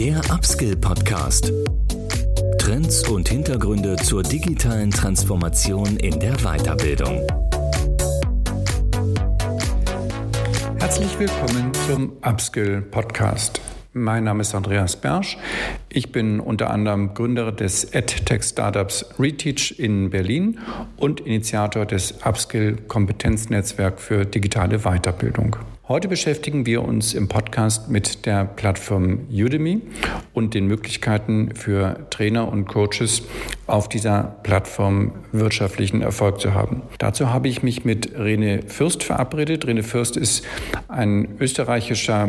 Der 0.00 0.18
Upskill 0.32 0.76
Podcast. 0.76 1.52
Trends 2.56 3.06
und 3.06 3.28
Hintergründe 3.28 3.96
zur 3.96 4.22
digitalen 4.22 4.90
Transformation 4.90 5.98
in 5.98 6.18
der 6.18 6.36
Weiterbildung. 6.38 7.26
Herzlich 10.78 11.18
willkommen 11.18 11.70
zum 11.86 12.12
Upskill 12.22 12.80
Podcast. 12.80 13.60
Mein 13.92 14.24
Name 14.24 14.40
ist 14.40 14.54
Andreas 14.54 14.96
Bersch. 14.96 15.36
Ich 15.90 16.12
bin 16.12 16.40
unter 16.40 16.70
anderem 16.70 17.12
Gründer 17.12 17.52
des 17.52 17.84
EdTech-Startups 17.92 19.04
Reteach 19.18 19.78
in 19.78 20.08
Berlin 20.08 20.60
und 20.96 21.20
Initiator 21.20 21.84
des 21.84 22.24
Upskill 22.24 22.78
Kompetenznetzwerk 22.88 24.00
für 24.00 24.24
digitale 24.24 24.78
Weiterbildung. 24.78 25.56
Heute 25.90 26.06
beschäftigen 26.06 26.66
wir 26.66 26.84
uns 26.84 27.14
im 27.14 27.26
Podcast 27.26 27.90
mit 27.90 28.24
der 28.24 28.44
Plattform 28.44 29.26
Udemy 29.28 29.82
und 30.32 30.54
den 30.54 30.68
Möglichkeiten 30.68 31.56
für 31.56 32.06
Trainer 32.10 32.46
und 32.46 32.66
Coaches 32.66 33.24
auf 33.66 33.88
dieser 33.88 34.36
Plattform 34.44 35.10
wirtschaftlichen 35.32 36.00
Erfolg 36.00 36.38
zu 36.40 36.54
haben. 36.54 36.82
Dazu 36.98 37.30
habe 37.30 37.48
ich 37.48 37.64
mich 37.64 37.84
mit 37.84 38.16
Rene 38.16 38.62
Fürst 38.68 39.02
verabredet. 39.02 39.66
Rene 39.66 39.82
Fürst 39.82 40.16
ist 40.16 40.46
ein 40.86 41.26
österreichischer 41.40 42.28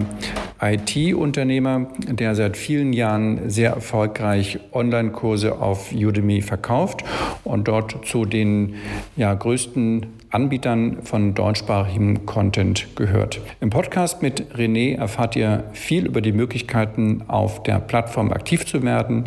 IT-Unternehmer, 0.60 1.88
der 2.00 2.34
seit 2.34 2.58
vielen 2.58 2.94
Jahren 2.94 3.48
sehr 3.48 3.74
erfolgreich 3.74 4.60
Online-Kurse 4.72 5.62
auf 5.62 5.92
Udemy 5.92 6.42
verkauft 6.42 7.04
und 7.44 7.68
dort 7.68 8.08
zu 8.08 8.26
den 8.26 8.74
ja, 9.16 9.32
größten 9.36 10.08
Anbietern 10.32 11.00
von 11.04 11.34
deutschsprachigem 11.34 12.26
Content 12.26 12.96
gehört. 12.96 13.42
Im 13.60 13.70
Podcast 13.70 14.22
mit 14.22 14.56
René 14.56 14.98
erfahrt 14.98 15.36
ihr 15.36 15.66
viel 15.74 16.06
über 16.06 16.22
die 16.22 16.32
Möglichkeiten, 16.32 17.24
auf 17.28 17.64
der 17.64 17.80
Plattform 17.80 18.32
aktiv 18.32 18.66
zu 18.66 18.82
werden, 18.82 19.26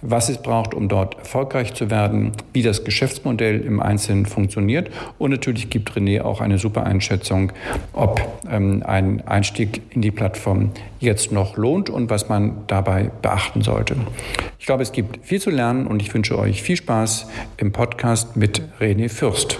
was 0.00 0.28
es 0.28 0.38
braucht, 0.38 0.72
um 0.72 0.88
dort 0.88 1.18
erfolgreich 1.18 1.74
zu 1.74 1.90
werden, 1.90 2.32
wie 2.52 2.62
das 2.62 2.84
Geschäftsmodell 2.84 3.60
im 3.60 3.80
Einzelnen 3.80 4.26
funktioniert 4.26 4.90
und 5.18 5.32
natürlich 5.32 5.70
gibt 5.70 5.90
René 5.90 6.22
auch 6.22 6.40
eine 6.40 6.58
super 6.58 6.84
Einschätzung, 6.84 7.52
ob 7.92 8.20
ähm, 8.48 8.84
ein 8.86 9.26
Einstieg 9.26 9.82
in 9.90 10.02
die 10.02 10.12
Plattform 10.12 10.70
jetzt 11.00 11.32
noch 11.32 11.56
lohnt 11.56 11.90
und 11.90 12.10
was 12.10 12.28
man 12.28 12.64
dabei 12.68 13.10
beachten 13.22 13.62
sollte. 13.62 13.96
Ich 14.60 14.66
glaube, 14.66 14.82
es 14.82 14.92
gibt 14.92 15.26
viel 15.26 15.40
zu 15.40 15.50
lernen 15.50 15.86
und 15.86 16.00
ich 16.00 16.14
wünsche 16.14 16.38
euch 16.38 16.62
viel 16.62 16.76
Spaß 16.76 17.28
im 17.56 17.72
Podcast 17.72 18.36
mit 18.36 18.62
René 18.80 19.08
Fürst. 19.08 19.58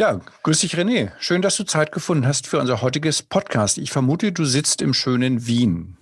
Ja, 0.00 0.18
grüß 0.44 0.60
dich 0.60 0.76
René. 0.78 1.10
Schön, 1.18 1.42
dass 1.42 1.58
du 1.58 1.64
Zeit 1.64 1.92
gefunden 1.92 2.26
hast 2.26 2.46
für 2.46 2.58
unser 2.58 2.80
heutiges 2.80 3.22
Podcast. 3.22 3.76
Ich 3.76 3.90
vermute, 3.90 4.32
du 4.32 4.46
sitzt 4.46 4.80
im 4.80 4.94
schönen 4.94 5.46
Wien. 5.46 5.98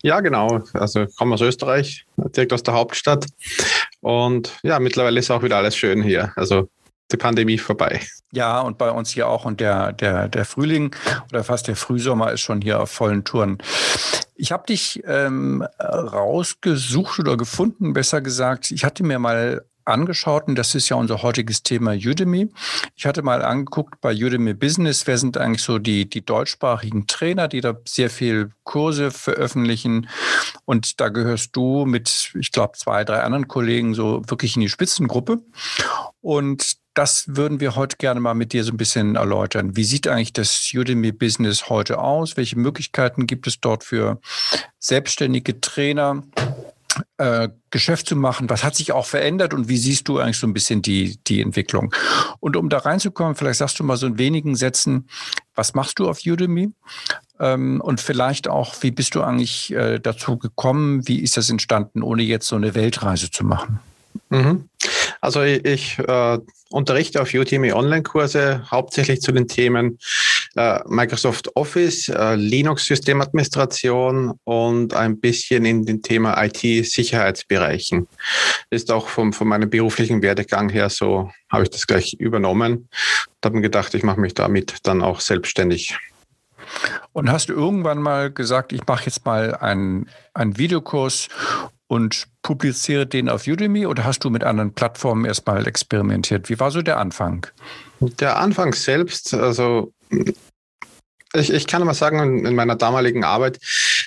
Ja, 0.00 0.20
genau. 0.20 0.62
Also 0.74 1.02
ich 1.02 1.16
komme 1.16 1.34
aus 1.34 1.40
Österreich, 1.40 2.06
direkt 2.16 2.52
aus 2.52 2.62
der 2.62 2.74
Hauptstadt. 2.74 3.26
Und 4.00 4.52
ja, 4.62 4.78
mittlerweile 4.78 5.18
ist 5.18 5.32
auch 5.32 5.42
wieder 5.42 5.56
alles 5.56 5.76
schön 5.76 6.04
hier. 6.04 6.32
Also 6.36 6.68
die 7.10 7.16
Pandemie 7.16 7.58
vorbei. 7.58 8.00
Ja, 8.30 8.60
und 8.60 8.78
bei 8.78 8.92
uns 8.92 9.10
hier 9.10 9.26
auch. 9.26 9.44
Und 9.44 9.58
der, 9.58 9.92
der, 9.92 10.28
der 10.28 10.44
Frühling 10.44 10.94
oder 11.32 11.42
fast 11.42 11.66
der 11.66 11.74
Frühsommer 11.74 12.30
ist 12.30 12.42
schon 12.42 12.60
hier 12.60 12.80
auf 12.80 12.92
vollen 12.92 13.24
Touren. 13.24 13.58
Ich 14.36 14.52
habe 14.52 14.68
dich 14.68 15.02
ähm, 15.04 15.66
rausgesucht 15.80 17.18
oder 17.18 17.36
gefunden, 17.36 17.92
besser 17.92 18.20
gesagt. 18.20 18.70
Ich 18.70 18.84
hatte 18.84 19.02
mir 19.02 19.18
mal 19.18 19.64
angeschaut 19.86 20.48
und 20.48 20.56
das 20.56 20.74
ist 20.74 20.88
ja 20.88 20.96
unser 20.96 21.22
heutiges 21.22 21.62
Thema 21.62 21.92
Udemy. 21.92 22.50
Ich 22.94 23.06
hatte 23.06 23.22
mal 23.22 23.42
angeguckt 23.42 24.00
bei 24.00 24.12
Udemy 24.12 24.54
Business, 24.54 25.06
wer 25.06 25.18
sind 25.18 25.36
eigentlich 25.36 25.62
so 25.62 25.78
die, 25.78 26.08
die 26.08 26.24
deutschsprachigen 26.24 27.06
Trainer, 27.06 27.48
die 27.48 27.60
da 27.60 27.76
sehr 27.86 28.10
viel 28.10 28.50
Kurse 28.64 29.10
veröffentlichen 29.10 30.08
und 30.64 31.00
da 31.00 31.08
gehörst 31.08 31.54
du 31.56 31.84
mit, 31.86 32.32
ich 32.38 32.52
glaube, 32.52 32.76
zwei, 32.76 33.04
drei 33.04 33.20
anderen 33.22 33.48
Kollegen 33.48 33.94
so 33.94 34.22
wirklich 34.26 34.56
in 34.56 34.62
die 34.62 34.68
Spitzengruppe 34.68 35.40
und 36.20 36.76
das 36.96 37.24
würden 37.28 37.60
wir 37.60 37.76
heute 37.76 37.98
gerne 37.98 38.20
mal 38.20 38.34
mit 38.34 38.54
dir 38.54 38.64
so 38.64 38.72
ein 38.72 38.78
bisschen 38.78 39.16
erläutern. 39.16 39.76
Wie 39.76 39.84
sieht 39.84 40.08
eigentlich 40.08 40.32
das 40.32 40.70
Udemy 40.74 41.12
Business 41.12 41.68
heute 41.68 41.98
aus? 41.98 42.38
Welche 42.38 42.58
Möglichkeiten 42.58 43.26
gibt 43.26 43.46
es 43.46 43.60
dort 43.60 43.84
für 43.84 44.18
selbstständige 44.78 45.60
Trainer? 45.60 46.22
Äh, 47.18 47.48
Geschäft 47.70 48.08
zu 48.08 48.16
machen? 48.16 48.50
Was 48.50 48.64
hat 48.64 48.74
sich 48.74 48.92
auch 48.92 49.06
verändert 49.06 49.54
und 49.54 49.68
wie 49.68 49.76
siehst 49.76 50.08
du 50.08 50.18
eigentlich 50.18 50.38
so 50.38 50.46
ein 50.46 50.54
bisschen 50.54 50.82
die, 50.82 51.18
die 51.26 51.40
Entwicklung? 51.40 51.94
Und 52.40 52.56
um 52.56 52.68
da 52.68 52.78
reinzukommen, 52.78 53.34
vielleicht 53.34 53.58
sagst 53.58 53.78
du 53.78 53.84
mal 53.84 53.96
so 53.96 54.06
in 54.06 54.18
wenigen 54.18 54.56
Sätzen, 54.56 55.08
was 55.54 55.74
machst 55.74 55.98
du 55.98 56.08
auf 56.08 56.20
Udemy? 56.24 56.70
Ähm, 57.38 57.80
und 57.80 58.00
vielleicht 58.00 58.48
auch, 58.48 58.74
wie 58.80 58.90
bist 58.90 59.14
du 59.14 59.22
eigentlich 59.22 59.72
äh, 59.72 59.98
dazu 59.98 60.38
gekommen? 60.38 61.06
Wie 61.06 61.20
ist 61.20 61.36
das 61.36 61.50
entstanden, 61.50 62.02
ohne 62.02 62.22
jetzt 62.22 62.48
so 62.48 62.56
eine 62.56 62.74
Weltreise 62.74 63.30
zu 63.30 63.44
machen? 63.44 63.80
Mhm. 64.30 64.68
Also 65.20 65.42
ich, 65.42 65.64
ich 65.64 65.98
äh, 65.98 66.38
unterrichte 66.70 67.20
auf 67.20 67.32
Udemy 67.32 67.72
Online-Kurse 67.72 68.64
hauptsächlich 68.70 69.20
zu 69.20 69.32
den 69.32 69.48
Themen 69.48 69.98
äh, 70.56 70.80
Microsoft 70.86 71.54
Office, 71.54 72.08
äh, 72.08 72.34
Linux-Systemadministration 72.34 74.32
und 74.44 74.94
ein 74.94 75.20
bisschen 75.20 75.64
in 75.64 75.84
den 75.84 76.02
Thema 76.02 76.42
IT-Sicherheitsbereichen. 76.42 78.08
Ist 78.70 78.90
auch 78.90 79.08
vom, 79.08 79.32
von 79.32 79.48
meinem 79.48 79.70
beruflichen 79.70 80.22
Werdegang 80.22 80.70
her 80.70 80.88
so, 80.88 81.30
habe 81.50 81.64
ich 81.64 81.70
das 81.70 81.86
gleich 81.86 82.14
übernommen 82.14 82.72
und 82.72 83.44
habe 83.44 83.56
mir 83.56 83.62
gedacht, 83.62 83.94
ich 83.94 84.02
mache 84.02 84.20
mich 84.20 84.34
damit 84.34 84.78
dann 84.84 85.02
auch 85.02 85.20
selbstständig. 85.20 85.96
Und 87.12 87.30
hast 87.30 87.48
du 87.48 87.52
irgendwann 87.52 88.00
mal 88.00 88.30
gesagt, 88.30 88.72
ich 88.72 88.86
mache 88.86 89.06
jetzt 89.06 89.24
mal 89.24 89.54
einen, 89.54 90.08
einen 90.34 90.58
Videokurs 90.58 91.28
und 91.86 92.26
publiziere 92.42 93.06
den 93.06 93.28
auf 93.28 93.46
Udemy 93.46 93.86
oder 93.86 94.04
hast 94.04 94.24
du 94.24 94.30
mit 94.30 94.42
anderen 94.42 94.72
Plattformen 94.72 95.24
erstmal 95.24 95.66
experimentiert? 95.66 96.48
Wie 96.48 96.58
war 96.58 96.70
so 96.70 96.82
der 96.82 96.98
Anfang? 96.98 97.46
Der 98.00 98.38
Anfang 98.38 98.74
selbst, 98.74 99.34
also 99.34 99.92
ich, 101.36 101.52
ich 101.52 101.66
kann 101.66 101.84
mal 101.84 101.94
sagen, 101.94 102.44
in 102.44 102.54
meiner 102.54 102.76
damaligen 102.76 103.24
Arbeit 103.24 103.58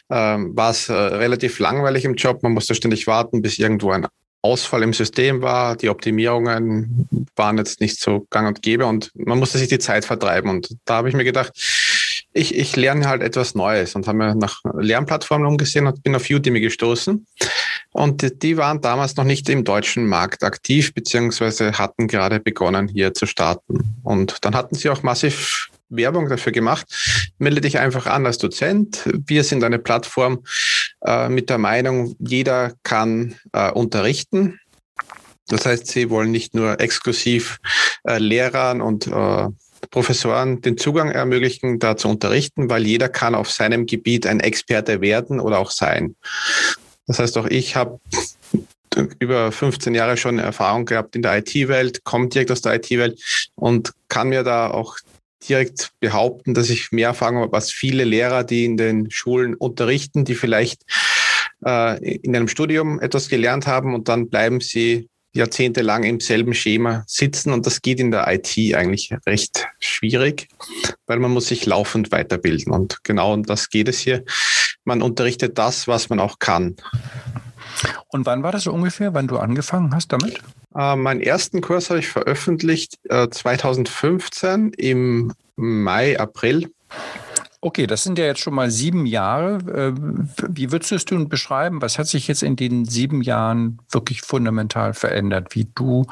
ähm, 0.09 0.55
war 0.55 0.71
es 0.71 0.89
äh, 0.89 0.93
relativ 0.93 1.59
langweilig 1.59 2.05
im 2.05 2.15
Job. 2.15 2.43
Man 2.43 2.53
musste 2.53 2.75
ständig 2.75 3.07
warten, 3.07 3.41
bis 3.41 3.59
irgendwo 3.59 3.91
ein 3.91 4.07
Ausfall 4.41 4.83
im 4.83 4.93
System 4.93 5.41
war. 5.41 5.75
Die 5.75 5.89
Optimierungen 5.89 7.07
waren 7.35 7.57
jetzt 7.57 7.81
nicht 7.81 7.99
so 7.99 8.25
gang 8.29 8.47
und 8.47 8.61
gäbe 8.61 8.85
und 8.85 9.11
man 9.15 9.39
musste 9.39 9.57
sich 9.57 9.67
die 9.67 9.79
Zeit 9.79 10.05
vertreiben. 10.05 10.49
Und 10.49 10.75
da 10.85 10.95
habe 10.95 11.09
ich 11.09 11.15
mir 11.15 11.25
gedacht, 11.25 11.51
ich, 12.33 12.55
ich 12.55 12.75
lerne 12.75 13.07
halt 13.07 13.21
etwas 13.21 13.55
Neues 13.55 13.95
und 13.95 14.07
habe 14.07 14.17
mir 14.17 14.35
nach 14.35 14.61
Lernplattformen 14.77 15.47
umgesehen 15.47 15.87
und 15.87 16.03
bin 16.03 16.15
auf 16.15 16.29
Udemy 16.29 16.61
gestoßen. 16.61 17.25
Und 17.91 18.43
die 18.43 18.55
waren 18.55 18.81
damals 18.81 19.15
noch 19.15 19.23
nicht 19.23 19.49
im 19.49 19.63
deutschen 19.63 20.07
Markt 20.07 20.43
aktiv, 20.43 20.93
beziehungsweise 20.93 21.73
hatten 21.73 22.07
gerade 22.07 22.39
begonnen, 22.39 22.87
hier 22.87 23.13
zu 23.13 23.25
starten. 23.25 23.95
Und 24.03 24.37
dann 24.41 24.55
hatten 24.55 24.75
sie 24.75 24.89
auch 24.89 25.01
massiv 25.01 25.68
Werbung 25.89 26.29
dafür 26.29 26.51
gemacht. 26.51 26.85
Melde 27.37 27.61
dich 27.61 27.79
einfach 27.79 28.05
an 28.05 28.25
als 28.25 28.37
Dozent. 28.37 29.09
Wir 29.25 29.43
sind 29.43 29.63
eine 29.63 29.79
Plattform 29.79 30.43
äh, 31.05 31.29
mit 31.29 31.49
der 31.49 31.57
Meinung, 31.57 32.15
jeder 32.19 32.73
kann 32.83 33.35
äh, 33.53 33.71
unterrichten. 33.71 34.59
Das 35.47 35.65
heißt, 35.65 35.87
sie 35.87 36.09
wollen 36.09 36.31
nicht 36.31 36.53
nur 36.53 36.79
exklusiv 36.79 37.59
äh, 38.03 38.19
Lehrern 38.19 38.81
und 38.81 39.07
äh, 39.07 39.47
Professoren 39.91 40.61
den 40.61 40.77
Zugang 40.77 41.09
ermöglichen, 41.09 41.79
da 41.79 41.97
zu 41.97 42.09
unterrichten, 42.09 42.69
weil 42.69 42.85
jeder 42.85 43.09
kann 43.09 43.33
auf 43.33 43.49
seinem 43.49 43.85
Gebiet 43.85 44.27
ein 44.27 44.39
Experte 44.39 45.01
werden 45.01 45.39
oder 45.39 45.59
auch 45.59 45.71
sein. 45.71 46.15
Das 47.07 47.19
heißt, 47.19 47.37
auch 47.37 47.47
ich 47.47 47.75
habe 47.75 47.99
über 49.19 49.51
15 49.51 49.95
Jahre 49.95 50.17
schon 50.17 50.37
Erfahrung 50.37 50.85
gehabt 50.85 51.15
in 51.15 51.21
der 51.21 51.37
IT-Welt, 51.37 52.03
komme 52.03 52.27
direkt 52.27 52.51
aus 52.51 52.61
der 52.61 52.75
IT-Welt 52.75 53.19
und 53.55 53.93
kann 54.09 54.29
mir 54.29 54.43
da 54.43 54.69
auch 54.69 54.97
direkt 55.47 55.91
behaupten, 55.99 56.53
dass 56.53 56.69
ich 56.69 56.91
mehr 56.91 57.09
Erfahrung 57.09 57.37
habe 57.41 57.55
als 57.55 57.71
viele 57.71 58.03
Lehrer, 58.03 58.43
die 58.43 58.65
in 58.65 58.77
den 58.77 59.11
Schulen 59.11 59.55
unterrichten, 59.55 60.25
die 60.25 60.35
vielleicht 60.35 60.83
äh, 61.65 62.17
in 62.17 62.35
einem 62.35 62.47
Studium 62.47 62.99
etwas 62.99 63.29
gelernt 63.29 63.67
haben 63.67 63.93
und 63.93 64.09
dann 64.09 64.29
bleiben 64.29 64.59
sie 64.59 65.09
jahrzehntelang 65.33 66.03
im 66.03 66.19
selben 66.19 66.53
Schema 66.53 67.03
sitzen 67.07 67.53
und 67.53 67.65
das 67.65 67.81
geht 67.81 67.99
in 67.99 68.11
der 68.11 68.27
IT 68.27 68.57
eigentlich 68.75 69.13
recht 69.27 69.67
schwierig, 69.79 70.47
weil 71.05 71.19
man 71.19 71.31
muss 71.31 71.47
sich 71.47 71.65
laufend 71.65 72.11
weiterbilden 72.11 72.73
und 72.73 73.03
genau 73.03 73.33
um 73.33 73.43
das 73.43 73.69
geht 73.69 73.87
es 73.87 73.99
hier. 73.99 74.23
Man 74.85 75.01
unterrichtet 75.01 75.57
das, 75.57 75.87
was 75.87 76.09
man 76.09 76.19
auch 76.19 76.39
kann. 76.39 76.75
Und 78.07 78.25
wann 78.25 78.41
war 78.41 78.51
das 78.51 78.63
so 78.63 78.73
ungefähr, 78.73 79.13
wann 79.13 79.27
du 79.27 79.37
angefangen 79.37 79.93
hast 79.93 80.11
damit? 80.11 80.41
Äh, 80.75 80.95
meinen 80.95 81.21
ersten 81.21 81.61
Kurs 81.61 81.89
habe 81.89 81.99
ich 81.99 82.07
veröffentlicht 82.07 82.99
äh, 83.09 83.29
2015 83.29 84.73
im 84.73 85.33
Mai, 85.55 86.19
April. 86.19 86.71
Okay, 87.61 87.87
das 87.87 88.03
sind 88.03 88.17
ja 88.17 88.25
jetzt 88.25 88.39
schon 88.39 88.53
mal 88.53 88.71
sieben 88.71 89.05
Jahre. 89.05 89.57
Äh, 89.69 89.93
wie 90.47 90.71
würdest 90.71 90.91
du 90.91 90.95
es 90.95 91.05
denn 91.05 91.27
beschreiben? 91.27 91.81
Was 91.81 91.97
hat 91.99 92.07
sich 92.07 92.27
jetzt 92.27 92.43
in 92.43 92.55
den 92.55 92.85
sieben 92.85 93.21
Jahren 93.21 93.79
wirklich 93.91 94.21
fundamental 94.21 94.93
verändert, 94.93 95.55
wie 95.55 95.67
du 95.75 96.05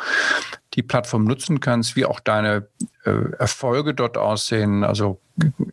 die 0.77 0.83
Plattform 0.83 1.25
nutzen 1.25 1.59
kannst, 1.59 1.95
wie 1.95 2.05
auch 2.05 2.19
deine 2.19 2.67
äh, 3.03 3.31
Erfolge 3.39 3.95
dort 3.95 4.15
aussehen. 4.17 4.83
Also 4.83 5.19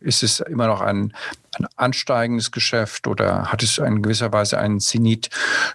ist 0.01 0.23
es 0.23 0.39
immer 0.39 0.65
noch 0.67 0.81
ein, 0.81 1.13
ein 1.53 1.67
ansteigendes 1.75 2.51
Geschäft 2.51 3.07
oder 3.07 3.51
hat 3.51 3.61
es 3.61 3.77
in 3.77 4.01
gewisser 4.01 4.33
Weise 4.33 4.57
einen 4.57 4.79
Zenit 4.79 5.29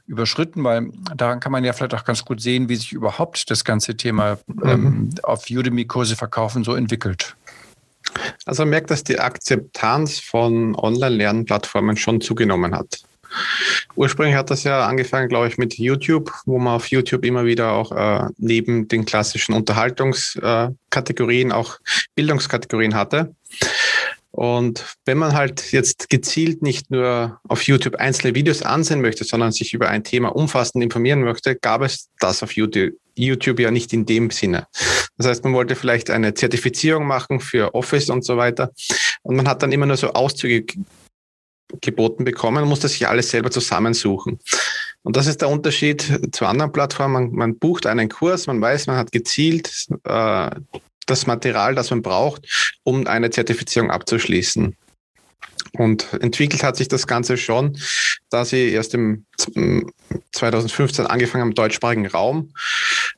überschritten? 0.07 0.65
Weil 0.65 0.91
daran 1.17 1.39
kann 1.39 1.53
man 1.53 1.65
ja 1.65 1.73
vielleicht 1.73 1.95
auch 1.95 2.05
ganz 2.05 2.25
gut 2.25 2.41
sehen, 2.43 2.69
wie 2.69 2.77
sich 2.77 2.93
überhaupt 2.93 3.51
das 3.51 3.65
ganze 3.65 3.97
Thema 3.97 4.39
mhm. 4.47 4.69
ähm, 4.69 5.11
auf 5.23 5.49
Udemy-Kurse 5.49 6.17
verkaufen 6.17 6.65
so 6.65 6.75
entwickelt. 6.75 7.37
Also 8.45 8.63
man 8.63 8.71
merkt, 8.71 8.91
dass 8.91 9.05
die 9.05 9.21
Akzeptanz 9.21 10.19
von 10.19 10.75
Online-Lernplattformen 10.75 11.97
schon 11.97 12.21
zugenommen 12.21 12.75
hat. 12.75 13.03
Ursprünglich 13.97 14.37
hat 14.37 14.51
das 14.51 14.65
ja 14.65 14.87
angefangen, 14.87 15.29
glaube 15.29 15.49
ich, 15.49 15.59
mit 15.59 15.79
YouTube, 15.79 16.33
wo 16.47 16.59
man 16.59 16.75
auf 16.75 16.87
YouTube 16.87 17.25
immer 17.25 17.45
wieder 17.45 17.73
auch 17.73 17.93
äh, 17.93 18.29
neben 18.39 18.89
den 18.89 19.05
klassischen 19.05 19.55
Unterhaltungskategorien 19.55 21.51
äh, 21.51 21.55
auch 21.55 21.79
Bildungskategorien 22.15 22.95
hatte. 22.95 23.35
Und 24.33 24.97
wenn 25.05 25.19
man 25.19 25.35
halt 25.35 25.73
jetzt 25.73 26.09
gezielt 26.09 26.63
nicht 26.63 26.91
nur 26.91 27.41
auf 27.49 27.65
YouTube 27.65 27.97
einzelne 27.97 28.35
Videos 28.35 28.63
ansehen 28.63 29.01
möchte, 29.01 29.25
sondern 29.25 29.51
sich 29.53 29.75
über 29.75 29.89
ein 29.89 30.05
Thema 30.05 30.29
umfassend 30.29 30.85
informieren 30.85 31.23
möchte, 31.23 31.57
gab 31.57 31.83
es 31.83 32.09
das 32.21 32.43
auf 32.43 32.53
YouTube, 32.53 32.93
YouTube 33.17 33.59
ja 33.59 33.71
nicht 33.73 33.93
in 33.93 34.07
dem 34.07 34.31
Sinne. 34.31 34.67
Das 35.19 35.27
heißt, 35.27 35.45
man 35.45 35.53
wollte 35.53 35.75
vielleicht 35.75 36.11
eine 36.11 36.33
Zertifizierung 36.35 37.07
machen 37.07 37.41
für 37.41 37.75
Office 37.75 38.09
und 38.09 38.25
so 38.25 38.37
weiter. 38.37 38.71
Und 39.23 39.37
man 39.37 39.49
hat 39.49 39.63
dann 39.63 39.73
immer 39.73 39.87
nur 39.87 39.97
so 39.97 40.13
Auszüge 40.13 40.65
geboten 41.81 42.25
bekommen 42.25 42.63
und 42.63 42.69
musste 42.69 42.89
sich 42.89 43.09
alles 43.09 43.31
selber 43.31 43.51
zusammensuchen. 43.51 44.39
Und 45.03 45.17
das 45.17 45.27
ist 45.27 45.41
der 45.41 45.49
Unterschied 45.49 46.21
zu 46.33 46.47
anderen 46.47 46.73
Plattformen. 46.73 47.13
Man, 47.13 47.33
man 47.33 47.59
bucht 47.59 47.87
einen 47.87 48.09
Kurs, 48.09 48.47
man 48.47 48.61
weiß, 48.61 48.87
man 48.87 48.97
hat 48.97 49.13
gezielt 49.13 49.87
äh, 50.05 50.51
das 51.07 51.27
Material, 51.27 51.75
das 51.75 51.91
man 51.91 52.03
braucht, 52.03 52.47
um 52.83 53.07
eine 53.07 53.31
Zertifizierung 53.31 53.91
abzuschließen. 53.91 54.77
Und 55.73 56.13
entwickelt 56.15 56.63
hat 56.63 56.77
sich 56.77 56.89
das 56.89 57.07
Ganze 57.07 57.37
schon, 57.37 57.79
da 58.31 58.45
sie 58.45 58.71
erst 58.71 58.95
im 58.95 59.27
2015 60.33 61.07
angefangen 61.07 61.43
haben 61.43 61.51
im 61.51 61.55
deutschsprachigen 61.55 62.07
Raum, 62.07 62.53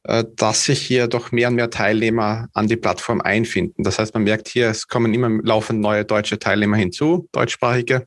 äh, 0.04 0.24
dass 0.36 0.64
sich 0.64 0.80
hier 0.80 1.06
doch 1.06 1.32
mehr 1.32 1.48
und 1.48 1.54
mehr 1.54 1.70
Teilnehmer 1.70 2.48
an 2.54 2.68
die 2.68 2.76
Plattform 2.76 3.20
einfinden. 3.20 3.84
Das 3.84 3.98
heißt, 3.98 4.14
man 4.14 4.24
merkt 4.24 4.48
hier, 4.48 4.68
es 4.68 4.88
kommen 4.88 5.14
immer 5.14 5.28
laufend 5.42 5.80
neue 5.80 6.04
deutsche 6.04 6.38
Teilnehmer 6.38 6.76
hinzu, 6.76 7.28
deutschsprachige. 7.32 8.06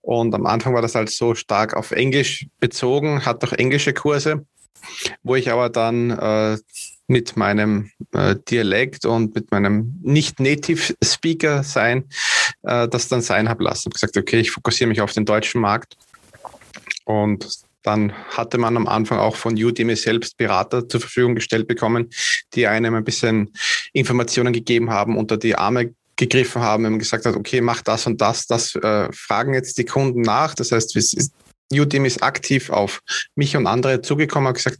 Und 0.00 0.34
am 0.34 0.46
Anfang 0.46 0.72
war 0.74 0.82
das 0.82 0.94
halt 0.94 1.10
so 1.10 1.34
stark 1.34 1.74
auf 1.74 1.90
Englisch 1.90 2.46
bezogen, 2.60 3.26
hat 3.26 3.42
auch 3.44 3.52
englische 3.52 3.92
Kurse, 3.92 4.46
wo 5.24 5.34
ich 5.34 5.50
aber 5.50 5.68
dann 5.68 6.10
äh, 6.10 6.58
mit 7.06 7.36
meinem 7.36 7.90
äh, 8.12 8.36
Dialekt 8.48 9.04
und 9.04 9.34
mit 9.34 9.50
meinem 9.50 9.98
Nicht-Native-Speaker 10.02 11.62
sein, 11.62 12.04
äh, 12.62 12.88
das 12.88 13.08
dann 13.08 13.22
sein 13.22 13.48
habe 13.48 13.64
lassen. 13.64 13.88
Ich 13.88 14.00
gesagt, 14.00 14.16
okay, 14.16 14.40
ich 14.40 14.50
fokussiere 14.50 14.88
mich 14.88 15.00
auf 15.00 15.12
den 15.12 15.24
deutschen 15.24 15.60
Markt. 15.60 15.96
Und 17.04 17.48
dann 17.82 18.12
hatte 18.36 18.58
man 18.58 18.76
am 18.76 18.88
Anfang 18.88 19.18
auch 19.18 19.36
von 19.36 19.54
Udemy 19.54 19.94
selbst 19.94 20.36
Berater 20.36 20.88
zur 20.88 21.00
Verfügung 21.00 21.36
gestellt 21.36 21.68
bekommen, 21.68 22.10
die 22.54 22.66
einem 22.66 22.94
ein 22.94 23.04
bisschen 23.04 23.52
Informationen 23.92 24.52
gegeben 24.52 24.90
haben, 24.90 25.16
unter 25.16 25.36
die 25.36 25.54
Arme 25.54 25.94
gegriffen 26.16 26.62
haben 26.62 26.84
und 26.86 26.98
gesagt 26.98 27.26
hat, 27.26 27.36
okay, 27.36 27.60
mach 27.60 27.82
das 27.82 28.06
und 28.06 28.20
das, 28.20 28.46
das 28.46 28.74
äh, 28.74 29.08
fragen 29.12 29.54
jetzt 29.54 29.78
die 29.78 29.84
Kunden 29.84 30.22
nach. 30.22 30.54
Das 30.54 30.72
heißt, 30.72 30.96
Udemy 31.72 32.06
ist 32.06 32.22
aktiv 32.22 32.70
auf 32.70 33.00
mich 33.34 33.56
und 33.56 33.66
andere 33.66 34.02
zugekommen 34.02 34.48
und 34.48 34.54
gesagt, 34.54 34.78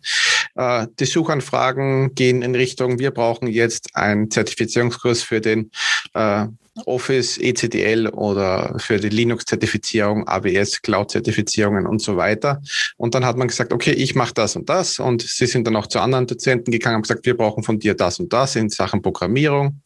äh, 0.54 0.86
die 0.98 1.04
Suchanfragen 1.04 2.14
gehen 2.14 2.42
in 2.42 2.54
Richtung, 2.54 2.98
wir 2.98 3.10
brauchen 3.10 3.48
jetzt 3.48 3.94
einen 3.94 4.30
Zertifizierungskurs 4.30 5.22
für 5.22 5.40
den 5.40 5.70
äh, 6.14 6.46
Office, 6.84 7.38
ECDL 7.38 8.08
oder 8.08 8.78
für 8.78 8.98
die 8.98 9.08
Linux-Zertifizierung, 9.08 10.28
AWS, 10.28 10.82
Cloud-Zertifizierungen 10.82 11.86
und 11.86 12.02
so 12.02 12.16
weiter. 12.16 12.60
Und 12.96 13.14
dann 13.14 13.24
hat 13.24 13.36
man 13.36 13.48
gesagt, 13.48 13.72
okay, 13.72 13.92
ich 13.92 14.14
mache 14.14 14.34
das 14.34 14.56
und 14.56 14.68
das. 14.68 14.98
Und 14.98 15.22
sie 15.22 15.46
sind 15.46 15.66
dann 15.66 15.76
auch 15.76 15.86
zu 15.86 16.00
anderen 16.00 16.26
Dozenten 16.26 16.70
gegangen 16.70 16.96
und 16.96 17.02
gesagt, 17.02 17.24
wir 17.24 17.36
brauchen 17.36 17.62
von 17.62 17.78
dir 17.78 17.94
das 17.94 18.20
und 18.20 18.32
das 18.32 18.56
in 18.56 18.68
Sachen 18.68 19.02
Programmierung. 19.02 19.80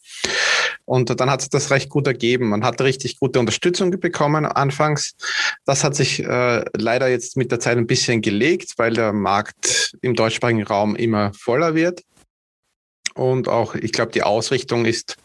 Und 0.84 1.20
dann 1.20 1.30
hat 1.30 1.40
sich 1.40 1.50
das 1.50 1.70
recht 1.70 1.88
gut 1.88 2.08
ergeben. 2.08 2.48
Man 2.48 2.64
hat 2.64 2.80
richtig 2.80 3.20
gute 3.20 3.38
Unterstützung 3.38 3.92
bekommen 4.00 4.44
anfangs. 4.44 5.14
Das 5.64 5.84
hat 5.84 5.94
sich 5.94 6.24
äh, 6.24 6.64
leider 6.76 7.08
jetzt 7.08 7.36
mit 7.36 7.52
der 7.52 7.60
Zeit 7.60 7.78
ein 7.78 7.86
bisschen 7.86 8.22
gelegt, 8.22 8.74
weil 8.76 8.94
der 8.94 9.12
Markt 9.12 9.92
im 10.02 10.16
deutschsprachigen 10.16 10.64
Raum 10.64 10.96
immer 10.96 11.32
voller 11.34 11.76
wird. 11.76 12.02
Und 13.14 13.48
auch, 13.48 13.74
ich 13.74 13.92
glaube, 13.92 14.12
die 14.12 14.22
Ausrichtung 14.22 14.84
ist 14.84 15.16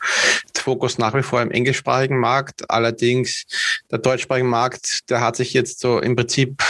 Fokus 0.55 0.97
nach 0.97 1.13
wie 1.13 1.21
vor 1.21 1.41
im 1.41 1.51
englischsprachigen 1.51 2.17
Markt. 2.17 2.69
Allerdings 2.71 3.45
der 3.91 3.99
deutschsprachige 3.99 4.47
Markt, 4.47 5.09
der 5.09 5.21
hat 5.21 5.35
sich 5.35 5.53
jetzt 5.53 5.79
so 5.79 5.99
im 5.99 6.15
Prinzip 6.15 6.63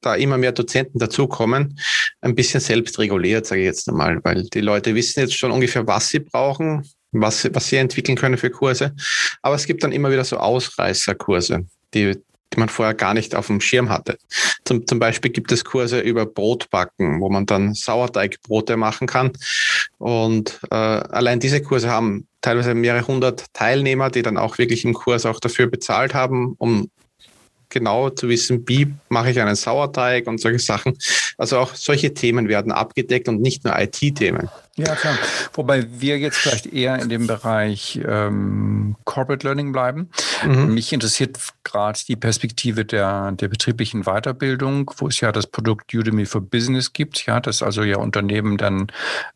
da 0.00 0.14
immer 0.14 0.36
mehr 0.36 0.52
Dozenten 0.52 0.98
dazukommen, 0.98 1.78
ein 2.20 2.34
bisschen 2.34 2.60
selbst 2.60 2.98
reguliert, 2.98 3.46
sage 3.46 3.60
ich 3.60 3.66
jetzt 3.66 3.88
einmal, 3.88 4.18
weil 4.24 4.44
die 4.44 4.60
Leute 4.60 4.94
wissen 4.94 5.20
jetzt 5.20 5.36
schon 5.36 5.52
ungefähr, 5.52 5.86
was 5.86 6.08
sie 6.08 6.20
brauchen 6.20 6.84
was, 7.12 7.48
was 7.54 7.68
sie 7.68 7.76
entwickeln 7.76 8.16
können 8.16 8.36
für 8.36 8.50
Kurse. 8.50 8.94
Aber 9.42 9.54
es 9.54 9.66
gibt 9.66 9.82
dann 9.82 9.92
immer 9.92 10.10
wieder 10.10 10.24
so 10.24 10.36
Ausreißerkurse, 10.36 11.66
die, 11.94 12.16
die 12.52 12.58
man 12.58 12.68
vorher 12.68 12.94
gar 12.94 13.14
nicht 13.14 13.34
auf 13.34 13.46
dem 13.46 13.60
Schirm 13.60 13.88
hatte. 13.88 14.18
Zum, 14.64 14.86
zum 14.86 14.98
Beispiel 14.98 15.30
gibt 15.30 15.52
es 15.52 15.64
Kurse 15.64 16.00
über 16.00 16.26
Brotbacken, 16.26 17.20
wo 17.20 17.28
man 17.28 17.46
dann 17.46 17.74
Sauerteigbrote 17.74 18.76
machen 18.76 19.06
kann. 19.06 19.32
Und 19.98 20.60
äh, 20.70 20.74
allein 20.74 21.40
diese 21.40 21.62
Kurse 21.62 21.90
haben 21.90 22.28
teilweise 22.40 22.74
mehrere 22.74 23.06
hundert 23.06 23.46
Teilnehmer, 23.52 24.10
die 24.10 24.22
dann 24.22 24.38
auch 24.38 24.58
wirklich 24.58 24.84
im 24.84 24.94
Kurs 24.94 25.26
auch 25.26 25.40
dafür 25.40 25.66
bezahlt 25.66 26.14
haben, 26.14 26.54
um 26.58 26.90
genau 27.68 28.10
zu 28.10 28.28
wissen, 28.28 28.64
wie 28.66 28.94
mache 29.08 29.30
ich 29.30 29.40
einen 29.40 29.56
Sauerteig 29.56 30.26
und 30.26 30.40
solche 30.40 30.58
Sachen. 30.58 30.96
Also 31.36 31.58
auch 31.58 31.74
solche 31.74 32.14
Themen 32.14 32.48
werden 32.48 32.72
abgedeckt 32.72 33.28
und 33.28 33.40
nicht 33.40 33.64
nur 33.64 33.78
IT-Themen. 33.78 34.48
Ja, 34.78 34.94
klar. 34.94 35.18
Wobei 35.54 35.86
wir 36.00 36.18
jetzt 36.18 36.36
vielleicht 36.36 36.66
eher 36.66 37.00
in 37.00 37.08
dem 37.08 37.26
Bereich 37.26 38.00
ähm, 38.06 38.94
Corporate 39.04 39.44
Learning 39.44 39.72
bleiben. 39.72 40.08
Mhm. 40.44 40.74
Mich 40.74 40.92
interessiert 40.92 41.36
gerade 41.64 41.98
die 42.06 42.14
Perspektive 42.14 42.84
der, 42.84 43.32
der 43.32 43.48
betrieblichen 43.48 44.04
Weiterbildung, 44.04 44.90
wo 44.98 45.08
es 45.08 45.20
ja 45.20 45.32
das 45.32 45.48
Produkt 45.48 45.92
Udemy 45.92 46.26
for 46.26 46.40
Business 46.40 46.92
gibt, 46.92 47.26
ja, 47.26 47.40
das 47.40 47.62
also 47.62 47.82
ja 47.82 47.98
Unternehmen 47.98 48.56
dann 48.56 48.86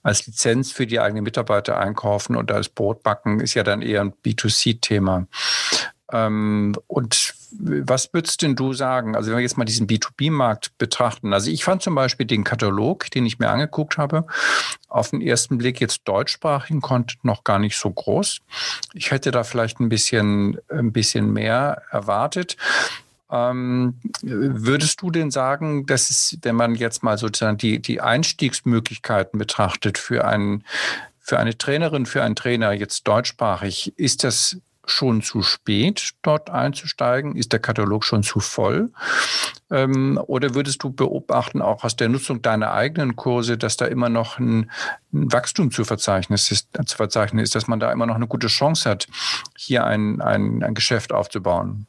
als 0.05 0.27
Lizenz 0.27 0.71
für 0.71 0.87
die 0.87 1.01
eigenen 1.01 1.25
Mitarbeiter 1.25 1.77
einkaufen 1.79 2.37
und 2.37 2.53
als 2.53 2.69
Brotbacken 2.69 3.41
ist 3.41 3.55
ja 3.55 3.65
dann 3.65 3.83
eher 3.83 4.03
ein 4.03 4.13
B2C-Thema. 4.25 5.27
Ähm, 6.13 6.75
und 6.87 7.35
was 7.59 8.13
würdest 8.13 8.43
denn 8.43 8.57
du 8.57 8.73
sagen? 8.73 9.17
Also 9.17 9.31
wenn 9.31 9.39
wir 9.39 9.43
jetzt 9.43 9.59
mal 9.59 9.65
diesen 9.65 9.87
B2B-Markt 9.87 10.77
betrachten. 10.79 11.33
Also 11.33 11.51
ich 11.51 11.65
fand 11.65 11.83
zum 11.83 11.95
Beispiel 11.95 12.27
den 12.27 12.45
Katalog, 12.45 13.11
den 13.11 13.27
ich 13.27 13.39
mir 13.39 13.51
angeguckt 13.51 13.99
habe, 13.99 14.27
auf 14.89 15.11
den 15.11 15.21
ersten 15.21 15.59
Blick 15.59 15.81
jetzt 15.81 16.03
deutschsprachigen 16.05 16.81
Content 16.81 17.25
noch 17.25 17.45
gar 17.45 17.59
nicht 17.59 17.77
so 17.77 17.91
groß. 17.91 18.41
Ich 18.95 19.11
hätte 19.11 19.31
da 19.31 19.45
vielleicht 19.45 19.81
ein 19.81 19.89
bisschen, 19.89 20.59
ein 20.69 20.93
bisschen 20.93 21.33
mehr 21.33 21.83
erwartet. 21.91 22.57
Ähm, 23.31 23.99
würdest 24.23 25.01
du 25.01 25.11
denn 25.11 25.31
sagen, 25.31 25.87
dass 25.87 26.11
es, 26.11 26.39
wenn 26.43 26.55
man 26.55 26.75
jetzt 26.75 27.03
mal 27.03 27.17
sozusagen 27.17 27.57
die, 27.57 27.81
die 27.81 28.01
Einstiegsmöglichkeiten 28.01 29.39
betrachtet 29.39 29.97
für 29.97 30.27
einen, 30.27 30.65
für 31.19 31.39
eine 31.39 31.57
Trainerin, 31.57 32.05
für 32.05 32.23
einen 32.23 32.37
Trainer 32.37 32.73
jetzt 32.73 33.09
deutschsprachig, 33.09 33.95
ist 33.97 34.25
das 34.25 34.59
schon 34.85 35.23
zu 35.23 35.43
spät, 35.43 36.11
dort 36.23 36.51
einzusteigen? 36.51 37.37
Ist 37.37 37.53
der 37.53 37.61
Katalog 37.61 38.05
schon 38.05 38.23
zu 38.23 38.41
voll? 38.41 38.91
Ähm, 39.71 40.21
oder 40.27 40.55
würdest 40.55 40.83
du 40.83 40.91
beobachten, 40.91 41.63
auch 41.63 41.85
aus 41.85 41.97
der 41.97 42.09
Nutzung 42.09 42.43
deiner 42.43 42.73
eigenen 42.73 43.17
Kurse, 43.17 43.57
dass 43.57 43.77
da 43.77 43.87
immer 43.87 44.09
noch 44.09 44.39
ein, 44.39 44.71
ein 45.13 45.33
Wachstum 45.33 45.71
zu 45.71 45.85
verzeichnen, 45.85 46.35
ist, 46.35 46.69
zu 46.87 46.97
verzeichnen 46.97 47.43
ist, 47.43 47.55
dass 47.55 47.69
man 47.69 47.81
da 47.81 47.93
immer 47.93 48.07
noch 48.07 48.17
eine 48.17 48.27
gute 48.27 48.49
Chance 48.49 48.89
hat, 48.89 49.07
hier 49.57 49.85
ein, 49.85 50.21
ein, 50.21 50.63
ein 50.63 50.75
Geschäft 50.75 51.13
aufzubauen? 51.13 51.87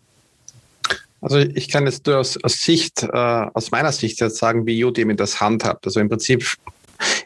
Also 1.24 1.38
ich 1.38 1.70
kann 1.70 1.86
jetzt 1.86 2.08
aus, 2.10 2.38
aus 2.44 2.62
Sicht, 2.62 3.04
äh, 3.04 3.08
aus 3.08 3.72
meiner 3.72 3.94
Sicht 3.94 4.20
jetzt 4.20 4.38
sagen, 4.38 4.66
wie 4.66 4.84
Udemy 4.84 5.16
das 5.16 5.40
handhabt. 5.40 5.86
Also 5.86 6.02
im 6.02 6.10
Prinzip 6.10 6.58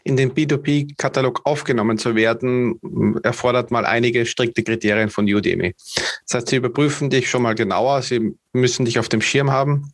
in 0.04 0.16
den 0.16 0.32
B2B-Katalog 0.32 1.42
aufgenommen 1.44 1.98
zu 1.98 2.14
werden, 2.14 2.80
erfordert 3.22 3.70
mal 3.70 3.86
einige 3.86 4.26
strikte 4.26 4.62
Kriterien 4.62 5.10
von 5.10 5.26
Udemy. 5.26 5.74
Das 6.26 6.34
heißt, 6.34 6.48
sie 6.48 6.56
überprüfen 6.56 7.10
dich 7.10 7.28
schon 7.28 7.42
mal 7.42 7.54
genauer, 7.54 8.02
sie 8.02 8.34
müssen 8.52 8.84
dich 8.84 8.98
auf 8.98 9.08
dem 9.08 9.20
Schirm 9.20 9.50
haben, 9.50 9.92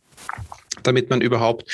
damit 0.83 1.09
man 1.09 1.21
überhaupt 1.21 1.65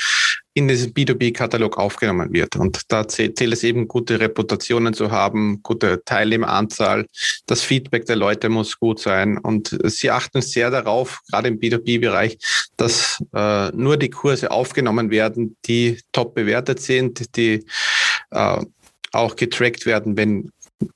in 0.54 0.68
diesen 0.68 0.92
B2B-Katalog 0.92 1.78
aufgenommen 1.78 2.32
wird. 2.32 2.56
Und 2.56 2.82
da 2.88 3.08
zählt 3.08 3.40
es 3.40 3.64
eben, 3.64 3.88
gute 3.88 4.20
Reputationen 4.20 4.92
zu 4.92 5.10
haben, 5.10 5.62
gute 5.62 6.02
Teilnehmeranzahl, 6.04 7.06
das 7.46 7.62
Feedback 7.62 8.04
der 8.06 8.16
Leute 8.16 8.48
muss 8.48 8.78
gut 8.78 9.00
sein. 9.00 9.38
Und 9.38 9.78
sie 9.84 10.10
achten 10.10 10.42
sehr 10.42 10.70
darauf, 10.70 11.20
gerade 11.30 11.48
im 11.48 11.58
B2B-Bereich, 11.58 12.38
dass 12.76 13.22
äh, 13.34 13.70
nur 13.70 13.96
die 13.96 14.10
Kurse 14.10 14.50
aufgenommen 14.50 15.10
werden, 15.10 15.56
die 15.64 16.00
top 16.12 16.34
bewertet 16.34 16.80
sind, 16.80 17.36
die 17.36 17.64
äh, 18.32 18.64
auch 19.12 19.36
getrackt 19.36 19.86
werden, 19.86 20.16
wenn 20.16 20.50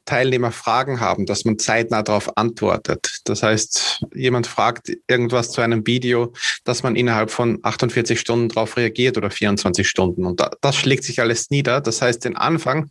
Teilnehmer 0.05 0.53
Fragen 0.53 1.01
haben, 1.01 1.27
dass 1.27 1.45
man 1.45 1.59
zeitnah 1.59 2.03
darauf 2.03 2.37
antwortet. 2.37 3.21
Das 3.25 3.43
heißt, 3.43 4.05
jemand 4.15 4.47
fragt 4.47 4.93
irgendwas 5.07 5.51
zu 5.51 5.61
einem 5.61 5.87
Video, 5.87 6.33
dass 6.65 6.83
man 6.83 6.97
innerhalb 6.97 7.31
von 7.31 7.59
48 7.63 8.19
Stunden 8.19 8.49
darauf 8.49 8.77
reagiert 8.77 9.17
oder 9.17 9.31
24 9.31 9.89
Stunden. 9.89 10.25
Und 10.25 10.43
das 10.61 10.77
schlägt 10.77 11.05
sich 11.05 11.21
alles 11.21 11.51
nieder. 11.51 11.81
Das 11.81 12.03
heißt, 12.03 12.25
den 12.25 12.37
Anfang, 12.37 12.89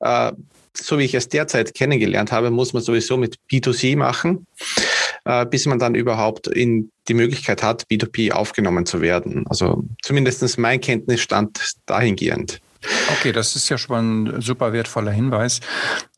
äh, 0.00 0.32
so 0.74 0.98
wie 0.98 1.04
ich 1.04 1.14
es 1.14 1.28
derzeit 1.28 1.74
kennengelernt 1.74 2.32
habe, 2.32 2.50
muss 2.50 2.72
man 2.72 2.82
sowieso 2.82 3.16
mit 3.16 3.36
B2C 3.50 3.96
machen, 3.96 4.46
äh, 5.24 5.44
bis 5.46 5.66
man 5.66 5.78
dann 5.78 5.94
überhaupt 5.94 6.46
in 6.46 6.90
die 7.08 7.14
Möglichkeit 7.14 7.62
hat, 7.62 7.84
B2P 7.90 8.32
aufgenommen 8.32 8.86
zu 8.86 9.00
werden. 9.00 9.44
Also 9.48 9.84
zumindest 10.02 10.58
mein 10.58 10.80
Kenntnisstand 10.80 11.74
dahingehend. 11.86 12.60
Okay, 13.10 13.32
das 13.32 13.56
ist 13.56 13.68
ja 13.68 13.78
schon 13.78 14.24
ein 14.24 14.40
super 14.40 14.72
wertvoller 14.72 15.10
Hinweis. 15.10 15.60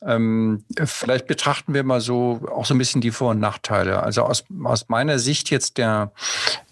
Ähm, 0.03 0.63
vielleicht 0.83 1.25
betrachten 1.25 1.73
wir 1.73 1.83
mal 1.83 2.01
so 2.01 2.41
auch 2.53 2.65
so 2.65 2.75
ein 2.75 2.77
bisschen 2.77 3.01
die 3.01 3.11
Vor- 3.11 3.31
und 3.31 3.39
Nachteile. 3.39 4.03
Also 4.03 4.23
aus, 4.23 4.43
aus 4.63 4.87
meiner 4.89 5.17
Sicht 5.17 5.49
jetzt, 5.49 5.77
der 5.77 6.11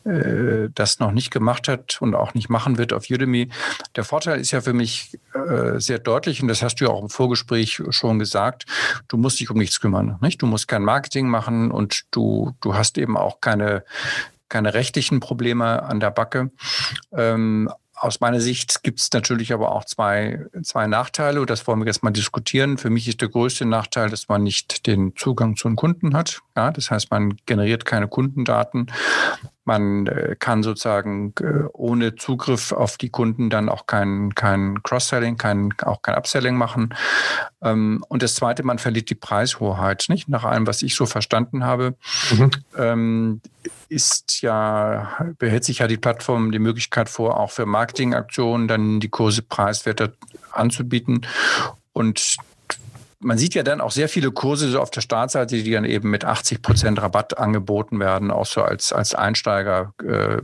äh, 0.05 0.69
das 0.75 0.99
noch 0.99 1.11
nicht 1.11 1.31
gemacht 1.31 1.67
hat 1.67 2.01
und 2.01 2.13
auch 2.13 2.35
nicht 2.35 2.49
machen 2.49 2.77
wird 2.77 2.93
auf 2.93 3.09
Udemy, 3.09 3.49
der 3.95 4.03
Vorteil 4.03 4.39
ist 4.39 4.51
ja 4.51 4.61
für 4.61 4.73
mich 4.73 5.17
äh, 5.33 5.79
sehr 5.79 5.99
deutlich 5.99 6.41
und 6.41 6.49
das 6.49 6.61
hast 6.61 6.75
du 6.75 6.85
ja 6.85 6.91
auch 6.91 7.01
im 7.01 7.09
Vorgespräch 7.09 7.81
schon 7.89 8.19
gesagt. 8.19 8.65
Du 9.07 9.17
musst 9.17 9.39
dich 9.39 9.49
um 9.49 9.57
nichts 9.57 9.79
kümmern. 9.79 10.17
Nicht? 10.21 10.41
Du 10.41 10.45
musst 10.45 10.67
kein 10.67 10.83
Marketing 10.83 11.27
machen 11.27 11.71
und 11.71 12.03
du, 12.11 12.53
du 12.61 12.75
hast 12.75 12.97
eben 12.97 13.17
auch 13.17 13.41
keine 13.41 13.83
keine 14.49 14.73
rechtlichen 14.73 15.19
Probleme 15.19 15.83
an 15.83 15.99
der 15.99 16.09
Backe. 16.09 16.49
Ähm, 17.13 17.69
aus 17.99 18.21
meiner 18.21 18.39
Sicht 18.39 18.83
gibt 18.83 18.99
es 18.99 19.09
natürlich 19.11 19.53
aber 19.53 19.73
auch 19.73 19.83
zwei, 19.83 20.45
zwei 20.63 20.87
Nachteile. 20.87 21.45
Das 21.45 21.67
wollen 21.67 21.79
wir 21.79 21.85
jetzt 21.85 22.03
mal 22.03 22.11
diskutieren. 22.11 22.77
Für 22.77 22.89
mich 22.89 23.07
ist 23.07 23.21
der 23.21 23.29
größte 23.29 23.65
Nachteil, 23.65 24.09
dass 24.09 24.29
man 24.29 24.43
nicht 24.43 24.87
den 24.87 25.15
Zugang 25.15 25.55
zu 25.57 25.67
den 25.67 25.75
Kunden 25.75 26.15
hat. 26.15 26.41
Ja, 26.55 26.71
das 26.71 26.91
heißt, 26.91 27.11
man 27.11 27.37
generiert 27.45 27.85
keine 27.85 28.07
Kundendaten. 28.07 28.87
Man 29.69 30.07
äh, 30.07 30.35
kann 30.39 30.63
sozusagen 30.63 31.35
äh, 31.41 31.67
ohne 31.73 32.15
Zugriff 32.15 32.71
auf 32.71 32.97
die 32.97 33.11
Kunden 33.11 33.51
dann 33.51 33.69
auch 33.69 33.85
kein, 33.85 34.33
kein 34.33 34.81
Cross-Selling, 34.81 35.37
kein, 35.37 35.69
auch 35.83 36.01
kein 36.01 36.15
Upselling 36.15 36.55
machen. 36.55 36.95
Ähm, 37.61 38.03
und 38.09 38.23
das 38.23 38.33
Zweite, 38.33 38.63
man 38.63 38.79
verliert 38.79 39.11
die 39.11 39.15
Preishoheit. 39.15 40.05
Nicht? 40.09 40.27
Nach 40.27 40.43
allem, 40.43 40.65
was 40.65 40.81
ich 40.81 40.95
so 40.95 41.05
verstanden 41.05 41.63
habe, 41.63 41.93
mhm. 42.31 42.49
Ähm, 42.79 43.41
ist 43.89 44.41
ja, 44.41 45.33
behält 45.37 45.65
sich 45.65 45.79
ja 45.79 45.87
die 45.87 45.97
Plattform 45.97 46.51
die 46.51 46.57
Möglichkeit 46.57 47.07
vor, 47.07 47.39
auch 47.39 47.51
für 47.51 47.67
Marketingaktionen 47.67 48.67
dann 48.67 48.99
die 48.99 49.09
Kurse 49.09 49.43
preiswerter 49.43 50.13
anzubieten. 50.51 51.27
Und 51.93 52.37
man 53.21 53.37
sieht 53.37 53.53
ja 53.53 53.63
dann 53.63 53.81
auch 53.81 53.91
sehr 53.91 54.07
viele 54.07 54.31
Kurse 54.31 54.69
so 54.69 54.79
auf 54.79 54.91
der 54.91 55.01
Startseite, 55.01 55.61
die 55.61 55.71
dann 55.71 55.83
eben 55.83 56.09
mit 56.09 56.23
80 56.23 56.61
Prozent 56.61 57.01
Rabatt 57.01 57.37
angeboten 57.37 57.99
werden, 57.99 58.31
auch 58.31 58.45
so 58.45 58.61
als, 58.61 58.93
als 58.93 59.13
Einsteiger 59.13 59.93
äh, 60.01 60.37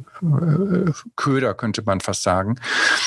könnte 1.54 1.84
man 1.86 2.02
fast 2.02 2.24
sagen. 2.24 2.56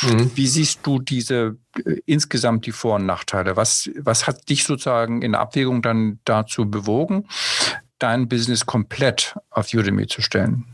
Mhm. 0.03 0.31
Wie 0.35 0.47
siehst 0.47 0.81
du 0.85 0.99
diese 0.99 1.57
äh, 1.85 2.01
insgesamt 2.07 2.65
die 2.65 2.73
Vor- 2.73 2.97
und 2.97 3.07
Nachteile? 3.07 3.57
Was, 3.57 3.91
was 3.99 4.27
hat 4.27 4.49
dich 4.49 4.65
sozusagen 4.65 5.21
in 5.21 5.35
Abwägung 5.35 5.83
dann 5.83 6.19
dazu 6.25 6.71
bewogen, 6.71 7.29
dein 7.99 8.29
Business 8.29 8.65
komplett 8.65 9.37
auf 9.51 9.73
Udemy 9.75 10.07
zu 10.07 10.23
stellen? 10.23 10.65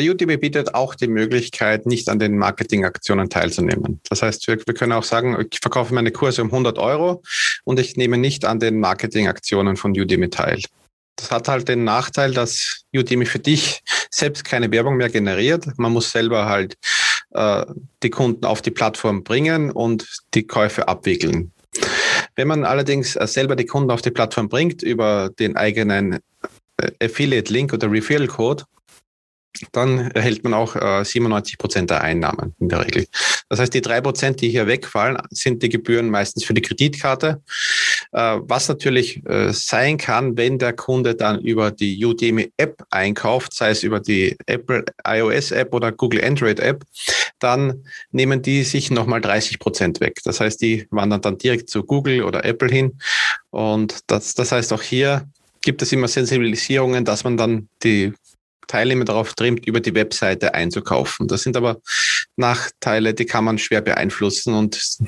Udemy 0.00 0.36
bietet 0.36 0.74
auch 0.74 0.94
die 0.94 1.06
Möglichkeit, 1.06 1.86
nicht 1.86 2.08
an 2.08 2.18
den 2.18 2.36
Marketingaktionen 2.36 3.30
teilzunehmen. 3.30 4.00
Das 4.08 4.22
heißt, 4.22 4.48
wir, 4.48 4.58
wir, 4.66 4.74
können 4.74 4.92
auch 4.92 5.04
sagen, 5.04 5.36
ich 5.50 5.60
verkaufe 5.60 5.94
meine 5.94 6.10
Kurse 6.10 6.42
um 6.42 6.48
100 6.48 6.78
Euro 6.78 7.22
und 7.64 7.78
ich 7.78 7.96
nehme 7.96 8.18
nicht 8.18 8.44
an 8.44 8.58
den 8.58 8.80
Marketingaktionen 8.80 9.76
von 9.76 9.92
Udemy 9.92 10.30
teil. 10.30 10.60
Das 11.16 11.30
hat 11.30 11.48
halt 11.48 11.68
den 11.68 11.84
Nachteil, 11.84 12.32
dass 12.32 12.84
Udemy 12.92 13.24
für 13.24 13.38
dich 13.38 13.82
selbst 14.10 14.44
keine 14.44 14.70
Werbung 14.72 14.96
mehr 14.96 15.10
generiert. 15.10 15.66
Man 15.76 15.92
muss 15.92 16.10
selber 16.10 16.46
halt 16.46 16.76
äh, 17.30 17.64
die 18.02 18.10
Kunden 18.10 18.44
auf 18.44 18.62
die 18.62 18.70
Plattform 18.70 19.22
bringen 19.22 19.70
und 19.70 20.06
die 20.34 20.46
Käufe 20.46 20.88
abwickeln. 20.88 21.52
Wenn 22.36 22.48
man 22.48 22.64
allerdings 22.64 23.16
äh, 23.16 23.26
selber 23.26 23.56
die 23.56 23.66
Kunden 23.66 23.90
auf 23.90 24.02
die 24.02 24.10
Plattform 24.10 24.48
bringt 24.48 24.82
über 24.82 25.30
den 25.38 25.56
eigenen 25.56 26.18
äh, 26.78 26.90
Affiliate-Link 27.00 27.72
oder 27.72 27.90
Referral-Code, 27.90 28.64
dann 29.72 30.10
erhält 30.12 30.44
man 30.44 30.54
auch 30.54 30.76
äh, 30.76 31.04
97 31.04 31.58
Prozent 31.58 31.90
der 31.90 32.02
Einnahmen 32.02 32.54
in 32.58 32.68
der 32.68 32.84
Regel. 32.84 33.06
Das 33.48 33.60
heißt, 33.60 33.74
die 33.74 33.80
drei 33.80 34.00
Prozent, 34.00 34.40
die 34.40 34.50
hier 34.50 34.66
wegfallen, 34.66 35.18
sind 35.30 35.62
die 35.62 35.68
Gebühren 35.68 36.10
meistens 36.10 36.44
für 36.44 36.54
die 36.54 36.62
Kreditkarte. 36.62 37.42
Äh, 38.12 38.38
was 38.42 38.68
natürlich 38.68 39.24
äh, 39.26 39.52
sein 39.52 39.98
kann, 39.98 40.36
wenn 40.36 40.58
der 40.58 40.72
Kunde 40.72 41.14
dann 41.14 41.40
über 41.40 41.70
die 41.70 42.04
Udemy 42.04 42.52
App 42.56 42.84
einkauft, 42.90 43.54
sei 43.54 43.70
es 43.70 43.82
über 43.82 44.00
die 44.00 44.36
Apple 44.46 44.84
iOS 45.06 45.50
App 45.50 45.74
oder 45.74 45.92
Google 45.92 46.24
Android 46.24 46.60
App, 46.60 46.84
dann 47.38 47.84
nehmen 48.10 48.42
die 48.42 48.62
sich 48.62 48.90
nochmal 48.90 49.20
30 49.20 49.58
Prozent 49.58 50.00
weg. 50.00 50.20
Das 50.24 50.40
heißt, 50.40 50.60
die 50.60 50.86
wandern 50.90 51.20
dann 51.20 51.38
direkt 51.38 51.70
zu 51.70 51.82
Google 51.84 52.22
oder 52.22 52.44
Apple 52.44 52.68
hin. 52.68 52.98
Und 53.50 54.00
das, 54.06 54.34
das 54.34 54.52
heißt, 54.52 54.72
auch 54.72 54.82
hier 54.82 55.28
gibt 55.62 55.82
es 55.82 55.92
immer 55.92 56.08
Sensibilisierungen, 56.08 57.04
dass 57.04 57.24
man 57.24 57.36
dann 57.36 57.68
die 57.82 58.12
Teilnehmer 58.66 59.04
darauf 59.04 59.34
trimmt, 59.34 59.66
über 59.66 59.80
die 59.80 59.94
Webseite 59.94 60.54
einzukaufen. 60.54 61.28
Das 61.28 61.42
sind 61.42 61.56
aber 61.56 61.78
Nachteile, 62.36 63.14
die 63.14 63.26
kann 63.26 63.44
man 63.44 63.58
schwer 63.58 63.80
beeinflussen 63.80 64.54
und 64.54 64.98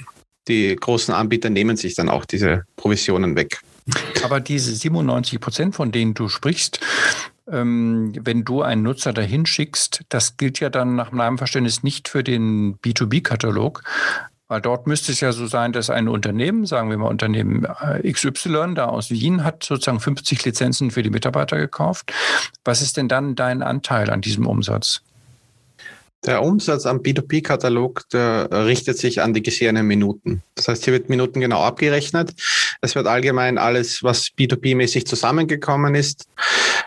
die 0.49 0.77
großen 0.77 1.13
Anbieter 1.13 1.51
nehmen 1.51 1.77
sich 1.77 1.95
dann 1.95 2.09
auch 2.09 2.25
diese 2.25 2.65
Provisionen 2.77 3.37
weg. 3.37 3.61
Aber 4.23 4.41
diese 4.41 4.75
97 4.75 5.41
Prozent, 5.41 5.75
von 5.75 5.93
denen 5.93 6.15
du 6.15 6.29
sprichst, 6.29 6.81
ähm, 7.51 8.13
wenn 8.21 8.45
du 8.45 8.63
einen 8.63 8.83
Nutzer 8.83 9.13
dahin 9.13 9.47
schickst, 9.47 10.03
das 10.09 10.37
gilt 10.37 10.59
ja 10.61 10.71
dann 10.71 10.97
nach 10.97 11.13
meinem 11.13 11.39
Verständnis 11.39 11.83
nicht 11.83 12.09
für 12.09 12.25
den 12.25 12.77
B2B-Katalog, 12.79 13.83
weil 14.49 14.61
dort 14.61 14.87
müsste 14.87 15.13
es 15.13 15.21
ja 15.21 15.33
so 15.33 15.47
sein, 15.47 15.73
dass 15.73 15.91
ein 15.91 16.09
Unternehmen, 16.09 16.67
sagen 16.67 16.89
wir 16.91 16.97
mal 16.99 17.09
Unternehmen 17.09 17.67
äh, 17.81 18.11
XY 18.11 18.75
da 18.75 18.87
aus 18.87 19.11
Wien, 19.11 19.45
hat 19.45 19.65
sozusagen 19.65 20.01
50 20.01 20.45
Lizenzen 20.45 20.91
für 20.91 21.03
die 21.03 21.11
Mitarbeiter 21.11 21.57
gekauft. 21.57 22.13
Was 22.65 22.81
ist 22.81 22.97
denn 22.97 23.09
dann 23.09 23.35
dein 23.35 23.63
Anteil 23.63 24.11
an 24.11 24.21
diesem 24.21 24.47
Umsatz? 24.47 25.03
Der 26.25 26.43
Umsatz 26.43 26.87
am 26.87 26.99
B2B-Katalog, 26.99 28.09
der 28.13 28.49
richtet 28.51 28.99
sich 28.99 29.21
an 29.21 29.35
die 29.35 29.43
gesehenen 29.43 29.87
Minuten. 29.87 30.43
Das 30.55 30.67
heißt, 30.69 30.85
hier 30.85 30.93
wird 30.93 31.09
Minuten 31.09 31.41
genau 31.41 31.63
abgerechnet. 31.63 32.33
Es 32.81 32.95
wird 32.95 33.07
allgemein 33.07 33.59
alles, 33.59 34.03
was 34.03 34.29
B2B-mäßig 34.37 35.07
zusammengekommen 35.07 35.95
ist, 35.95 36.27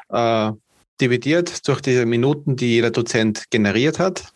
äh, 0.10 0.51
dividiert 1.00 1.68
durch 1.68 1.80
diese 1.82 2.06
Minuten, 2.06 2.56
die 2.56 2.68
jeder 2.68 2.92
Dozent 2.92 3.50
generiert 3.50 4.00
hat 4.00 4.34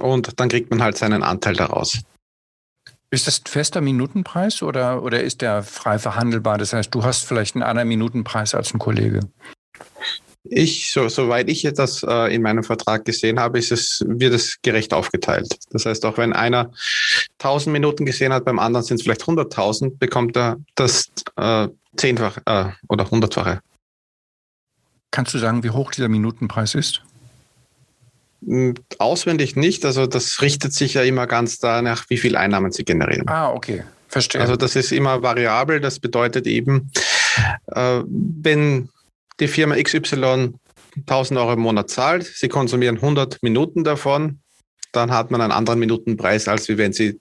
und 0.00 0.38
dann 0.40 0.48
kriegt 0.48 0.70
man 0.70 0.82
halt 0.82 0.96
seinen 0.96 1.22
Anteil 1.22 1.54
daraus. 1.54 2.00
Ist 3.10 3.26
das 3.26 3.40
ein 3.40 3.46
fester 3.46 3.82
Minutenpreis 3.82 4.62
oder, 4.62 5.02
oder 5.02 5.22
ist 5.22 5.42
der 5.42 5.62
frei 5.62 5.98
verhandelbar? 5.98 6.56
Das 6.56 6.72
heißt, 6.72 6.94
du 6.94 7.04
hast 7.04 7.26
vielleicht 7.26 7.54
einen 7.54 7.62
anderen 7.62 7.88
Minutenpreis 7.88 8.54
als 8.54 8.72
ein 8.72 8.78
Kollege. 8.78 9.20
Ich, 10.44 10.90
so, 10.90 11.08
soweit 11.08 11.48
ich 11.48 11.62
das 11.74 12.02
äh, 12.02 12.34
in 12.34 12.42
meinem 12.42 12.64
Vertrag 12.64 13.04
gesehen 13.04 13.38
habe, 13.38 13.58
ist 13.58 13.70
es, 13.70 14.02
wird 14.06 14.34
es 14.34 14.60
gerecht 14.62 14.92
aufgeteilt. 14.92 15.56
Das 15.70 15.86
heißt, 15.86 16.04
auch 16.04 16.18
wenn 16.18 16.32
einer 16.32 16.72
1000 17.38 17.72
Minuten 17.72 18.06
gesehen 18.06 18.32
hat, 18.32 18.44
beim 18.44 18.58
anderen 18.58 18.84
sind 18.84 18.96
es 18.96 19.02
vielleicht 19.02 19.22
100.000, 19.22 19.98
bekommt 19.98 20.36
er 20.36 20.56
das 20.74 21.12
äh, 21.36 21.68
zehnfach 21.96 22.38
äh, 22.46 22.70
oder 22.88 23.10
hundertfache. 23.10 23.60
Kannst 25.10 25.34
du 25.34 25.38
sagen, 25.38 25.62
wie 25.62 25.70
hoch 25.70 25.92
dieser 25.92 26.08
Minutenpreis 26.08 26.74
ist? 26.74 27.02
Hm, 28.46 28.74
auswendig 28.98 29.56
nicht. 29.56 29.84
Also 29.84 30.06
das 30.06 30.42
richtet 30.42 30.72
sich 30.72 30.94
ja 30.94 31.02
immer 31.02 31.26
ganz 31.26 31.58
danach, 31.58 32.04
wie 32.08 32.18
viel 32.18 32.36
Einnahmen 32.36 32.72
sie 32.72 32.84
generieren. 32.84 33.28
Ah, 33.28 33.52
okay. 33.52 33.84
Verstehe. 34.08 34.40
Also 34.40 34.56
das 34.56 34.76
ist 34.76 34.92
immer 34.92 35.22
variabel. 35.22 35.80
Das 35.80 35.98
bedeutet 35.98 36.46
eben, 36.46 36.90
äh, 37.66 38.02
wenn 38.06 38.88
die 39.40 39.48
Firma 39.48 39.76
XY 39.76 40.52
1000 41.06 41.40
Euro 41.40 41.54
im 41.54 41.60
Monat 41.60 41.88
zahlt, 41.88 42.24
sie 42.24 42.48
konsumieren 42.48 42.96
100 42.96 43.42
Minuten 43.42 43.84
davon, 43.84 44.40
dann 44.92 45.10
hat 45.10 45.30
man 45.30 45.40
einen 45.40 45.52
anderen 45.52 45.78
Minutenpreis, 45.78 46.48
als 46.48 46.68
wenn 46.68 46.92
sie 46.92 47.18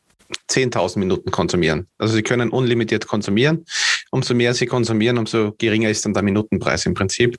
10.000 0.50 1.00
Minuten 1.00 1.32
konsumieren. 1.32 1.88
Also 1.98 2.16
sie 2.16 2.24
können 2.24 2.50
unlimitiert 2.50 3.08
konsumieren. 3.08 3.66
Umso 4.12 4.34
mehr 4.34 4.54
sie 4.54 4.66
konsumieren, 4.66 5.18
umso 5.18 5.54
geringer 5.58 5.90
ist 5.90 6.06
dann 6.06 6.14
der 6.14 6.24
Minutenpreis 6.24 6.86
im 6.86 6.94
Prinzip. 6.94 7.38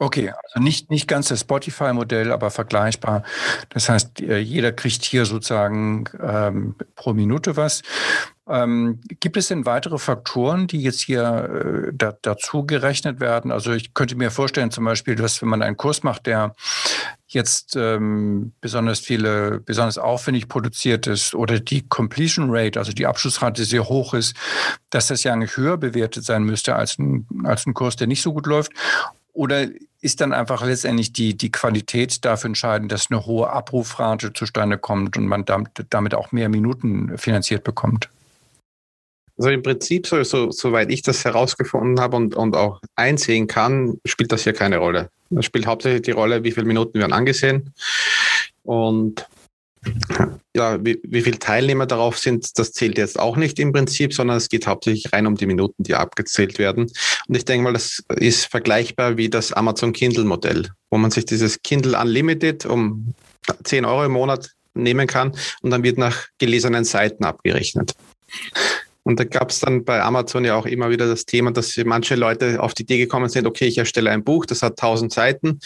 Okay, 0.00 0.30
also 0.30 0.60
nicht, 0.62 0.90
nicht 0.90 1.08
ganz 1.08 1.26
das 1.26 1.40
Spotify-Modell, 1.40 2.30
aber 2.30 2.50
vergleichbar. 2.50 3.24
Das 3.70 3.88
heißt, 3.88 4.20
äh, 4.20 4.38
jeder 4.38 4.70
kriegt 4.70 5.04
hier 5.04 5.24
sozusagen 5.24 6.04
ähm, 6.22 6.76
pro 6.94 7.14
Minute 7.14 7.56
was. 7.56 7.82
Ähm, 8.48 9.00
gibt 9.20 9.36
es 9.36 9.48
denn 9.48 9.66
weitere 9.66 9.98
Faktoren, 9.98 10.68
die 10.68 10.80
jetzt 10.80 11.00
hier 11.00 11.88
äh, 11.88 11.92
da, 11.92 12.16
dazu 12.22 12.64
gerechnet 12.64 13.18
werden? 13.18 13.50
Also 13.50 13.72
ich 13.72 13.92
könnte 13.92 14.14
mir 14.14 14.30
vorstellen, 14.30 14.70
zum 14.70 14.84
Beispiel, 14.84 15.16
dass 15.16 15.42
wenn 15.42 15.48
man 15.48 15.62
einen 15.62 15.76
Kurs 15.76 16.04
macht, 16.04 16.26
der 16.26 16.54
jetzt 17.26 17.76
ähm, 17.76 18.52
besonders 18.60 19.00
viele, 19.00 19.60
besonders 19.60 19.98
aufwendig 19.98 20.48
produziert 20.48 21.06
ist 21.08 21.34
oder 21.34 21.60
die 21.60 21.86
Completion 21.86 22.46
Rate, 22.50 22.78
also 22.78 22.92
die 22.92 23.06
Abschlussrate 23.06 23.64
sehr 23.64 23.86
hoch 23.88 24.14
ist, 24.14 24.34
dass 24.90 25.08
das 25.08 25.24
ja 25.24 25.32
eigentlich 25.32 25.56
höher 25.56 25.76
bewertet 25.76 26.24
sein 26.24 26.44
müsste 26.44 26.76
als 26.76 26.98
ein, 26.98 27.26
als 27.44 27.66
ein 27.66 27.74
Kurs, 27.74 27.96
der 27.96 28.06
nicht 28.06 28.22
so 28.22 28.32
gut 28.32 28.46
läuft? 28.46 28.72
Oder 29.38 29.68
ist 30.00 30.20
dann 30.20 30.32
einfach 30.32 30.66
letztendlich 30.66 31.12
die, 31.12 31.36
die 31.36 31.52
Qualität 31.52 32.24
dafür 32.24 32.48
entscheidend, 32.48 32.90
dass 32.90 33.08
eine 33.08 33.24
hohe 33.24 33.48
Abrufrate 33.48 34.32
zustande 34.32 34.78
kommt 34.78 35.16
und 35.16 35.28
man 35.28 35.44
damit, 35.44 35.70
damit 35.90 36.12
auch 36.12 36.32
mehr 36.32 36.48
Minuten 36.48 37.16
finanziert 37.16 37.62
bekommt? 37.62 38.10
Also 39.36 39.50
im 39.50 39.62
Prinzip, 39.62 40.08
so, 40.08 40.24
so, 40.24 40.50
soweit 40.50 40.90
ich 40.90 41.02
das 41.02 41.24
herausgefunden 41.24 42.00
habe 42.00 42.16
und, 42.16 42.34
und 42.34 42.56
auch 42.56 42.80
einsehen 42.96 43.46
kann, 43.46 44.00
spielt 44.04 44.32
das 44.32 44.42
hier 44.42 44.54
keine 44.54 44.78
Rolle. 44.78 45.08
Es 45.30 45.44
spielt 45.44 45.68
hauptsächlich 45.68 46.02
die 46.02 46.10
Rolle, 46.10 46.42
wie 46.42 46.50
viele 46.50 46.66
Minuten 46.66 46.98
werden 46.98 47.12
angesehen 47.12 47.72
und 48.64 49.24
ja, 50.54 50.84
wie, 50.84 51.00
wie 51.02 51.22
viele 51.22 51.38
Teilnehmer 51.38 51.86
darauf 51.86 52.18
sind, 52.18 52.58
das 52.58 52.72
zählt 52.72 52.98
jetzt 52.98 53.18
auch 53.18 53.36
nicht 53.36 53.58
im 53.58 53.72
Prinzip, 53.72 54.12
sondern 54.12 54.36
es 54.36 54.48
geht 54.48 54.66
hauptsächlich 54.66 55.12
rein 55.12 55.26
um 55.26 55.36
die 55.36 55.46
Minuten, 55.46 55.82
die 55.82 55.94
abgezählt 55.94 56.58
werden. 56.58 56.90
Und 57.28 57.36
ich 57.36 57.44
denke 57.44 57.64
mal, 57.64 57.72
das 57.72 58.02
ist 58.16 58.46
vergleichbar 58.46 59.16
wie 59.16 59.28
das 59.28 59.52
Amazon 59.52 59.92
Kindle 59.92 60.24
Modell, 60.24 60.68
wo 60.90 60.98
man 60.98 61.10
sich 61.10 61.24
dieses 61.24 61.62
Kindle 61.62 61.98
Unlimited 61.98 62.66
um 62.66 63.14
10 63.64 63.84
Euro 63.84 64.04
im 64.04 64.12
Monat 64.12 64.50
nehmen 64.74 65.06
kann 65.06 65.32
und 65.62 65.70
dann 65.70 65.82
wird 65.82 65.98
nach 65.98 66.26
gelesenen 66.38 66.84
Seiten 66.84 67.24
abgerechnet. 67.24 67.94
Und 69.08 69.18
da 69.18 69.24
gab 69.24 69.50
es 69.50 69.60
dann 69.60 69.84
bei 69.84 70.02
Amazon 70.02 70.44
ja 70.44 70.54
auch 70.54 70.66
immer 70.66 70.90
wieder 70.90 71.06
das 71.06 71.24
Thema, 71.24 71.50
dass 71.50 71.74
manche 71.84 72.14
Leute 72.14 72.62
auf 72.62 72.74
die 72.74 72.82
Idee 72.82 72.98
gekommen 72.98 73.30
sind, 73.30 73.46
okay, 73.46 73.64
ich 73.64 73.78
erstelle 73.78 74.10
ein 74.10 74.22
Buch, 74.22 74.44
das 74.44 74.62
hat 74.62 74.72
1000 74.72 75.10
Seiten. 75.10 75.60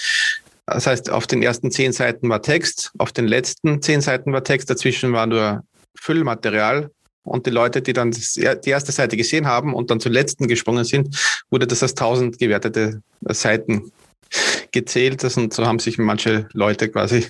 Das 0.66 0.86
heißt, 0.86 1.10
auf 1.10 1.26
den 1.26 1.42
ersten 1.42 1.70
zehn 1.70 1.92
Seiten 1.92 2.28
war 2.28 2.42
Text, 2.42 2.92
auf 2.98 3.12
den 3.12 3.26
letzten 3.26 3.82
zehn 3.82 4.00
Seiten 4.00 4.32
war 4.32 4.44
Text, 4.44 4.70
dazwischen 4.70 5.12
war 5.12 5.26
nur 5.26 5.62
Füllmaterial. 5.98 6.90
Und 7.24 7.46
die 7.46 7.50
Leute, 7.50 7.82
die 7.82 7.92
dann 7.92 8.10
die 8.10 8.70
erste 8.70 8.90
Seite 8.90 9.16
gesehen 9.16 9.46
haben 9.46 9.74
und 9.74 9.90
dann 9.90 10.00
zur 10.00 10.10
letzten 10.10 10.48
gesprungen 10.48 10.84
sind, 10.84 11.16
wurde 11.50 11.68
das 11.68 11.82
als 11.82 11.92
1000 11.92 12.38
gewertete 12.38 13.00
Seiten 13.28 13.92
gezählt. 14.72 15.22
Und 15.36 15.54
so 15.54 15.66
haben 15.66 15.78
sich 15.78 15.98
manche 15.98 16.48
Leute 16.52 16.88
quasi 16.88 17.28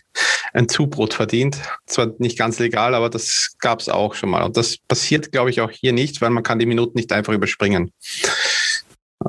ein 0.54 0.68
Zubrot 0.68 1.14
verdient. 1.14 1.58
Zwar 1.86 2.12
nicht 2.18 2.38
ganz 2.38 2.58
legal, 2.58 2.94
aber 2.94 3.10
das 3.10 3.54
gab 3.58 3.80
es 3.80 3.88
auch 3.88 4.14
schon 4.14 4.30
mal. 4.30 4.44
Und 4.44 4.56
das 4.56 4.78
passiert, 4.88 5.30
glaube 5.32 5.50
ich, 5.50 5.60
auch 5.60 5.70
hier 5.70 5.92
nicht, 5.92 6.20
weil 6.22 6.30
man 6.30 6.42
kann 6.42 6.58
die 6.58 6.66
Minuten 6.66 6.96
nicht 6.96 7.12
einfach 7.12 7.32
überspringen. 7.32 7.92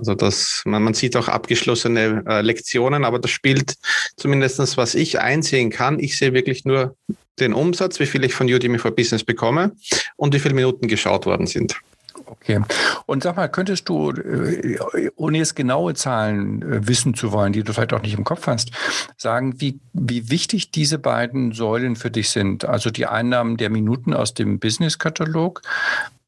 Also 0.03 0.15
das, 0.15 0.63
man, 0.65 0.83
man 0.83 0.93
sieht 0.93 1.15
auch 1.15 1.29
abgeschlossene 1.29 2.25
äh, 2.27 2.41
Lektionen, 2.41 3.05
aber 3.05 3.19
das 3.19 3.31
spielt 3.31 3.75
zumindestens, 4.17 4.75
was 4.75 4.95
ich 4.95 5.21
einsehen 5.21 5.69
kann. 5.69 5.97
Ich 5.97 6.17
sehe 6.17 6.33
wirklich 6.33 6.65
nur 6.65 6.97
den 7.39 7.53
Umsatz, 7.53 8.01
wie 8.01 8.05
viel 8.05 8.25
ich 8.25 8.33
von 8.33 8.47
Udemy 8.47 8.79
for 8.79 8.91
Business 8.91 9.23
bekomme 9.23 9.71
und 10.17 10.33
wie 10.33 10.39
viele 10.39 10.55
Minuten 10.55 10.89
geschaut 10.89 11.25
worden 11.25 11.47
sind. 11.47 11.77
Okay. 12.25 12.59
Und 13.05 13.23
sag 13.23 13.37
mal, 13.37 13.47
könntest 13.47 13.87
du, 13.87 14.11
äh, 14.11 14.77
ohne 15.15 15.37
jetzt 15.37 15.55
genaue 15.55 15.93
Zahlen 15.93 16.61
äh, 16.61 16.85
wissen 16.85 17.13
zu 17.13 17.31
wollen, 17.31 17.53
die 17.53 17.63
du 17.63 17.71
vielleicht 17.71 17.93
auch 17.93 18.01
nicht 18.01 18.17
im 18.17 18.25
Kopf 18.25 18.47
hast, 18.47 18.71
sagen, 19.17 19.61
wie, 19.61 19.79
wie 19.93 20.29
wichtig 20.29 20.71
diese 20.71 20.99
beiden 20.99 21.53
Säulen 21.53 21.95
für 21.95 22.11
dich 22.11 22.29
sind? 22.29 22.65
Also 22.65 22.89
die 22.89 23.05
Einnahmen 23.05 23.55
der 23.55 23.69
Minuten 23.69 24.13
aus 24.13 24.33
dem 24.33 24.59
Business-Katalog 24.59 25.61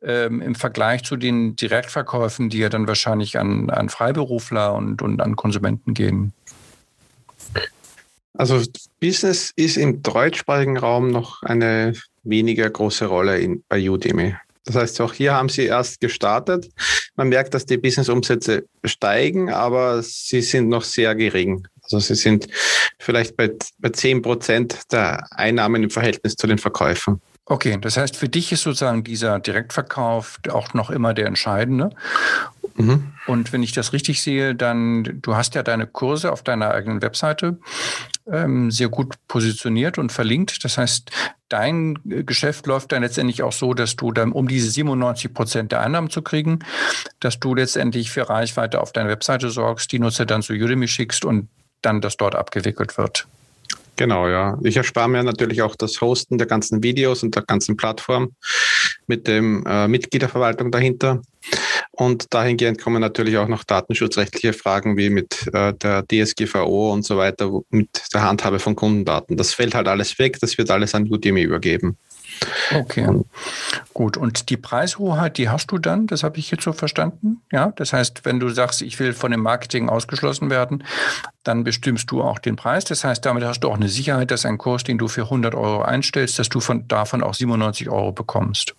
ähm, 0.05 0.41
im 0.41 0.55
Vergleich 0.55 1.03
zu 1.03 1.15
den 1.15 1.55
Direktverkäufen, 1.55 2.49
die 2.49 2.59
ja 2.59 2.69
dann 2.69 2.87
wahrscheinlich 2.87 3.37
an, 3.37 3.69
an 3.69 3.89
Freiberufler 3.89 4.73
und, 4.73 5.01
und 5.01 5.21
an 5.21 5.35
Konsumenten 5.35 5.93
gehen? 5.93 6.33
Also 8.33 8.61
Business 8.99 9.51
ist 9.55 9.77
im 9.77 10.03
deutschsprachigen 10.03 10.77
Raum 10.77 11.09
noch 11.09 11.41
eine 11.43 11.93
weniger 12.23 12.69
große 12.69 13.05
Rolle 13.05 13.39
in, 13.39 13.63
bei 13.69 13.89
Udemy. 13.89 14.35
Das 14.65 14.75
heißt, 14.75 15.01
auch 15.01 15.13
hier 15.13 15.33
haben 15.33 15.49
sie 15.49 15.65
erst 15.65 16.01
gestartet. 16.01 16.69
Man 17.15 17.29
merkt, 17.29 17.53
dass 17.53 17.65
die 17.65 17.77
Business-Umsätze 17.77 18.65
steigen, 18.83 19.51
aber 19.51 20.01
sie 20.01 20.41
sind 20.41 20.69
noch 20.69 20.83
sehr 20.83 21.13
gering. 21.15 21.67
Also 21.83 21.99
sie 21.99 22.15
sind 22.15 22.47
vielleicht 22.99 23.37
bei, 23.37 23.51
bei 23.77 23.89
10 23.89 24.23
Prozent 24.23 24.91
der 24.91 25.25
Einnahmen 25.31 25.83
im 25.83 25.89
Verhältnis 25.91 26.35
zu 26.35 26.47
den 26.47 26.57
Verkäufen. 26.57 27.21
Okay, 27.47 27.77
das 27.79 27.95
heißt, 27.95 28.17
für 28.17 28.27
dich 28.27 28.51
ist 28.51 28.63
sozusagen 28.63 29.03
dieser 29.03 29.39
Direktverkauf 29.39 30.39
auch 30.49 30.73
noch 30.73 30.89
immer 30.89 31.13
der 31.13 31.27
entscheidende. 31.27 31.91
Mhm. 32.75 33.13
Und 33.27 33.53
wenn 33.53 33.61
ich 33.61 33.71
das 33.71 33.93
richtig 33.93 34.21
sehe, 34.23 34.55
dann, 34.55 35.21
du 35.21 35.35
hast 35.35 35.53
ja 35.53 35.61
deine 35.61 35.85
Kurse 35.85 36.31
auf 36.31 36.41
deiner 36.41 36.71
eigenen 36.71 37.03
Webseite 37.03 37.59
ähm, 38.25 38.71
sehr 38.71 38.89
gut 38.89 39.13
positioniert 39.27 39.99
und 39.99 40.11
verlinkt. 40.11 40.63
Das 40.63 40.79
heißt, 40.79 41.11
dein 41.47 41.99
Geschäft 42.03 42.65
läuft 42.65 42.91
dann 42.91 43.03
letztendlich 43.03 43.43
auch 43.43 43.53
so, 43.53 43.75
dass 43.75 43.95
du 43.95 44.11
dann, 44.11 44.31
um 44.31 44.47
diese 44.47 44.71
97 44.71 45.31
Prozent 45.31 45.71
der 45.71 45.81
Einnahmen 45.81 46.09
zu 46.09 46.23
kriegen, 46.23 46.59
dass 47.19 47.39
du 47.39 47.53
letztendlich 47.53 48.09
für 48.09 48.27
Reichweite 48.27 48.81
auf 48.81 48.91
deiner 48.91 49.09
Webseite 49.09 49.51
sorgst, 49.51 49.91
die 49.91 49.99
Nutzer 49.99 50.25
dann 50.25 50.41
zu 50.41 50.53
Udemy 50.53 50.87
schickst 50.87 51.25
und 51.25 51.47
dann 51.83 52.01
das 52.01 52.17
dort 52.17 52.33
abgewickelt 52.33 52.97
wird. 52.97 53.27
Genau, 53.95 54.27
ja. 54.27 54.57
Ich 54.63 54.75
erspare 54.75 55.07
mir 55.07 55.23
natürlich 55.23 55.61
auch 55.61 55.75
das 55.75 56.01
Hosten 56.01 56.37
der 56.37 56.47
ganzen 56.47 56.83
Videos 56.83 57.23
und 57.23 57.35
der 57.35 57.43
ganzen 57.43 57.77
Plattform 57.77 58.35
mit 59.07 59.27
dem 59.27 59.65
äh, 59.65 59.87
Mitgliederverwaltung 59.87 60.71
dahinter. 60.71 61.21
Und 61.91 62.33
dahingehend 62.33 62.81
kommen 62.81 62.99
natürlich 62.99 63.37
auch 63.37 63.47
noch 63.47 63.63
datenschutzrechtliche 63.63 64.51
Fragen 64.51 64.97
wie 64.97 65.09
mit 65.09 65.49
äh, 65.53 65.73
der 65.73 66.03
DSGVO 66.03 66.91
und 66.91 67.03
so 67.05 67.17
weiter, 67.17 67.61
mit 67.69 67.89
der 68.13 68.23
Handhabe 68.23 68.59
von 68.59 68.75
Kundendaten. 68.75 69.37
Das 69.37 69.53
fällt 69.53 69.75
halt 69.75 69.87
alles 69.87 70.19
weg, 70.19 70.37
das 70.41 70.57
wird 70.57 70.69
alles 70.71 70.93
an 70.93 71.07
Udemy 71.09 71.43
übergeben. 71.43 71.97
Okay, 72.73 73.07
und, 73.07 73.25
gut. 73.93 74.17
Und 74.17 74.49
die 74.49 74.57
Preishoheit, 74.57 75.37
die 75.37 75.49
hast 75.49 75.71
du 75.71 75.77
dann, 75.77 76.07
das 76.07 76.23
habe 76.23 76.37
ich 76.37 76.51
jetzt 76.51 76.63
so 76.63 76.73
verstanden. 76.73 77.41
Ja, 77.51 77.73
das 77.75 77.93
heißt, 77.93 78.25
wenn 78.25 78.39
du 78.39 78.49
sagst, 78.49 78.81
ich 78.81 78.99
will 78.99 79.13
von 79.13 79.31
dem 79.31 79.41
Marketing 79.41 79.89
ausgeschlossen 79.89 80.49
werden, 80.49 80.83
dann 81.43 81.63
bestimmst 81.63 82.11
du 82.11 82.21
auch 82.21 82.39
den 82.39 82.55
Preis. 82.55 82.85
Das 82.85 83.03
heißt, 83.03 83.25
damit 83.25 83.43
hast 83.43 83.61
du 83.61 83.69
auch 83.69 83.75
eine 83.75 83.89
Sicherheit, 83.89 84.31
dass 84.31 84.45
ein 84.45 84.57
Kurs, 84.57 84.83
den 84.83 84.97
du 84.97 85.07
für 85.07 85.23
100 85.23 85.55
Euro 85.55 85.81
einstellst, 85.81 86.39
dass 86.39 86.49
du 86.49 86.59
von, 86.59 86.87
davon 86.87 87.23
auch 87.23 87.33
97 87.33 87.89
Euro 87.89 88.11
bekommst. 88.11 88.75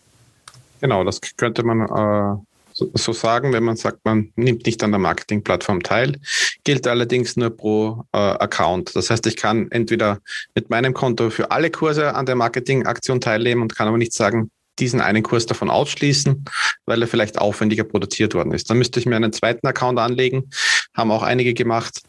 Genau, 0.80 1.04
das 1.04 1.20
könnte 1.36 1.62
man 1.62 1.80
äh, 1.80 2.42
so 2.76 3.12
sagen, 3.12 3.52
wenn 3.52 3.64
man 3.64 3.76
sagt, 3.76 4.04
man 4.04 4.32
nimmt 4.36 4.66
nicht 4.66 4.82
an 4.82 4.90
der 4.90 4.98
Marketingplattform 4.98 5.82
teil, 5.82 6.18
gilt 6.64 6.86
allerdings 6.86 7.36
nur 7.36 7.50
pro 7.50 8.04
äh, 8.12 8.18
Account. 8.18 8.94
Das 8.94 9.08
heißt, 9.08 9.26
ich 9.26 9.36
kann 9.36 9.70
entweder 9.70 10.20
mit 10.54 10.68
meinem 10.68 10.92
Konto 10.92 11.30
für 11.30 11.50
alle 11.50 11.70
Kurse 11.70 12.14
an 12.14 12.26
der 12.26 12.34
Marketingaktion 12.34 13.20
teilnehmen 13.20 13.62
und 13.62 13.74
kann 13.74 13.88
aber 13.88 13.96
nicht 13.96 14.12
sagen, 14.12 14.50
diesen 14.78 15.00
einen 15.00 15.22
Kurs 15.22 15.46
davon 15.46 15.70
ausschließen, 15.70 16.44
weil 16.84 17.00
er 17.00 17.08
vielleicht 17.08 17.38
aufwendiger 17.38 17.84
produziert 17.84 18.34
worden 18.34 18.52
ist. 18.52 18.68
Dann 18.68 18.76
müsste 18.76 19.00
ich 19.00 19.06
mir 19.06 19.16
einen 19.16 19.32
zweiten 19.32 19.66
Account 19.66 19.98
anlegen, 19.98 20.50
haben 20.94 21.10
auch 21.10 21.22
einige 21.22 21.54
gemacht. 21.54 22.02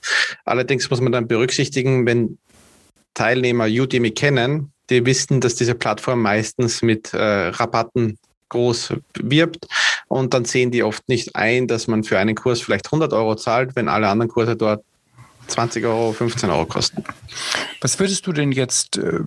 Allerdings 0.43 0.89
muss 0.89 0.99
man 0.99 1.13
dann 1.13 1.29
berücksichtigen, 1.29 2.05
wenn 2.05 2.37
Teilnehmer 3.13 3.67
Udemy 3.67 4.11
kennen, 4.11 4.73
die 4.89 5.05
wissen, 5.05 5.39
dass 5.39 5.55
diese 5.55 5.75
Plattform 5.75 6.21
meistens 6.21 6.81
mit 6.81 7.13
äh, 7.13 7.17
Rabatten 7.17 8.17
groß 8.49 8.93
wirbt 9.15 9.65
und 10.07 10.33
dann 10.33 10.45
sehen 10.45 10.71
die 10.71 10.83
oft 10.83 11.07
nicht 11.09 11.35
ein, 11.35 11.67
dass 11.67 11.87
man 11.87 12.03
für 12.03 12.17
einen 12.19 12.35
Kurs 12.35 12.61
vielleicht 12.61 12.87
100 12.87 13.13
Euro 13.13 13.35
zahlt, 13.35 13.75
wenn 13.75 13.89
alle 13.89 14.07
anderen 14.07 14.29
Kurse 14.29 14.55
dort 14.55 14.83
20 15.47 15.85
Euro, 15.85 16.13
15 16.13 16.49
Euro 16.49 16.65
kosten. 16.65 17.03
Was 17.81 17.99
würdest 17.99 18.27
du 18.27 18.33
denn 18.33 18.51
jetzt 18.51 18.97
äh, 18.97 19.21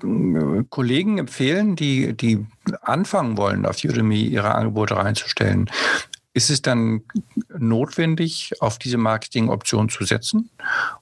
Kollegen 0.69 1.19
empfehlen, 1.19 1.77
die, 1.77 2.14
die 2.14 2.47
anfangen 2.83 3.37
wollen, 3.37 3.66
auf 3.66 3.83
Udemy 3.83 4.23
ihre 4.23 4.55
Angebote 4.55 4.97
reinzustellen? 4.97 5.71
Ist 6.33 6.51
es 6.51 6.62
dann 6.62 7.03
notwendig, 7.59 8.53
auf 8.61 8.79
diese 8.79 8.99
Marketingoption 8.99 9.88
zu 9.88 10.05
setzen? 10.05 10.51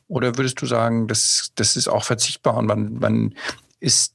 Oder 0.07 0.37
würdest 0.37 0.61
du 0.63 0.67
sagen, 0.67 1.07
das, 1.07 1.51
das 1.55 1.77
ist 1.77 1.89
auch 1.89 2.05
verzichtbar 2.05 2.57
und 2.57 2.67
man, 2.67 2.95
man 2.99 3.35
ist 3.81 4.15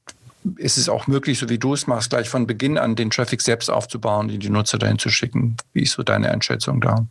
ist 0.57 0.77
es 0.77 0.89
auch 0.89 1.07
möglich, 1.07 1.39
so 1.39 1.49
wie 1.49 1.57
du 1.57 1.73
es 1.73 1.87
machst, 1.87 2.09
gleich 2.09 2.29
von 2.29 2.47
Beginn 2.47 2.77
an 2.77 2.95
den 2.95 3.09
Traffic 3.09 3.41
selbst 3.41 3.69
aufzubauen, 3.69 4.27
die 4.27 4.37
die 4.37 4.49
Nutzer 4.49 4.77
dahin 4.77 4.99
zu 4.99 5.09
schicken? 5.09 5.57
Wie 5.73 5.83
ist 5.83 5.93
so 5.93 6.03
deine 6.03 6.31
Einschätzung 6.31 6.81
da? 6.81 7.05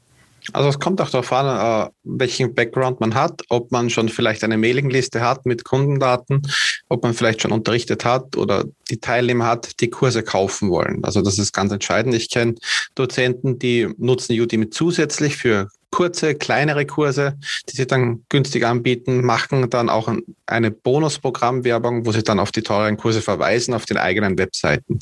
Also 0.53 0.68
es 0.68 0.81
kommt 0.81 1.01
auch 1.01 1.11
darauf 1.11 1.33
an, 1.33 1.87
äh, 1.87 1.90
welchen 2.03 2.55
Background 2.55 2.99
man 3.01 3.14
hat, 3.14 3.42
ob 3.49 3.71
man 3.71 3.90
schon 3.90 4.09
vielleicht 4.09 4.42
eine 4.42 4.59
Mailingliste 4.59 5.21
hat 5.21 5.47
mit 5.47 5.64
Kundendaten, 5.64 6.42
ob 6.88 7.05
man 7.05 7.14
vielleicht 7.14 7.42
schon 7.42 7.53
unterrichtet 7.53 8.05
hat 8.05 8.37
oder 8.37 8.64
die 8.90 8.99
Teilnehmer 8.99 9.47
hat, 9.47 9.81
die 9.81 9.90
Kurse 9.90 10.25
kaufen 10.25 10.68
wollen. 10.71 11.05
Also 11.05 11.23
das 11.23 11.38
ist 11.38 11.53
ganz 11.53 11.73
entscheidend. 11.73 12.14
Ich 12.14 12.29
kenne 12.29 12.57
Dozenten, 12.97 13.59
die 13.61 13.88
nutzen 13.99 14.38
Udemy 14.38 14.71
zusätzlich 14.71 15.37
für 15.37 15.68
kurze, 15.92 16.35
kleinere 16.35 16.85
Kurse, 16.87 17.38
die 17.68 17.76
sie 17.76 17.87
dann 17.87 18.24
günstig 18.28 18.64
anbieten, 18.64 19.24
machen 19.24 19.70
dann 19.70 19.88
auch 19.88 20.12
eine 20.46 20.70
Bonusprogrammwerbung, 20.72 22.05
wo 22.05 22.11
sie 22.11 22.24
dann 22.24 22.40
auf 22.40 22.50
die 22.50 22.62
teuren 22.62 22.96
Kurse 22.96 23.22
verweisen 23.22 23.74
auf 23.74 23.85
den 23.85 23.98
eigenen 23.98 24.37
Webseiten. 24.38 24.98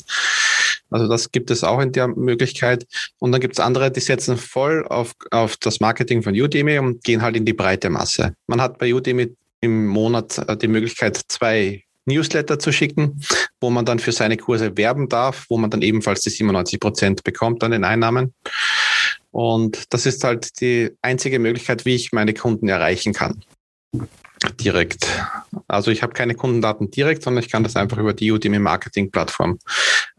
Also 0.91 1.07
das 1.07 1.31
gibt 1.31 1.49
es 1.49 1.63
auch 1.63 1.79
in 1.79 1.93
der 1.93 2.09
Möglichkeit. 2.09 2.85
Und 3.17 3.31
dann 3.31 3.41
gibt 3.41 3.55
es 3.55 3.59
andere, 3.59 3.89
die 3.89 4.01
setzen 4.01 4.37
voll 4.37 4.85
auf, 4.87 5.13
auf 5.31 5.55
das 5.57 5.79
Marketing 5.79 6.21
von 6.21 6.35
Udemy 6.35 6.77
und 6.77 7.03
gehen 7.03 7.21
halt 7.21 7.35
in 7.35 7.45
die 7.45 7.53
breite 7.53 7.89
Masse. 7.89 8.35
Man 8.45 8.61
hat 8.61 8.77
bei 8.77 8.93
Udemy 8.93 9.33
im 9.61 9.87
Monat 9.87 10.37
äh, 10.47 10.57
die 10.57 10.67
Möglichkeit, 10.67 11.19
zwei 11.29 11.83
Newsletter 12.05 12.59
zu 12.59 12.71
schicken, 12.71 13.21
wo 13.61 13.69
man 13.69 13.85
dann 13.85 13.99
für 13.99 14.11
seine 14.11 14.35
Kurse 14.35 14.75
werben 14.75 15.07
darf, 15.07 15.45
wo 15.49 15.57
man 15.57 15.69
dann 15.69 15.81
ebenfalls 15.81 16.21
die 16.21 16.31
97 16.31 16.79
Prozent 16.79 17.23
bekommt 17.23 17.63
an 17.63 17.71
den 17.71 17.83
Einnahmen. 17.83 18.33
Und 19.31 19.93
das 19.93 20.05
ist 20.05 20.23
halt 20.23 20.59
die 20.61 20.91
einzige 21.01 21.39
Möglichkeit, 21.39 21.85
wie 21.85 21.95
ich 21.95 22.11
meine 22.11 22.33
Kunden 22.33 22.67
erreichen 22.67 23.13
kann. 23.13 23.43
Direkt. 24.59 25.07
Also 25.67 25.91
ich 25.91 26.03
habe 26.03 26.13
keine 26.13 26.35
Kundendaten 26.35 26.89
direkt, 26.89 27.23
sondern 27.23 27.43
ich 27.43 27.51
kann 27.51 27.63
das 27.63 27.75
einfach 27.75 27.97
über 27.97 28.13
die 28.13 28.31
Udemy 28.31 28.59
Marketing 28.59 29.11
Plattform 29.11 29.59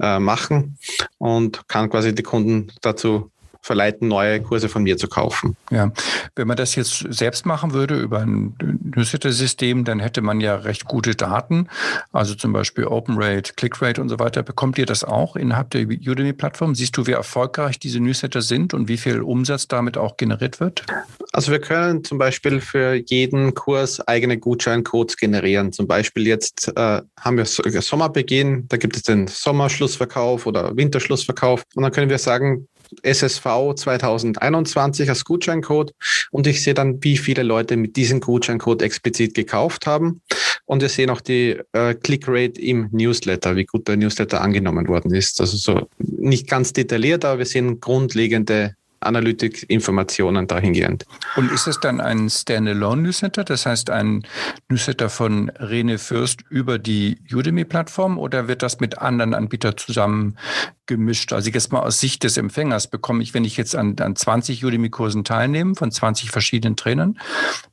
äh, 0.00 0.18
machen 0.18 0.78
und 1.18 1.66
kann 1.68 1.90
quasi 1.90 2.14
die 2.14 2.22
Kunden 2.22 2.72
dazu 2.82 3.30
verleiten, 3.62 4.08
neue 4.08 4.40
Kurse 4.42 4.68
von 4.68 4.82
mir 4.82 4.96
zu 4.96 5.08
kaufen. 5.08 5.56
Ja, 5.70 5.92
wenn 6.36 6.48
man 6.48 6.56
das 6.56 6.74
jetzt 6.74 7.06
selbst 7.08 7.46
machen 7.46 7.72
würde 7.72 7.98
über 7.98 8.18
ein 8.18 8.54
Newsletter-System, 8.94 9.84
dann 9.84 10.00
hätte 10.00 10.20
man 10.20 10.40
ja 10.40 10.56
recht 10.56 10.84
gute 10.84 11.14
Daten, 11.14 11.68
also 12.12 12.34
zum 12.34 12.52
Beispiel 12.52 12.84
Open 12.84 13.16
Rate, 13.18 13.54
Click 13.54 13.80
Rate 13.80 14.00
und 14.00 14.08
so 14.08 14.18
weiter. 14.18 14.42
Bekommt 14.42 14.78
ihr 14.78 14.86
das 14.86 15.04
auch 15.04 15.36
innerhalb 15.36 15.70
der 15.70 15.82
Udemy-Plattform? 15.82 16.74
Siehst 16.74 16.96
du, 16.96 17.06
wie 17.06 17.12
erfolgreich 17.12 17.78
diese 17.78 18.00
Newsletter 18.00 18.42
sind 18.42 18.74
und 18.74 18.88
wie 18.88 18.96
viel 18.96 19.20
Umsatz 19.20 19.68
damit 19.68 19.96
auch 19.96 20.16
generiert 20.16 20.60
wird? 20.60 20.84
Also 21.32 21.52
wir 21.52 21.60
können 21.60 22.04
zum 22.04 22.18
Beispiel 22.18 22.60
für 22.60 22.94
jeden 22.94 23.54
Kurs 23.54 24.00
eigene 24.06 24.38
Gutscheincodes 24.38 25.16
generieren. 25.16 25.72
Zum 25.72 25.86
Beispiel 25.86 26.26
jetzt 26.26 26.72
äh, 26.76 27.02
haben 27.20 27.36
wir 27.36 27.44
Sommerbeginn, 27.44 28.66
da 28.68 28.76
gibt 28.76 28.96
es 28.96 29.02
den 29.02 29.28
Sommerschlussverkauf 29.28 30.46
oder 30.46 30.76
Winterschlussverkauf 30.76 31.62
und 31.74 31.82
dann 31.82 31.92
können 31.92 32.10
wir 32.10 32.18
sagen, 32.18 32.66
SSV 33.02 33.74
2021 33.76 35.08
als 35.08 35.24
Gutscheincode 35.24 35.94
und 36.30 36.46
ich 36.46 36.62
sehe 36.62 36.74
dann, 36.74 37.02
wie 37.02 37.16
viele 37.16 37.42
Leute 37.42 37.76
mit 37.76 37.96
diesem 37.96 38.20
Gutscheincode 38.20 38.82
explizit 38.82 39.34
gekauft 39.34 39.86
haben. 39.86 40.22
Und 40.64 40.80
wir 40.80 40.88
sehen 40.88 41.10
auch 41.10 41.20
die 41.20 41.58
äh, 41.72 41.94
Clickrate 41.94 42.60
im 42.60 42.88
Newsletter, 42.92 43.56
wie 43.56 43.64
gut 43.64 43.88
der 43.88 43.96
Newsletter 43.96 44.40
angenommen 44.40 44.88
worden 44.88 45.14
ist. 45.14 45.40
Also 45.40 45.56
so 45.56 45.88
nicht 45.98 46.48
ganz 46.48 46.72
detailliert, 46.72 47.24
aber 47.24 47.38
wir 47.38 47.46
sehen 47.46 47.80
grundlegende 47.80 48.76
Analytik-Informationen 49.06 50.46
dahingehend. 50.46 51.06
Und 51.36 51.50
ist 51.52 51.66
es 51.66 51.80
dann 51.80 52.00
ein 52.00 52.28
Standalone-Newsletter, 52.28 53.44
das 53.44 53.66
heißt 53.66 53.90
ein 53.90 54.26
Newsletter 54.68 55.08
von 55.10 55.50
Rene 55.50 55.98
Fürst 55.98 56.42
über 56.48 56.78
die 56.78 57.18
Udemy-Plattform 57.32 58.18
oder 58.18 58.48
wird 58.48 58.62
das 58.62 58.80
mit 58.80 58.98
anderen 58.98 59.34
Anbietern 59.34 59.76
zusammen 59.76 60.38
gemischt? 60.86 61.32
Also 61.32 61.50
jetzt 61.50 61.72
mal 61.72 61.80
aus 61.80 62.00
Sicht 62.00 62.24
des 62.24 62.36
Empfängers 62.36 62.88
bekomme 62.88 63.22
ich, 63.22 63.34
wenn 63.34 63.44
ich 63.44 63.56
jetzt 63.56 63.76
an, 63.76 63.96
an 63.98 64.16
20 64.16 64.64
Udemy-Kursen 64.64 65.24
teilnehme, 65.24 65.74
von 65.74 65.90
20 65.90 66.30
verschiedenen 66.30 66.76
Trainern, 66.76 67.18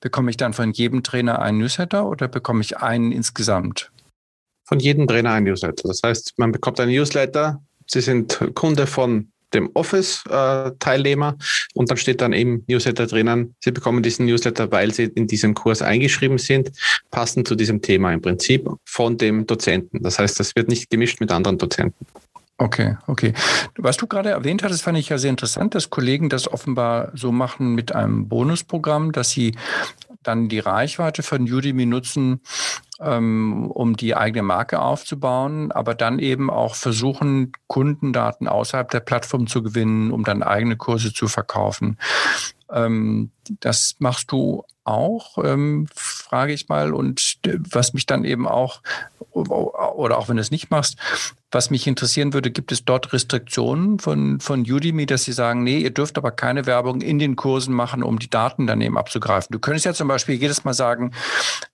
bekomme 0.01 0.31
ich 0.31 0.37
dann 0.37 0.53
von 0.53 0.71
jedem 0.71 1.03
Trainer 1.03 1.39
einen 1.39 1.59
Newsletter 1.59 2.05
oder 2.05 2.27
bekomme 2.27 2.61
ich 2.61 2.77
einen 2.77 3.11
insgesamt? 3.11 3.91
Von 4.63 4.79
jedem 4.79 5.07
Trainer 5.07 5.31
ein 5.31 5.45
Newsletter. 5.45 5.87
Das 5.87 6.01
heißt, 6.03 6.33
man 6.37 6.51
bekommt 6.51 6.79
einen 6.79 6.91
Newsletter, 6.91 7.61
Sie 7.91 8.01
sind 8.01 8.39
Kunde 8.53 8.85
von 8.85 9.31
dem 9.53 9.69
Office-Teilnehmer 9.73 11.37
und 11.73 11.89
dann 11.89 11.97
steht 11.97 12.21
dann 12.21 12.33
im 12.33 12.63
Newsletter 12.67 13.07
drinnen, 13.07 13.55
Sie 13.63 13.71
bekommen 13.71 14.03
diesen 14.03 14.25
Newsletter, 14.25 14.71
weil 14.71 14.93
Sie 14.93 15.03
in 15.03 15.27
diesem 15.27 15.53
Kurs 15.53 15.81
eingeschrieben 15.81 16.37
sind, 16.37 16.71
passend 17.11 17.47
zu 17.47 17.55
diesem 17.55 17.81
Thema 17.81 18.13
im 18.13 18.21
Prinzip 18.21 18.69
von 18.85 19.17
dem 19.17 19.47
Dozenten. 19.47 20.03
Das 20.03 20.19
heißt, 20.19 20.39
das 20.39 20.55
wird 20.55 20.69
nicht 20.69 20.89
gemischt 20.89 21.19
mit 21.19 21.31
anderen 21.31 21.57
Dozenten. 21.57 22.05
Okay, 22.61 22.97
okay. 23.07 23.33
Was 23.77 23.95
du 23.95 24.05
gerade 24.05 24.31
erwähnt 24.31 24.63
hattest, 24.63 24.83
fand 24.83 24.97
ich 24.97 25.07
ja 25.07 25.17
sehr 25.17 25.29
interessant, 25.29 25.75
dass 25.75 25.89
Kollegen 25.89 26.27
das 26.27 26.51
offenbar 26.51 27.09
so 27.13 27.31
machen 27.31 27.73
mit 27.73 27.95
einem 27.95 28.27
Bonusprogramm, 28.27 29.13
dass 29.13 29.29
sie 29.29 29.55
dann 30.23 30.49
die 30.49 30.59
Reichweite 30.59 31.23
von 31.23 31.43
Udemy 31.43 31.85
nutzen, 31.85 32.41
ähm, 33.01 33.71
um 33.71 33.95
die 33.95 34.15
eigene 34.15 34.43
Marke 34.43 34.81
aufzubauen, 34.81 35.71
aber 35.71 35.95
dann 35.95 36.19
eben 36.19 36.49
auch 36.49 36.75
versuchen, 36.75 37.51
Kundendaten 37.67 38.47
außerhalb 38.47 38.89
der 38.89 38.99
Plattform 38.99 39.47
zu 39.47 39.63
gewinnen, 39.63 40.11
um 40.11 40.23
dann 40.23 40.43
eigene 40.43 40.77
Kurse 40.77 41.13
zu 41.13 41.27
verkaufen. 41.27 41.97
Ähm, 42.71 43.31
das 43.59 43.95
machst 43.99 44.31
du 44.31 44.63
auch, 44.83 45.37
ähm, 45.43 45.87
frage 45.93 46.53
ich 46.53 46.67
mal. 46.67 46.93
Und 46.93 47.39
was 47.71 47.93
mich 47.93 48.05
dann 48.05 48.25
eben 48.25 48.47
auch, 48.47 48.81
oder 49.31 50.17
auch 50.17 50.29
wenn 50.29 50.37
du 50.37 50.41
es 50.41 50.51
nicht 50.51 50.71
machst, 50.71 50.97
was 51.51 51.69
mich 51.69 51.87
interessieren 51.87 52.33
würde, 52.33 52.51
gibt 52.51 52.71
es 52.71 52.85
dort 52.85 53.11
Restriktionen 53.13 53.99
von, 53.99 54.39
von 54.39 54.61
Udemy, 54.61 55.05
dass 55.05 55.23
sie 55.23 55.31
sagen, 55.31 55.63
nee, 55.63 55.79
ihr 55.79 55.91
dürft 55.91 56.17
aber 56.17 56.31
keine 56.31 56.65
Werbung 56.65 57.01
in 57.01 57.17
den 57.17 57.35
Kursen 57.35 57.73
machen, 57.73 58.03
um 58.03 58.19
die 58.19 58.29
Daten 58.29 58.67
daneben 58.67 58.97
abzugreifen. 58.97 59.51
Du 59.51 59.59
könntest 59.59 59.85
ja 59.85 59.93
zum 59.93 60.07
Beispiel 60.07 60.35
jedes 60.35 60.63
Mal 60.63 60.73
sagen, 60.73 61.11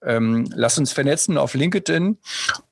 ähm, 0.02 0.48
lass 0.54 0.78
uns 0.78 0.92
vernetzen 0.92 1.36
auf 1.36 1.54
LinkedIn 1.54 2.18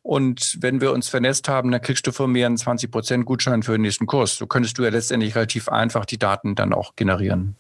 und 0.03 0.59
wenn 0.61 0.81
wir 0.81 0.93
uns 0.93 1.09
vernetzt 1.09 1.49
haben, 1.49 1.71
dann 1.71 1.83
kriegst 1.83 2.07
du 2.07 2.13
von 2.13 2.31
mir 2.31 2.47
einen 2.47 2.57
20% 2.57 3.25
Gutschein 3.25 3.63
für 3.63 3.73
den 3.73 3.83
nächsten 3.83 4.07
Kurs. 4.07 4.37
So 4.37 4.47
könntest 4.47 4.79
du 4.79 4.83
ja 4.83 4.91
letztendlich 4.91 5.35
relativ 5.35 5.69
einfach 5.69 6.05
die 6.07 6.19
Daten 6.19 6.55
dann 6.55 6.73
auch 6.73 6.97
generieren. 6.97 7.57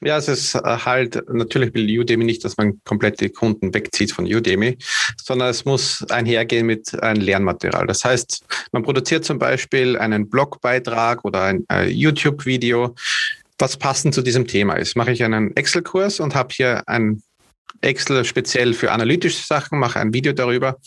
Ja, 0.00 0.16
es 0.16 0.28
ist 0.28 0.54
äh, 0.54 0.60
halt, 0.62 1.22
natürlich 1.28 1.74
will 1.74 1.98
Udemy 1.98 2.24
nicht, 2.24 2.44
dass 2.44 2.56
man 2.56 2.80
komplett 2.84 3.20
die 3.20 3.30
Kunden 3.30 3.74
wegzieht 3.74 4.12
von 4.12 4.26
Udemy, 4.26 4.78
sondern 5.20 5.48
es 5.48 5.64
muss 5.64 6.04
einhergehen 6.10 6.66
mit 6.66 7.00
einem 7.02 7.22
Lernmaterial. 7.22 7.86
Das 7.86 8.04
heißt, 8.04 8.44
man 8.72 8.82
produziert 8.82 9.24
zum 9.24 9.38
Beispiel 9.38 9.98
einen 9.98 10.28
Blogbeitrag 10.28 11.24
oder 11.24 11.44
ein 11.44 11.64
äh, 11.70 11.88
YouTube-Video, 11.88 12.94
was 13.58 13.76
passend 13.76 14.14
zu 14.14 14.22
diesem 14.22 14.46
Thema 14.46 14.74
ist. 14.74 14.96
Mache 14.96 15.10
ich 15.10 15.24
einen 15.24 15.56
Excel-Kurs 15.56 16.20
und 16.20 16.34
habe 16.34 16.50
hier 16.52 16.88
ein 16.88 17.22
Excel 17.80 18.24
speziell 18.24 18.74
für 18.74 18.90
analytische 18.92 19.44
Sachen, 19.44 19.78
mache 19.78 20.00
ein 20.00 20.12
Video 20.12 20.32
darüber, 20.32 20.78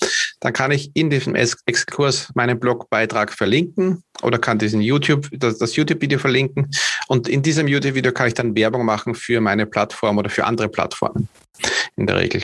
dann 0.42 0.54
kann 0.54 0.72
ich 0.72 0.92
in 0.96 1.10
diesem 1.10 1.36
Excel-Kurs 1.36 2.30
meinen 2.36 2.60
Blogbeitrag 2.60 3.32
verlinken 3.32 4.04
oder 4.24 4.40
kann 4.40 4.58
diesen 4.58 4.82
YouTube, 4.82 5.30
das, 5.32 5.58
das 5.58 5.76
YouTube-Video 5.76 6.20
verlinken. 6.20 6.70
Und 7.08 7.28
in 7.28 7.42
diesem 7.42 7.68
YouTube-Video 7.68 8.12
kann 8.12 8.28
ich 8.28 8.34
dann 8.34 8.56
Werbung 8.56 8.86
machen 8.86 9.16
für 9.16 9.40
meine 9.40 9.66
Plattform 9.66 10.18
oder 10.18 10.30
für 10.30 10.46
andere 10.46 10.70
Plattformen 10.70 11.30
in 11.96 12.08
der 12.08 12.18
Regel. 12.18 12.44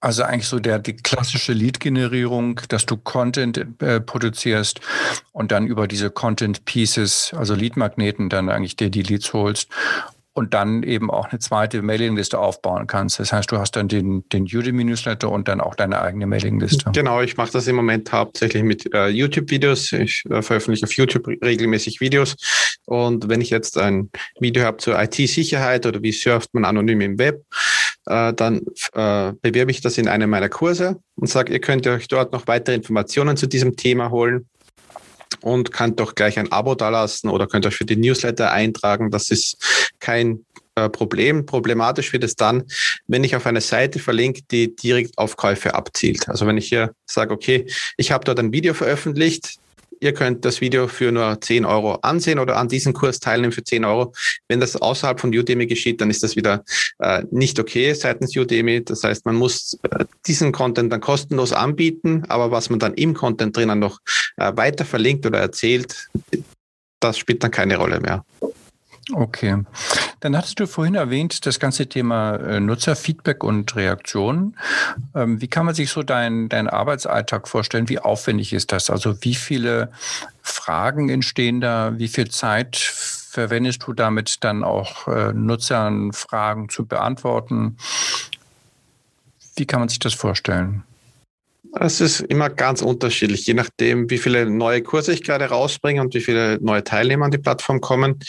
Also 0.00 0.22
eigentlich 0.22 0.46
so 0.46 0.58
der 0.58 0.78
die 0.78 0.94
klassische 0.94 1.52
Lead-Generierung, 1.52 2.60
dass 2.68 2.86
du 2.86 2.96
Content 2.96 3.82
äh, 3.82 4.00
produzierst 4.00 4.80
und 5.32 5.50
dann 5.52 5.66
über 5.66 5.88
diese 5.88 6.10
Content 6.10 6.64
Pieces, 6.64 7.32
also 7.34 7.54
Lead-Magneten, 7.54 8.28
dann 8.28 8.48
eigentlich 8.48 8.76
dir 8.76 8.90
die 8.90 9.02
Leads 9.02 9.32
holst 9.32 9.68
und 10.36 10.52
dann 10.52 10.82
eben 10.82 11.10
auch 11.10 11.30
eine 11.30 11.38
zweite 11.38 11.80
Mailingliste 11.80 12.38
aufbauen 12.38 12.86
kannst. 12.86 13.18
Das 13.18 13.32
heißt, 13.32 13.50
du 13.50 13.56
hast 13.56 13.74
dann 13.74 13.88
den, 13.88 14.28
den 14.28 14.44
Udemy-Newsletter 14.44 15.30
und 15.30 15.48
dann 15.48 15.62
auch 15.62 15.74
deine 15.74 16.02
eigene 16.02 16.26
Mailingliste. 16.26 16.92
Genau, 16.92 17.22
ich 17.22 17.38
mache 17.38 17.52
das 17.52 17.66
im 17.68 17.76
Moment 17.76 18.12
hauptsächlich 18.12 18.62
mit 18.62 18.92
äh, 18.94 19.08
YouTube-Videos. 19.08 19.92
Ich 19.92 20.24
äh, 20.28 20.42
veröffentliche 20.42 20.84
auf 20.84 20.92
YouTube 20.92 21.26
regelmäßig 21.26 22.02
Videos. 22.02 22.36
Und 22.84 23.30
wenn 23.30 23.40
ich 23.40 23.48
jetzt 23.48 23.78
ein 23.78 24.10
Video 24.38 24.64
habe 24.64 24.76
zur 24.76 25.00
IT-Sicherheit 25.00 25.86
oder 25.86 26.02
wie 26.02 26.12
surft 26.12 26.52
man 26.52 26.66
anonym 26.66 27.00
im 27.00 27.18
Web, 27.18 27.42
äh, 28.04 28.34
dann 28.34 28.60
äh, 28.92 29.32
bewerbe 29.40 29.70
ich 29.70 29.80
das 29.80 29.96
in 29.96 30.06
einem 30.06 30.28
meiner 30.28 30.50
Kurse 30.50 31.00
und 31.14 31.30
sage, 31.30 31.54
ihr 31.54 31.60
könnt 31.60 31.86
euch 31.86 32.08
dort 32.08 32.34
noch 32.34 32.46
weitere 32.46 32.74
Informationen 32.74 33.38
zu 33.38 33.46
diesem 33.46 33.74
Thema 33.76 34.10
holen 34.10 34.46
und 35.40 35.72
könnt 35.72 36.00
doch 36.00 36.14
gleich 36.14 36.38
ein 36.38 36.52
Abo 36.52 36.74
dalassen 36.74 37.30
oder 37.30 37.46
könnt 37.46 37.66
euch 37.66 37.76
für 37.76 37.84
die 37.84 37.96
Newsletter 37.96 38.52
eintragen. 38.52 39.10
Das 39.10 39.30
ist 39.30 39.56
kein 40.00 40.44
äh, 40.74 40.88
Problem. 40.88 41.46
Problematisch 41.46 42.12
wird 42.12 42.24
es 42.24 42.36
dann, 42.36 42.64
wenn 43.06 43.24
ich 43.24 43.34
auf 43.34 43.46
eine 43.46 43.60
Seite 43.60 43.98
verlinke, 43.98 44.42
die 44.50 44.76
direkt 44.76 45.16
auf 45.16 45.36
Käufe 45.36 45.74
abzielt. 45.74 46.28
Also 46.28 46.46
wenn 46.46 46.58
ich 46.58 46.68
hier 46.68 46.92
sage, 47.06 47.32
okay, 47.32 47.66
ich 47.96 48.12
habe 48.12 48.24
dort 48.24 48.38
ein 48.38 48.52
Video 48.52 48.74
veröffentlicht, 48.74 49.58
Ihr 50.00 50.12
könnt 50.12 50.44
das 50.44 50.60
Video 50.60 50.88
für 50.88 51.12
nur 51.12 51.40
10 51.40 51.64
Euro 51.64 51.94
ansehen 52.02 52.38
oder 52.38 52.56
an 52.56 52.68
diesem 52.68 52.92
Kurs 52.92 53.20
teilnehmen 53.20 53.52
für 53.52 53.64
10 53.64 53.84
Euro. 53.84 54.12
Wenn 54.48 54.60
das 54.60 54.76
außerhalb 54.76 55.20
von 55.20 55.30
Udemy 55.30 55.66
geschieht, 55.66 56.00
dann 56.00 56.10
ist 56.10 56.22
das 56.22 56.36
wieder 56.36 56.64
äh, 56.98 57.22
nicht 57.30 57.58
okay 57.58 57.92
seitens 57.94 58.36
Udemy. 58.36 58.84
Das 58.84 59.04
heißt, 59.04 59.24
man 59.24 59.36
muss 59.36 59.78
äh, 59.82 60.04
diesen 60.26 60.52
Content 60.52 60.92
dann 60.92 61.00
kostenlos 61.00 61.52
anbieten, 61.52 62.24
aber 62.28 62.50
was 62.50 62.70
man 62.70 62.78
dann 62.78 62.94
im 62.94 63.14
Content 63.14 63.56
drinnen 63.56 63.78
noch 63.78 64.00
äh, 64.36 64.52
weiter 64.56 64.84
verlinkt 64.84 65.26
oder 65.26 65.38
erzählt, 65.38 66.08
das 67.00 67.18
spielt 67.18 67.42
dann 67.42 67.50
keine 67.50 67.76
Rolle 67.76 68.00
mehr. 68.00 68.24
Okay. 69.12 69.62
Dann 70.20 70.36
hattest 70.36 70.58
du 70.58 70.66
vorhin 70.66 70.96
erwähnt, 70.96 71.46
das 71.46 71.60
ganze 71.60 71.88
Thema 71.88 72.36
äh, 72.36 72.58
Nutzerfeedback 72.58 73.44
und 73.44 73.76
Reaktionen. 73.76 74.56
Ähm, 75.14 75.40
wie 75.40 75.46
kann 75.46 75.64
man 75.64 75.76
sich 75.76 75.90
so 75.90 76.02
deinen 76.02 76.48
dein 76.48 76.68
Arbeitsalltag 76.68 77.46
vorstellen? 77.46 77.88
Wie 77.88 78.00
aufwendig 78.00 78.52
ist 78.52 78.72
das? 78.72 78.90
Also 78.90 79.22
wie 79.22 79.36
viele 79.36 79.92
Fragen 80.42 81.08
entstehen 81.08 81.60
da? 81.60 81.92
Wie 81.98 82.08
viel 82.08 82.28
Zeit 82.30 82.76
verwendest 82.76 83.86
du 83.86 83.92
damit 83.92 84.42
dann 84.42 84.64
auch 84.64 85.06
äh, 85.06 85.32
Nutzern 85.32 86.12
Fragen 86.12 86.68
zu 86.68 86.84
beantworten? 86.84 87.76
Wie 89.54 89.66
kann 89.66 89.80
man 89.80 89.88
sich 89.88 90.00
das 90.00 90.14
vorstellen? 90.14 90.82
Es 91.74 92.00
ist 92.00 92.20
immer 92.20 92.50
ganz 92.50 92.82
unterschiedlich, 92.82 93.46
je 93.46 93.54
nachdem, 93.54 94.08
wie 94.10 94.18
viele 94.18 94.48
neue 94.48 94.82
Kurse 94.82 95.12
ich 95.12 95.22
gerade 95.22 95.46
rausbringe 95.46 96.00
und 96.00 96.14
wie 96.14 96.20
viele 96.20 96.58
neue 96.60 96.84
Teilnehmer 96.84 97.26
an 97.26 97.30
die 97.30 97.38
Plattform 97.38 97.80
kommen. 97.80 98.20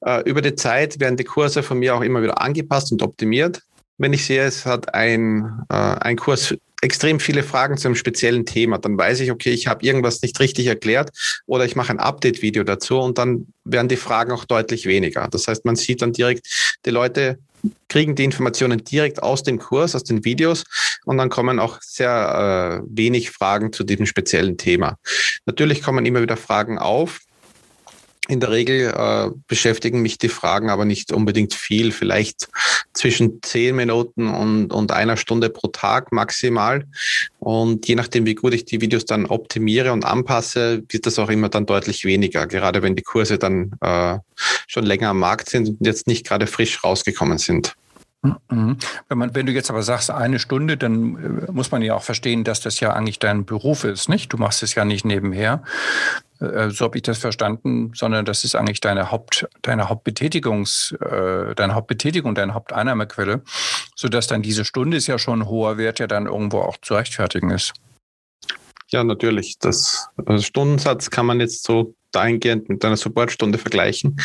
Äh, 0.00 0.22
über 0.28 0.42
die 0.42 0.54
Zeit 0.54 1.00
werden 1.00 1.16
die 1.16 1.24
Kurse 1.24 1.62
von 1.62 1.78
mir 1.78 1.94
auch 1.94 2.02
immer 2.02 2.22
wieder 2.22 2.40
angepasst 2.40 2.92
und 2.92 3.02
optimiert. 3.02 3.62
wenn 3.96 4.12
ich 4.12 4.26
sehe, 4.26 4.42
es 4.42 4.66
hat 4.66 4.92
ein, 4.92 5.62
äh, 5.68 5.74
ein 5.74 6.16
Kurs 6.16 6.54
extrem 6.84 7.18
viele 7.18 7.42
Fragen 7.42 7.76
zu 7.78 7.88
einem 7.88 7.94
speziellen 7.94 8.44
Thema, 8.44 8.78
dann 8.78 8.98
weiß 8.98 9.20
ich, 9.20 9.30
okay, 9.30 9.50
ich 9.50 9.66
habe 9.66 9.84
irgendwas 9.84 10.20
nicht 10.20 10.38
richtig 10.38 10.66
erklärt 10.66 11.10
oder 11.46 11.64
ich 11.64 11.76
mache 11.76 11.90
ein 11.90 11.98
Update-Video 11.98 12.62
dazu 12.62 12.98
und 13.00 13.16
dann 13.16 13.46
werden 13.64 13.88
die 13.88 13.96
Fragen 13.96 14.32
auch 14.32 14.44
deutlich 14.44 14.84
weniger. 14.86 15.26
Das 15.28 15.48
heißt, 15.48 15.64
man 15.64 15.76
sieht 15.76 16.02
dann 16.02 16.12
direkt, 16.12 16.46
die 16.84 16.90
Leute 16.90 17.38
kriegen 17.88 18.14
die 18.14 18.24
Informationen 18.24 18.84
direkt 18.84 19.22
aus 19.22 19.42
dem 19.42 19.58
Kurs, 19.58 19.94
aus 19.94 20.04
den 20.04 20.24
Videos 20.24 20.64
und 21.04 21.18
dann 21.18 21.28
kommen 21.28 21.58
auch 21.58 21.78
sehr 21.80 22.82
äh, 22.82 22.86
wenig 22.88 23.30
Fragen 23.30 23.72
zu 23.72 23.84
diesem 23.84 24.06
speziellen 24.06 24.56
Thema. 24.56 24.98
Natürlich 25.46 25.82
kommen 25.82 26.06
immer 26.06 26.22
wieder 26.22 26.36
Fragen 26.36 26.78
auf, 26.78 27.20
in 28.28 28.40
der 28.40 28.50
Regel 28.50 28.92
äh, 28.96 29.30
beschäftigen 29.48 30.00
mich 30.00 30.16
die 30.16 30.30
Fragen 30.30 30.70
aber 30.70 30.84
nicht 30.84 31.12
unbedingt 31.12 31.52
viel, 31.52 31.92
vielleicht 31.92 32.48
zwischen 32.94 33.42
zehn 33.42 33.76
Minuten 33.76 34.28
und, 34.28 34.72
und 34.72 34.92
einer 34.92 35.16
Stunde 35.16 35.50
pro 35.50 35.68
Tag 35.68 36.10
maximal. 36.10 36.84
Und 37.38 37.86
je 37.86 37.96
nachdem, 37.96 38.24
wie 38.24 38.34
gut 38.34 38.54
ich 38.54 38.64
die 38.64 38.80
Videos 38.80 39.04
dann 39.04 39.26
optimiere 39.26 39.92
und 39.92 40.06
anpasse, 40.06 40.82
wird 40.88 41.04
das 41.04 41.18
auch 41.18 41.28
immer 41.28 41.50
dann 41.50 41.66
deutlich 41.66 42.04
weniger, 42.04 42.46
gerade 42.46 42.82
wenn 42.82 42.96
die 42.96 43.02
Kurse 43.02 43.38
dann 43.38 43.72
äh, 43.82 44.18
schon 44.66 44.84
länger 44.84 45.10
am 45.10 45.18
Markt 45.18 45.50
sind 45.50 45.68
und 45.68 45.86
jetzt 45.86 46.06
nicht 46.06 46.26
gerade 46.26 46.46
frisch 46.46 46.82
rausgekommen 46.82 47.38
sind. 47.38 47.74
Mhm. 48.50 48.78
Wenn, 49.08 49.18
man, 49.18 49.34
wenn 49.34 49.44
du 49.44 49.52
jetzt 49.52 49.68
aber 49.68 49.82
sagst, 49.82 50.10
eine 50.10 50.38
Stunde, 50.38 50.76
dann 50.78 51.44
äh, 51.46 51.52
muss 51.52 51.70
man 51.70 51.82
ja 51.82 51.94
auch 51.94 52.02
verstehen, 52.02 52.42
dass 52.42 52.60
das 52.60 52.80
ja 52.80 52.94
eigentlich 52.94 53.18
dein 53.18 53.44
Beruf 53.44 53.84
ist, 53.84 54.08
nicht? 54.08 54.32
Du 54.32 54.38
machst 54.38 54.62
es 54.62 54.74
ja 54.74 54.84
nicht 54.84 55.04
nebenher. 55.04 55.62
Äh, 56.52 56.70
so 56.70 56.84
habe 56.84 56.98
ich 56.98 57.02
das 57.02 57.18
verstanden, 57.18 57.92
sondern 57.94 58.24
das 58.24 58.44
ist 58.44 58.54
eigentlich 58.54 58.80
deine 58.80 59.10
Haupt, 59.10 59.46
deine 59.62 59.88
Hauptbetätigungs, 59.88 60.92
äh, 61.00 61.54
deine 61.54 61.74
Hauptbetätigung, 61.74 62.34
deine 62.34 62.54
Haupteinnahmequelle, 62.54 63.42
sodass 63.96 64.26
dann 64.26 64.42
diese 64.42 64.64
Stunde 64.64 64.96
ist 64.96 65.06
ja 65.06 65.18
schon 65.18 65.42
ein 65.42 65.48
hoher 65.48 65.78
Wert, 65.78 65.98
der 65.98 66.08
dann 66.08 66.26
irgendwo 66.26 66.60
auch 66.60 66.76
zu 66.80 66.94
rechtfertigen 66.94 67.50
ist. 67.50 67.72
Ja, 68.88 69.02
natürlich. 69.02 69.58
Das 69.58 70.08
also 70.24 70.42
Stundensatz 70.42 71.10
kann 71.10 71.26
man 71.26 71.40
jetzt 71.40 71.64
so 71.64 71.94
dahingehend 72.12 72.68
mit 72.68 72.84
einer 72.84 72.96
Supportstunde 72.96 73.58
vergleichen. 73.58 74.16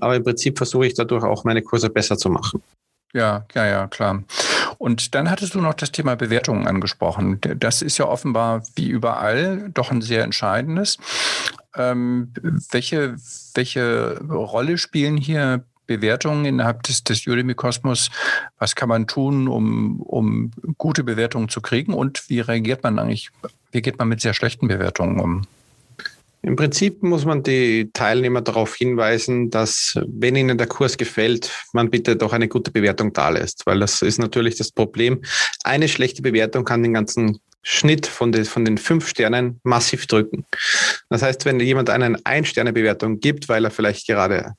Aber 0.00 0.16
im 0.16 0.24
Prinzip 0.24 0.58
versuche 0.58 0.86
ich 0.86 0.94
dadurch 0.94 1.24
auch 1.24 1.44
meine 1.44 1.62
Kurse 1.62 1.88
besser 1.88 2.18
zu 2.18 2.28
machen. 2.28 2.62
Ja, 3.14 3.46
ja, 3.54 3.66
ja, 3.66 3.86
klar. 3.88 4.24
Und 4.82 5.14
dann 5.14 5.30
hattest 5.30 5.54
du 5.54 5.60
noch 5.60 5.74
das 5.74 5.92
Thema 5.92 6.16
Bewertungen 6.16 6.66
angesprochen. 6.66 7.40
Das 7.40 7.82
ist 7.82 7.98
ja 7.98 8.08
offenbar 8.08 8.64
wie 8.74 8.88
überall 8.88 9.70
doch 9.72 9.92
ein 9.92 10.02
sehr 10.02 10.24
entscheidendes. 10.24 10.98
Ähm, 11.76 12.32
welche, 12.72 13.14
welche 13.54 14.20
Rolle 14.28 14.78
spielen 14.78 15.16
hier 15.16 15.64
Bewertungen 15.86 16.46
innerhalb 16.46 16.82
des, 16.82 17.04
des 17.04 17.24
Udemy-Kosmos? 17.28 18.10
Was 18.58 18.74
kann 18.74 18.88
man 18.88 19.06
tun, 19.06 19.46
um, 19.46 20.00
um 20.00 20.50
gute 20.78 21.04
Bewertungen 21.04 21.48
zu 21.48 21.60
kriegen? 21.60 21.94
Und 21.94 22.28
wie 22.28 22.40
reagiert 22.40 22.82
man 22.82 22.98
eigentlich, 22.98 23.30
wie 23.70 23.82
geht 23.82 24.00
man 24.00 24.08
mit 24.08 24.20
sehr 24.20 24.34
schlechten 24.34 24.66
Bewertungen 24.66 25.20
um? 25.20 25.42
Im 26.44 26.56
Prinzip 26.56 27.04
muss 27.04 27.24
man 27.24 27.44
die 27.44 27.90
Teilnehmer 27.92 28.40
darauf 28.40 28.74
hinweisen, 28.74 29.50
dass 29.50 29.96
wenn 30.08 30.34
ihnen 30.34 30.58
der 30.58 30.66
Kurs 30.66 30.96
gefällt, 30.96 31.52
man 31.72 31.88
bitte 31.88 32.16
doch 32.16 32.32
eine 32.32 32.48
gute 32.48 32.72
Bewertung 32.72 33.12
da 33.12 33.28
lässt, 33.28 33.64
weil 33.64 33.78
das 33.78 34.02
ist 34.02 34.18
natürlich 34.18 34.56
das 34.56 34.72
Problem. 34.72 35.22
Eine 35.62 35.88
schlechte 35.88 36.20
Bewertung 36.20 36.64
kann 36.64 36.82
den 36.82 36.94
ganzen 36.94 37.38
Schnitt 37.62 38.06
von 38.08 38.32
den, 38.32 38.44
von 38.44 38.64
den 38.64 38.76
fünf 38.76 39.08
Sternen 39.08 39.60
massiv 39.62 40.08
drücken. 40.08 40.44
Das 41.08 41.22
heißt, 41.22 41.44
wenn 41.44 41.60
jemand 41.60 41.90
einen 41.90 42.18
Ein-Sterne-Bewertung 42.26 43.20
gibt, 43.20 43.48
weil 43.48 43.64
er 43.64 43.70
vielleicht 43.70 44.08
gerade 44.08 44.54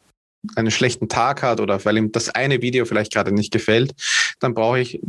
einen 0.56 0.72
schlechten 0.72 1.10
Tag 1.10 1.42
hat 1.42 1.60
oder 1.60 1.84
weil 1.84 1.98
ihm 1.98 2.12
das 2.12 2.30
eine 2.30 2.62
Video 2.62 2.86
vielleicht 2.86 3.14
gerade 3.14 3.34
nicht 3.34 3.52
gefällt, 3.52 3.94
dann 4.40 4.54
brauche 4.54 4.80
ich 4.80 5.02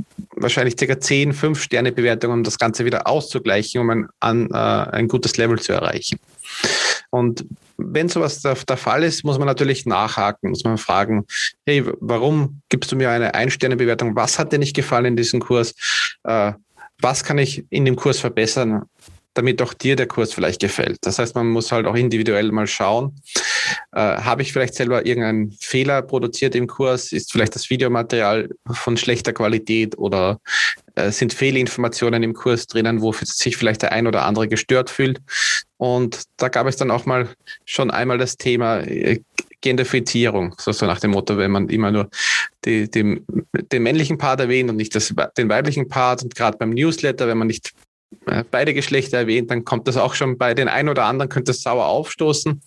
wahrscheinlich 0.45 0.77
circa 0.79 1.01
10, 1.01 1.33
5 1.33 1.61
Sterne 1.61 1.91
Bewertungen, 1.91 2.35
um 2.35 2.45
das 2.45 2.59
Ganze 2.59 2.85
wieder 2.85 3.09
auszugleichen, 3.09 3.81
um 3.81 3.91
ein, 3.91 4.09
an, 4.21 4.49
äh, 4.53 4.57
ein 4.57 5.09
gutes 5.09 5.37
Level 5.37 5.59
zu 5.59 5.73
erreichen. 5.73 6.21
Und 7.11 7.45
wenn 7.77 8.09
sowas 8.09 8.41
der, 8.43 8.55
der, 8.55 8.77
Fall 8.77 9.03
ist, 9.03 9.25
muss 9.25 9.39
man 9.39 9.47
natürlich 9.49 9.87
nachhaken, 9.87 10.51
muss 10.51 10.63
man 10.63 10.79
fragen, 10.79 11.27
hey, 11.67 11.85
warum 12.01 12.61
gibst 12.69 12.93
du 12.93 12.97
mir 12.97 13.11
eine 13.11 13.35
Ein-Sterne-Bewertung? 13.35 14.15
Was 14.15 14.39
hat 14.39 14.53
dir 14.53 14.59
nicht 14.59 14.77
gefallen 14.77 15.07
in 15.07 15.17
diesem 15.17 15.41
Kurs? 15.41 15.75
Äh, 16.23 16.53
was 17.01 17.25
kann 17.25 17.39
ich 17.39 17.65
in 17.71 17.85
dem 17.85 17.97
Kurs 17.97 18.21
verbessern? 18.21 18.85
damit 19.35 19.61
auch 19.61 19.75
dir 19.75 19.97
der 19.97 20.07
Kurs 20.07 20.33
vielleicht 20.33 20.61
gefällt. 20.61 20.99
Das 21.03 21.19
heißt, 21.19 21.35
man 21.35 21.49
muss 21.49 21.73
halt 21.73 21.87
auch 21.87 21.97
individuell 21.97 22.51
mal 22.53 22.69
schauen, 22.69 23.17
äh, 23.93 24.01
habe 24.01 24.43
ich 24.43 24.53
vielleicht 24.53 24.75
selber 24.75 25.07
irgendeinen 25.07 25.53
Fehler 25.61 26.03
produziert 26.03 26.55
im 26.55 26.67
Kurs? 26.67 27.13
Ist 27.13 27.33
vielleicht 27.33 27.55
das 27.55 27.71
Videomaterial 27.71 28.49
von 28.71 28.97
schlechter 28.97 29.33
Qualität 29.33 29.97
oder 29.99 30.41
äh, 30.95 31.11
sind 31.11 31.33
Fehlinformationen 31.33 32.23
im 32.23 32.35
Kurs 32.35 32.67
drinnen, 32.67 33.01
wo 33.01 33.13
sich 33.13 33.57
vielleicht 33.57 33.83
der 33.83 33.93
ein 33.93 34.07
oder 34.07 34.25
andere 34.25 34.49
gestört 34.49 34.91
fühlt? 34.91 35.21
Und 35.77 36.23
da 36.37 36.49
gab 36.49 36.67
es 36.67 36.77
dann 36.77 36.91
auch 36.91 37.07
mal 37.07 37.29
schon 37.65 37.91
einmal 37.91 38.19
das 38.19 38.37
Thema 38.37 38.81
äh, 38.81 39.21
Genderfizierung, 39.61 40.55
so, 40.59 40.73
so 40.73 40.85
nach 40.85 41.01
dem 41.01 41.13
Motto, 41.13 41.39
wenn 41.39 41.51
man 41.51 41.71
immer 41.71 41.91
nur 41.91 42.11
die, 42.67 42.91
den, 42.91 43.25
den 43.73 43.83
männlichen 43.83 44.19
Part 44.19 44.41
erwähnt 44.41 44.69
und 44.69 44.77
nicht 44.77 44.95
das, 44.95 45.15
den 45.39 45.49
weiblichen 45.49 45.89
Part 45.89 46.23
und 46.23 46.35
gerade 46.35 46.59
beim 46.59 46.71
Newsletter, 46.71 47.27
wenn 47.27 47.39
man 47.39 47.47
nicht 47.47 47.73
äh, 48.27 48.45
beide 48.51 48.75
Geschlechter 48.75 49.19
erwähnt, 49.19 49.51
dann 49.51 49.65
kommt 49.65 49.89
das 49.89 49.97
auch 49.97 50.15
schon 50.15 50.39
bei 50.39 50.55
den 50.55 50.69
einen 50.69 50.91
oder 50.91 51.05
anderen, 51.05 51.31
könnte 51.31 51.53
es 51.53 51.63
sauer 51.63 51.87
aufstoßen. 51.87 52.63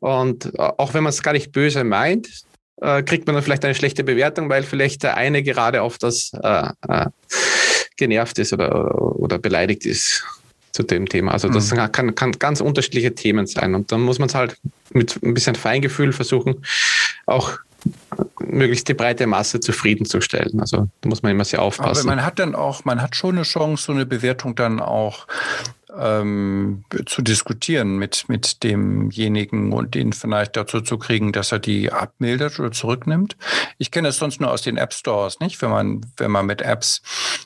Und 0.00 0.54
äh, 0.54 0.58
auch 0.58 0.94
wenn 0.94 1.02
man 1.02 1.10
es 1.10 1.22
gar 1.22 1.32
nicht 1.32 1.52
böse 1.52 1.84
meint, 1.84 2.28
äh, 2.80 3.02
kriegt 3.02 3.26
man 3.26 3.34
dann 3.34 3.42
vielleicht 3.42 3.64
eine 3.64 3.74
schlechte 3.74 4.04
Bewertung, 4.04 4.48
weil 4.48 4.62
vielleicht 4.62 5.02
der 5.02 5.16
eine 5.16 5.42
gerade 5.42 5.82
auf 5.82 5.98
das 5.98 6.32
äh, 6.42 6.68
äh, 6.88 7.06
genervt 7.96 8.38
ist 8.38 8.52
oder, 8.52 9.00
oder 9.16 9.38
beleidigt 9.38 9.86
ist 9.86 10.24
zu 10.72 10.82
dem 10.82 11.08
Thema. 11.08 11.32
Also 11.32 11.48
das 11.48 11.72
mhm. 11.72 11.92
kann, 11.92 12.14
kann 12.14 12.32
ganz 12.32 12.60
unterschiedliche 12.60 13.14
Themen 13.14 13.46
sein. 13.46 13.74
Und 13.74 13.92
dann 13.92 14.00
muss 14.00 14.18
man 14.18 14.28
es 14.28 14.34
halt 14.34 14.56
mit 14.92 15.22
ein 15.22 15.32
bisschen 15.32 15.54
Feingefühl 15.54 16.12
versuchen, 16.12 16.64
auch 17.26 17.58
möglichst 18.40 18.88
die 18.88 18.94
breite 18.94 19.26
Masse 19.26 19.60
zufriedenzustellen. 19.60 20.60
Also 20.60 20.88
da 21.00 21.08
muss 21.08 21.22
man 21.22 21.32
immer 21.32 21.44
sehr 21.44 21.62
aufpassen. 21.62 22.08
Aber 22.08 22.16
man 22.16 22.24
hat 22.24 22.38
dann 22.38 22.54
auch, 22.54 22.84
man 22.84 23.00
hat 23.00 23.14
schon 23.14 23.36
eine 23.36 23.44
Chance, 23.44 23.84
so 23.84 23.92
eine 23.92 24.06
Bewertung 24.06 24.54
dann 24.54 24.80
auch 24.80 25.26
ähm, 25.98 26.84
zu 27.06 27.22
diskutieren 27.22 27.96
mit, 27.96 28.28
mit 28.28 28.62
demjenigen 28.62 29.72
und 29.72 29.96
ihn 29.96 30.12
vielleicht 30.12 30.56
dazu 30.56 30.80
zu 30.80 30.98
kriegen, 30.98 31.32
dass 31.32 31.52
er 31.52 31.58
die 31.58 31.92
abmildert 31.92 32.58
oder 32.58 32.72
zurücknimmt. 32.72 33.36
Ich 33.78 33.90
kenne 33.90 34.08
das 34.08 34.18
sonst 34.18 34.40
nur 34.40 34.50
aus 34.50 34.62
den 34.62 34.76
App 34.76 34.92
Stores, 34.92 35.40
nicht? 35.40 35.60
Wenn 35.62 35.70
man, 35.70 36.06
wenn 36.16 36.30
man 36.30 36.46
mit 36.46 36.62
Apps, 36.62 37.02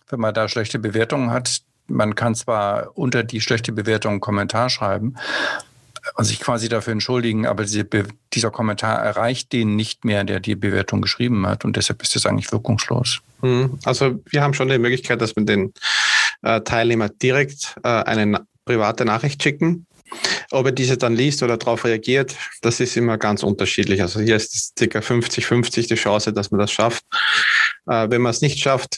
wenn 0.08 0.20
man 0.20 0.34
da 0.34 0.48
schlechte 0.48 0.78
Bewertungen 0.78 1.30
hat, 1.30 1.60
man 1.86 2.14
kann 2.14 2.34
zwar 2.34 2.96
unter 2.96 3.22
die 3.22 3.40
schlechte 3.40 3.72
Bewertung 3.72 4.12
einen 4.12 4.20
Kommentar 4.20 4.68
schreiben, 4.68 5.16
und 6.14 6.24
sich 6.24 6.40
quasi 6.40 6.68
dafür 6.68 6.92
entschuldigen, 6.92 7.46
aber 7.46 7.64
diese, 7.64 7.86
dieser 8.32 8.50
Kommentar 8.50 8.98
erreicht 8.98 9.52
den 9.52 9.76
nicht 9.76 10.04
mehr, 10.04 10.24
der 10.24 10.40
die 10.40 10.54
Bewertung 10.54 11.02
geschrieben 11.02 11.46
hat 11.46 11.64
und 11.64 11.76
deshalb 11.76 12.02
ist 12.02 12.14
das 12.14 12.26
eigentlich 12.26 12.52
wirkungslos. 12.52 13.20
Hm, 13.40 13.78
also 13.84 14.20
wir 14.26 14.42
haben 14.42 14.54
schon 14.54 14.68
die 14.68 14.78
Möglichkeit, 14.78 15.20
dass 15.20 15.36
wir 15.36 15.44
den 15.44 15.72
äh, 16.42 16.60
Teilnehmer 16.60 17.08
direkt 17.08 17.76
äh, 17.82 17.88
eine 17.88 18.46
private 18.64 19.04
Nachricht 19.04 19.42
schicken. 19.42 19.86
Ob 20.50 20.64
er 20.64 20.72
diese 20.72 20.96
dann 20.96 21.14
liest 21.14 21.42
oder 21.42 21.58
darauf 21.58 21.84
reagiert, 21.84 22.34
das 22.62 22.80
ist 22.80 22.96
immer 22.96 23.18
ganz 23.18 23.42
unterschiedlich. 23.42 24.00
Also 24.00 24.20
hier 24.20 24.36
ist 24.36 24.54
es 24.78 24.88
ca. 24.90 25.00
50-50 25.00 25.88
die 25.88 25.94
Chance, 25.96 26.32
dass 26.32 26.50
man 26.50 26.60
das 26.60 26.72
schafft. 26.72 27.04
Äh, 27.86 28.08
wenn 28.10 28.22
man 28.22 28.30
es 28.30 28.40
nicht 28.40 28.58
schafft, 28.58 28.96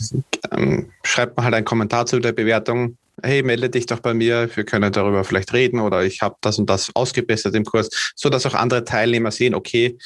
ähm, 0.52 0.90
schreibt 1.02 1.36
man 1.36 1.44
halt 1.44 1.54
einen 1.54 1.64
Kommentar 1.64 2.06
zu 2.06 2.20
der 2.20 2.32
Bewertung, 2.32 2.96
hey, 3.22 3.42
melde 3.42 3.70
dich 3.70 3.86
doch 3.86 4.00
bei 4.00 4.14
mir, 4.14 4.48
wir 4.54 4.64
können 4.64 4.92
darüber 4.92 5.24
vielleicht 5.24 5.52
reden 5.52 5.80
oder 5.80 6.04
ich 6.04 6.22
habe 6.22 6.36
das 6.40 6.58
und 6.58 6.70
das 6.70 6.90
ausgebessert 6.94 7.54
im 7.54 7.64
Kurs, 7.64 8.12
so 8.14 8.30
dass 8.30 8.46
auch 8.46 8.54
andere 8.54 8.84
Teilnehmer 8.84 9.30
sehen, 9.30 9.54
okay, 9.54 9.98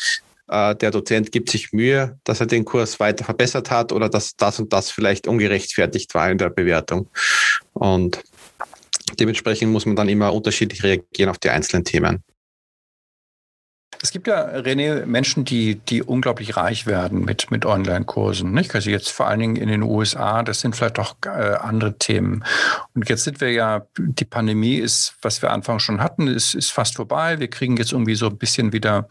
äh, 0.49 0.75
der 0.77 0.91
Dozent 0.91 1.33
gibt 1.33 1.51
sich 1.51 1.73
Mühe, 1.73 2.19
dass 2.25 2.41
er 2.41 2.47
den 2.47 2.65
Kurs 2.65 3.01
weiter 3.01 3.25
verbessert 3.25 3.71
hat 3.71 3.93
oder 3.93 4.09
dass 4.09 4.37
das 4.37 4.59
und 4.59 4.73
das 4.73 4.91
vielleicht 4.91 5.27
ungerechtfertigt 5.27 6.15
war 6.15 6.31
in 6.31 6.39
der 6.39 6.51
Bewertung. 6.51 7.09
Und 7.73 8.23
dementsprechend 9.19 9.73
muss 9.73 9.87
man 9.87 9.97
dann 9.97 10.09
immer 10.09 10.33
unterschiedlich 10.33 10.83
reagieren 10.83 11.31
auf 11.31 11.39
die 11.39 11.51
einzelnen 11.51 11.85
Themen. 11.85 12.23
Es 14.05 14.11
gibt 14.11 14.27
ja, 14.27 14.45
René, 14.45 15.07
Menschen, 15.07 15.47
die, 15.47 15.77
die 15.77 16.03
unglaublich 16.03 16.59
reich 16.59 16.87
werden 16.87 17.25
mit, 17.25 17.51
mit 17.51 17.65
Online-Kursen. 17.65 18.53
Nicht? 18.53 18.75
Also 18.75 18.91
jetzt 18.91 19.09
vor 19.09 19.29
allen 19.29 19.41
Dingen 19.41 19.57
in 19.57 19.69
den 19.69 19.83
USA, 19.83 20.43
das 20.43 20.61
sind 20.61 20.77
vielleicht 20.77 20.99
auch 20.99 21.15
äh, 21.25 21.29
andere 21.29 21.97
Themen. 21.97 22.45
Und 22.95 23.09
jetzt 23.09 23.25
sind 23.25 23.41
wir 23.41 23.51
ja, 23.51 23.87
die 23.97 24.27
Pandemie 24.27 24.75
ist, 24.75 25.15
was 25.23 25.41
wir 25.41 25.53
anfangs 25.53 25.85
schon 25.85 26.03
hatten, 26.03 26.27
ist, 26.27 26.55
ist 26.55 26.71
fast 26.71 26.97
vorbei. 26.97 27.41
Wir 27.41 27.49
kriegen 27.49 27.79
jetzt 27.79 27.93
irgendwie 27.93 28.15
so 28.15 28.27
ein 28.27 28.37
bisschen 28.37 28.75
wieder 28.75 29.09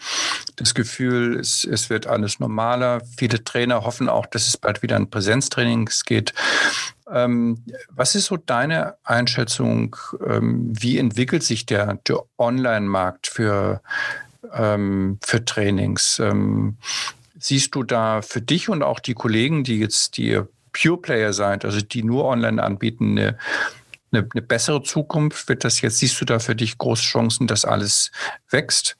das 0.57 0.75
Gefühl, 0.75 1.39
es, 1.39 1.63
es 1.63 1.89
wird 1.89 2.05
alles 2.05 2.39
normaler. 2.39 3.01
Viele 3.17 3.43
Trainer 3.43 3.85
hoffen 3.85 4.07
auch, 4.07 4.27
dass 4.27 4.47
es 4.47 4.57
bald 4.57 4.83
wieder 4.83 4.95
in 4.97 5.09
Präsenztrainings 5.09 6.05
geht. 6.05 6.35
Ähm, 7.11 7.63
was 7.89 8.13
ist 8.13 8.25
so 8.25 8.37
deine 8.37 8.93
Einschätzung? 9.03 9.95
Ähm, 10.23 10.71
wie 10.71 10.99
entwickelt 10.99 11.41
sich 11.41 11.65
der, 11.65 11.95
der 12.07 12.19
Online-Markt 12.37 13.25
für 13.25 13.81
ähm, 14.53 15.19
für 15.23 15.43
Trainings. 15.43 16.19
Ähm, 16.19 16.77
siehst 17.37 17.75
du 17.75 17.83
da 17.83 18.21
für 18.21 18.41
dich 18.41 18.69
und 18.69 18.83
auch 18.83 18.99
die 18.99 19.13
Kollegen, 19.13 19.63
die 19.63 19.79
jetzt 19.79 20.17
die 20.17 20.41
Pure 20.71 20.97
Player 20.97 21.33
seid, 21.33 21.65
also 21.65 21.81
die 21.81 22.03
nur 22.03 22.25
online 22.25 22.61
anbieten, 22.61 23.17
eine, 23.17 23.37
eine, 24.11 24.27
eine 24.33 24.41
bessere 24.41 24.81
Zukunft? 24.83 25.47
Wird 25.49 25.63
das 25.63 25.81
jetzt, 25.81 25.99
siehst 25.99 26.19
du 26.19 26.25
da 26.25 26.39
für 26.39 26.55
dich 26.55 26.77
große 26.77 27.03
Chancen, 27.03 27.47
dass 27.47 27.65
alles 27.65 28.11
wächst? 28.49 28.97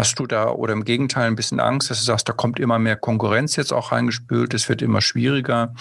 Hast 0.00 0.18
du 0.18 0.26
da 0.26 0.48
oder 0.48 0.72
im 0.72 0.84
Gegenteil 0.84 1.26
ein 1.26 1.36
bisschen 1.36 1.60
Angst, 1.60 1.90
dass 1.90 1.98
du 1.98 2.06
sagst, 2.06 2.26
da 2.26 2.32
kommt 2.32 2.58
immer 2.58 2.78
mehr 2.78 2.96
Konkurrenz 2.96 3.56
jetzt 3.56 3.70
auch 3.70 3.92
reingespült, 3.92 4.54
es 4.54 4.66
wird 4.66 4.80
immer 4.80 5.02
schwieriger? 5.02 5.74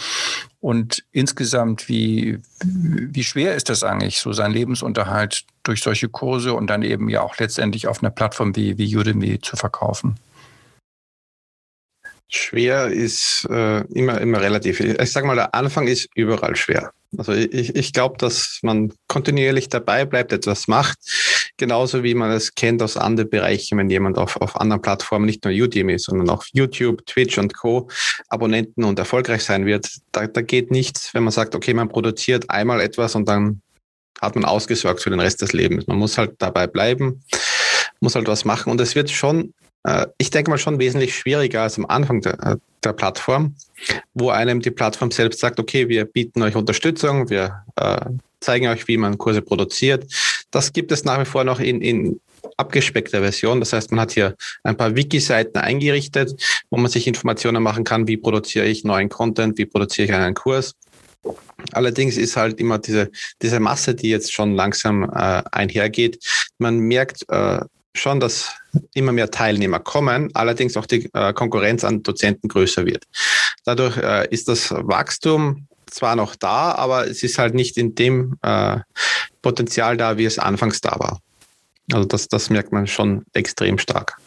Und 0.60 1.06
insgesamt, 1.14 1.88
wie, 1.88 2.40
wie 2.62 3.24
schwer 3.24 3.56
ist 3.56 3.70
das 3.70 3.82
eigentlich, 3.82 4.20
so 4.20 4.34
seinen 4.34 4.52
Lebensunterhalt 4.52 5.46
durch 5.64 5.82
solche 5.82 6.10
Kurse 6.10 6.54
und 6.54 6.68
dann 6.68 6.84
eben 6.84 7.08
ja 7.08 7.22
auch 7.22 7.38
letztendlich 7.38 7.88
auf 7.88 8.04
einer 8.04 8.10
Plattform 8.10 8.58
wie, 8.58 8.78
wie 8.78 8.98
Udemy 8.98 9.40
zu 9.40 9.56
verkaufen? 9.56 10.18
Schwer 12.28 12.88
ist 12.88 13.48
äh, 13.50 13.86
immer, 13.86 14.20
immer 14.20 14.42
relativ. 14.42 14.82
Ich 14.82 15.12
sage 15.14 15.28
mal, 15.28 15.36
der 15.36 15.56
Anfang 15.56 15.88
ist 15.88 16.10
überall 16.14 16.58
schwer. 16.58 16.92
Also 17.18 17.32
ich, 17.32 17.74
ich 17.74 17.94
glaube, 17.94 18.18
dass 18.18 18.60
man 18.64 18.92
kontinuierlich 19.08 19.70
dabei 19.70 20.04
bleibt, 20.04 20.34
etwas 20.34 20.68
macht, 20.68 21.00
genauso 21.60 22.04
wie 22.04 22.16
man 22.16 22.32
es 22.32 22.56
kennt 22.56 22.82
aus 22.82 22.98
anderen 22.98 23.30
Bereichen, 23.30 23.78
wenn 23.78 23.90
jemand 23.90 24.18
auf, 24.18 24.38
auf 24.38 24.60
anderen 24.60 24.82
Plattformen, 24.82 25.26
nicht 25.26 25.44
nur 25.46 25.54
Udemy, 25.54 26.00
sondern 26.00 26.30
auf 26.30 26.48
YouTube, 26.54 27.06
Twitch 27.06 27.38
und 27.38 27.56
Co. 27.56 27.88
Abonnenten 28.30 28.84
und 28.84 28.98
erfolgreich 28.98 29.44
sein 29.44 29.68
wird. 29.68 29.88
Da, 30.12 30.26
da 30.26 30.42
geht 30.42 30.72
nichts, 30.72 31.14
wenn 31.14 31.24
man 31.24 31.32
sagt, 31.32 31.54
okay, 31.54 31.76
man 31.76 31.90
produziert 31.90 32.50
einmal 32.50 32.82
etwas 32.82 33.14
und 33.14 33.30
dann 33.30 33.62
hat 34.20 34.36
man 34.36 34.46
ausgesorgt 34.46 35.02
für 35.02 35.12
den 35.12 35.20
Rest 35.20 35.42
des 35.42 35.54
Lebens. 35.54 35.86
Man 35.86 35.98
muss 35.98 36.18
halt 36.18 36.34
dabei 36.40 36.66
bleiben, 36.66 37.22
muss 38.00 38.16
halt 38.16 38.28
was 38.28 38.46
machen 38.46 38.72
und 38.72 38.82
es 38.82 38.96
wird 38.96 39.12
schon 39.12 39.54
äh, 39.84 40.08
ich 40.18 40.30
denke 40.30 40.52
mal 40.52 40.58
schon 40.58 40.80
wesentlich 40.80 41.16
schwieriger 41.16 41.62
als 41.62 41.78
am 41.78 41.86
Anfang 41.86 42.22
der, 42.22 42.34
äh, 42.44 42.58
der, 42.84 42.94
Plattform, 42.94 43.56
wo 44.14 44.30
einem 44.30 44.62
die 44.62 44.72
Plattform 44.72 45.12
selbst 45.12 45.40
sagt, 45.40 45.60
okay, 45.60 45.88
wir 45.88 46.06
bieten 46.06 46.42
euch 46.42 46.56
Unterstützung, 46.56 47.30
wir 47.30 47.64
äh, 47.76 47.98
zeigen 48.42 48.68
euch, 48.68 48.88
wie 48.88 48.98
man 48.98 49.18
Kurse 49.18 49.42
produziert. 49.42 50.06
Das 50.52 50.74
gibt 50.74 50.92
es 50.92 51.04
nach 51.04 51.20
wie 51.20 51.26
vor 51.26 51.44
noch 51.44 51.60
in, 51.60 51.82
in 51.82 52.20
abgespeckter 52.58 53.22
Version. 53.22 53.60
Das 53.60 53.74
heißt, 53.74 53.92
man 53.92 54.02
hat 54.02 54.12
hier 54.12 54.36
ein 54.64 54.78
paar 54.78 54.96
Wiki-Seiten 54.96 55.58
eingerichtet, 55.58 56.42
wo 56.70 56.78
man 56.78 56.90
sich 56.90 57.08
Informationen 57.08 57.62
machen 57.64 57.84
kann, 57.84 58.08
wie 58.08 58.18
produziere 58.18 58.66
ich 58.66 58.84
neuen 58.84 59.10
Content, 59.10 59.58
wie 59.58 59.66
produziere 59.66 60.08
ich 60.08 60.14
einen 60.14 60.34
Kurs. 60.34 60.76
Allerdings 61.74 62.18
ist 62.18 62.38
halt 62.38 62.60
immer 62.60 62.80
diese, 62.80 63.12
diese 63.42 63.60
Masse, 63.60 63.94
die 63.94 64.10
jetzt 64.10 64.34
schon 64.34 64.56
langsam 64.56 65.04
äh, 65.04 65.44
einhergeht. 65.52 66.24
Man 66.58 66.80
merkt, 66.80 67.26
äh, 67.30 67.60
schon, 67.96 68.20
dass 68.20 68.54
immer 68.94 69.12
mehr 69.12 69.30
Teilnehmer 69.32 69.80
kommen, 69.80 70.30
allerdings 70.34 70.78
auch 70.78 70.86
die 70.86 71.10
äh, 71.14 71.34
Konkurrenz 71.34 71.84
an 71.84 72.04
Dozenten 72.04 72.48
größer 72.48 72.86
wird. 72.86 73.06
Dadurch 73.66 73.98
äh, 73.98 74.28
ist 74.30 74.48
das 74.48 74.72
Wachstum 74.72 75.68
zwar 75.92 76.16
noch 76.16 76.36
da, 76.36 76.74
aber 76.74 77.08
es 77.08 77.24
ist 77.24 77.38
halt 77.38 77.54
nicht 77.54 77.78
in 77.78 77.96
dem 77.96 78.38
äh, 78.42 78.80
Potenzial 79.42 79.98
da, 79.98 80.18
wie 80.18 80.26
es 80.26 80.40
anfangs 80.40 80.82
da 80.82 81.00
war. 81.00 81.20
Also 81.92 82.08
das, 82.08 82.28
das 82.28 82.50
merkt 82.50 82.72
man 82.72 82.88
schon 82.88 83.24
extrem 83.34 83.78
stark. 83.78 84.18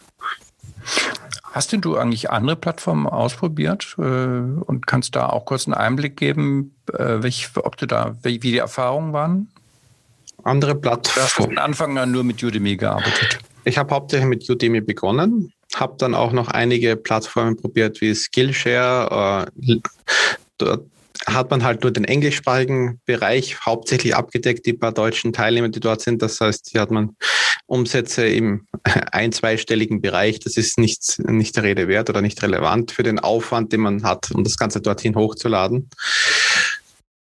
Hast 1.53 1.71
denn 1.71 1.81
du 1.81 1.97
eigentlich 1.97 2.31
andere 2.31 2.55
Plattformen 2.55 3.07
ausprobiert 3.07 3.95
äh, 3.99 4.01
und 4.01 4.87
kannst 4.87 5.15
da 5.15 5.29
auch 5.29 5.45
kurz 5.45 5.67
einen 5.67 5.75
Einblick 5.75 6.17
geben, 6.17 6.75
äh, 6.91 7.21
welch, 7.21 7.49
ob 7.55 7.77
du 7.77 7.85
da, 7.85 8.15
wie 8.23 8.39
die 8.39 8.57
Erfahrungen 8.57 9.13
waren? 9.13 9.49
Andere 10.43 10.75
Plattformen. 10.75 11.15
Du 11.15 11.21
hast 11.21 11.33
von 11.33 11.57
Anfang 11.57 11.97
an 11.97 12.11
nur 12.11 12.23
mit 12.23 12.43
Udemy 12.43 12.75
gearbeitet. 12.75 13.37
Ich 13.65 13.77
habe 13.77 13.93
hauptsächlich 13.93 14.27
mit 14.27 14.49
Udemy 14.49 14.81
begonnen, 14.81 15.53
habe 15.75 15.95
dann 15.99 16.15
auch 16.15 16.31
noch 16.33 16.49
einige 16.49 16.95
Plattformen 16.97 17.55
probiert 17.55 18.01
wie 18.01 18.13
Skillshare. 18.13 19.45
Äh, 19.55 19.75
dort 20.57 20.87
hat 21.27 21.51
man 21.51 21.63
halt 21.63 21.83
nur 21.83 21.91
den 21.91 22.05
englischsprachigen 22.05 23.01
Bereich 23.05 23.65
hauptsächlich 23.65 24.15
abgedeckt, 24.15 24.65
die 24.65 24.73
paar 24.73 24.91
deutschen 24.91 25.33
Teilnehmer, 25.33 25.69
die 25.69 25.79
dort 25.79 26.01
sind. 26.01 26.21
Das 26.21 26.39
heißt, 26.39 26.69
hier 26.71 26.81
hat 26.81 26.91
man 26.91 27.15
Umsätze 27.65 28.27
im 28.27 28.67
ein-, 29.11 29.31
zweistelligen 29.31 30.01
Bereich. 30.01 30.39
Das 30.39 30.57
ist 30.57 30.77
nicht, 30.77 31.19
nicht 31.19 31.55
der 31.55 31.63
Rede 31.63 31.87
wert 31.87 32.09
oder 32.09 32.21
nicht 32.21 32.41
relevant 32.43 32.91
für 32.91 33.03
den 33.03 33.19
Aufwand, 33.19 33.73
den 33.73 33.81
man 33.81 34.03
hat, 34.03 34.31
um 34.31 34.43
das 34.43 34.57
Ganze 34.57 34.81
dorthin 34.81 35.15
hochzuladen. 35.15 35.89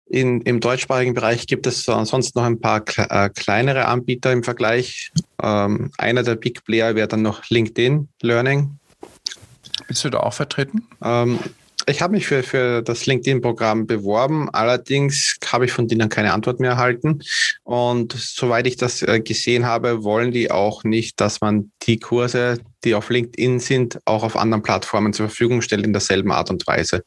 In, 0.07 0.43
Im 0.43 0.61
deutschsprachigen 0.61 1.15
Bereich 1.15 1.47
gibt 1.47 1.67
es 1.67 1.83
sonst 1.83 2.37
noch 2.37 2.45
ein 2.45 2.61
paar 2.61 2.85
äh, 2.97 3.31
kleinere 3.31 3.87
Anbieter 3.87 4.33
im 4.33 4.45
Vergleich. 4.45 5.13
Ähm, 5.43 5.91
einer 5.99 6.23
der 6.23 6.37
Big 6.37 6.65
Player 6.65 6.95
wäre 6.95 7.09
dann 7.09 7.23
noch 7.23 7.49
LinkedIn 7.49 8.09
Learning. 8.21 8.79
Bist 9.89 10.05
du 10.05 10.11
da 10.11 10.21
auch 10.21 10.35
vertreten? 10.35 10.87
Ähm, 11.03 11.39
ich 11.87 12.03
habe 12.03 12.13
mich 12.13 12.27
für, 12.27 12.43
für 12.43 12.83
das 12.83 13.07
LinkedIn-Programm 13.07 13.87
beworben, 13.87 14.49
allerdings 14.51 15.37
habe 15.47 15.65
ich 15.65 15.73
von 15.73 15.89
denen 15.89 16.09
keine 16.09 16.33
Antwort 16.33 16.61
mehr 16.61 16.73
erhalten. 16.73 17.21
Und 17.63 18.13
soweit 18.13 18.67
ich 18.67 18.77
das 18.77 19.03
äh, 19.03 19.21
gesehen 19.21 19.67
habe, 19.67 20.03
wollen 20.05 20.33
die 20.33 20.51
auch 20.51 20.85
nicht, 20.85 21.21
dass 21.21 21.41
man 21.41 21.71
die 21.83 21.99
Kurse, 21.99 22.59
die 22.85 22.95
auf 22.95 23.11
LinkedIn 23.11 23.61
sind, 23.61 23.99
auch 24.05 24.23
auf 24.23 24.37
anderen 24.37 24.63
Plattformen 24.63 25.13
zur 25.13 25.29
Verfügung 25.29 25.63
stellt 25.63 25.85
in 25.85 25.93
derselben 25.93 26.33
Art 26.33 26.51
und 26.51 26.67
Weise. 26.67 27.03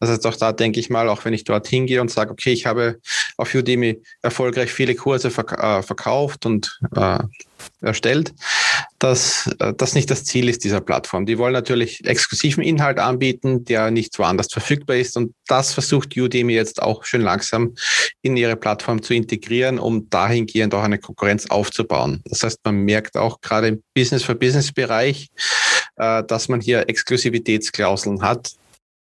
Das 0.00 0.10
heißt, 0.10 0.26
auch 0.26 0.36
da 0.36 0.52
denke 0.52 0.80
ich 0.80 0.90
mal, 0.90 1.08
auch 1.08 1.24
wenn 1.24 1.34
ich 1.34 1.44
dort 1.44 1.66
hingehe 1.66 2.00
und 2.00 2.10
sage, 2.10 2.30
okay, 2.30 2.52
ich 2.52 2.66
habe 2.66 2.98
auf 3.36 3.54
Udemy 3.54 4.02
erfolgreich 4.22 4.72
viele 4.72 4.94
Kurse 4.94 5.30
verk 5.30 5.52
äh, 5.52 5.82
verkauft 5.82 6.46
und 6.46 6.78
äh, 6.94 7.18
erstellt, 7.80 8.34
dass 8.98 9.48
äh, 9.58 9.72
das 9.76 9.94
nicht 9.94 10.10
das 10.10 10.24
Ziel 10.24 10.48
ist 10.48 10.64
dieser 10.64 10.80
Plattform. 10.80 11.26
Die 11.26 11.38
wollen 11.38 11.52
natürlich 11.52 12.04
exklusiven 12.04 12.62
Inhalt 12.62 12.98
anbieten, 12.98 13.64
der 13.64 13.90
nicht 13.90 14.18
woanders 14.18 14.52
verfügbar 14.52 14.96
ist. 14.96 15.16
Und 15.16 15.34
das 15.46 15.72
versucht 15.72 16.16
Udemy 16.16 16.54
jetzt 16.54 16.82
auch 16.82 17.04
schön 17.04 17.22
langsam 17.22 17.74
in 18.22 18.36
ihre 18.36 18.56
Plattform 18.56 19.02
zu 19.02 19.14
integrieren, 19.14 19.78
um 19.78 20.08
dahingehend 20.10 20.74
auch 20.74 20.82
eine 20.82 20.98
Konkurrenz 20.98 21.46
aufzubauen. 21.46 22.22
Das 22.24 22.42
heißt, 22.42 22.60
man 22.64 22.76
merkt 22.76 23.16
auch 23.16 23.40
gerade 23.40 23.68
im 23.68 23.82
Business-for-Business-Bereich, 23.94 25.28
äh, 25.96 26.24
dass 26.24 26.48
man 26.48 26.60
hier 26.60 26.88
Exklusivitätsklauseln 26.88 28.22
hat, 28.22 28.52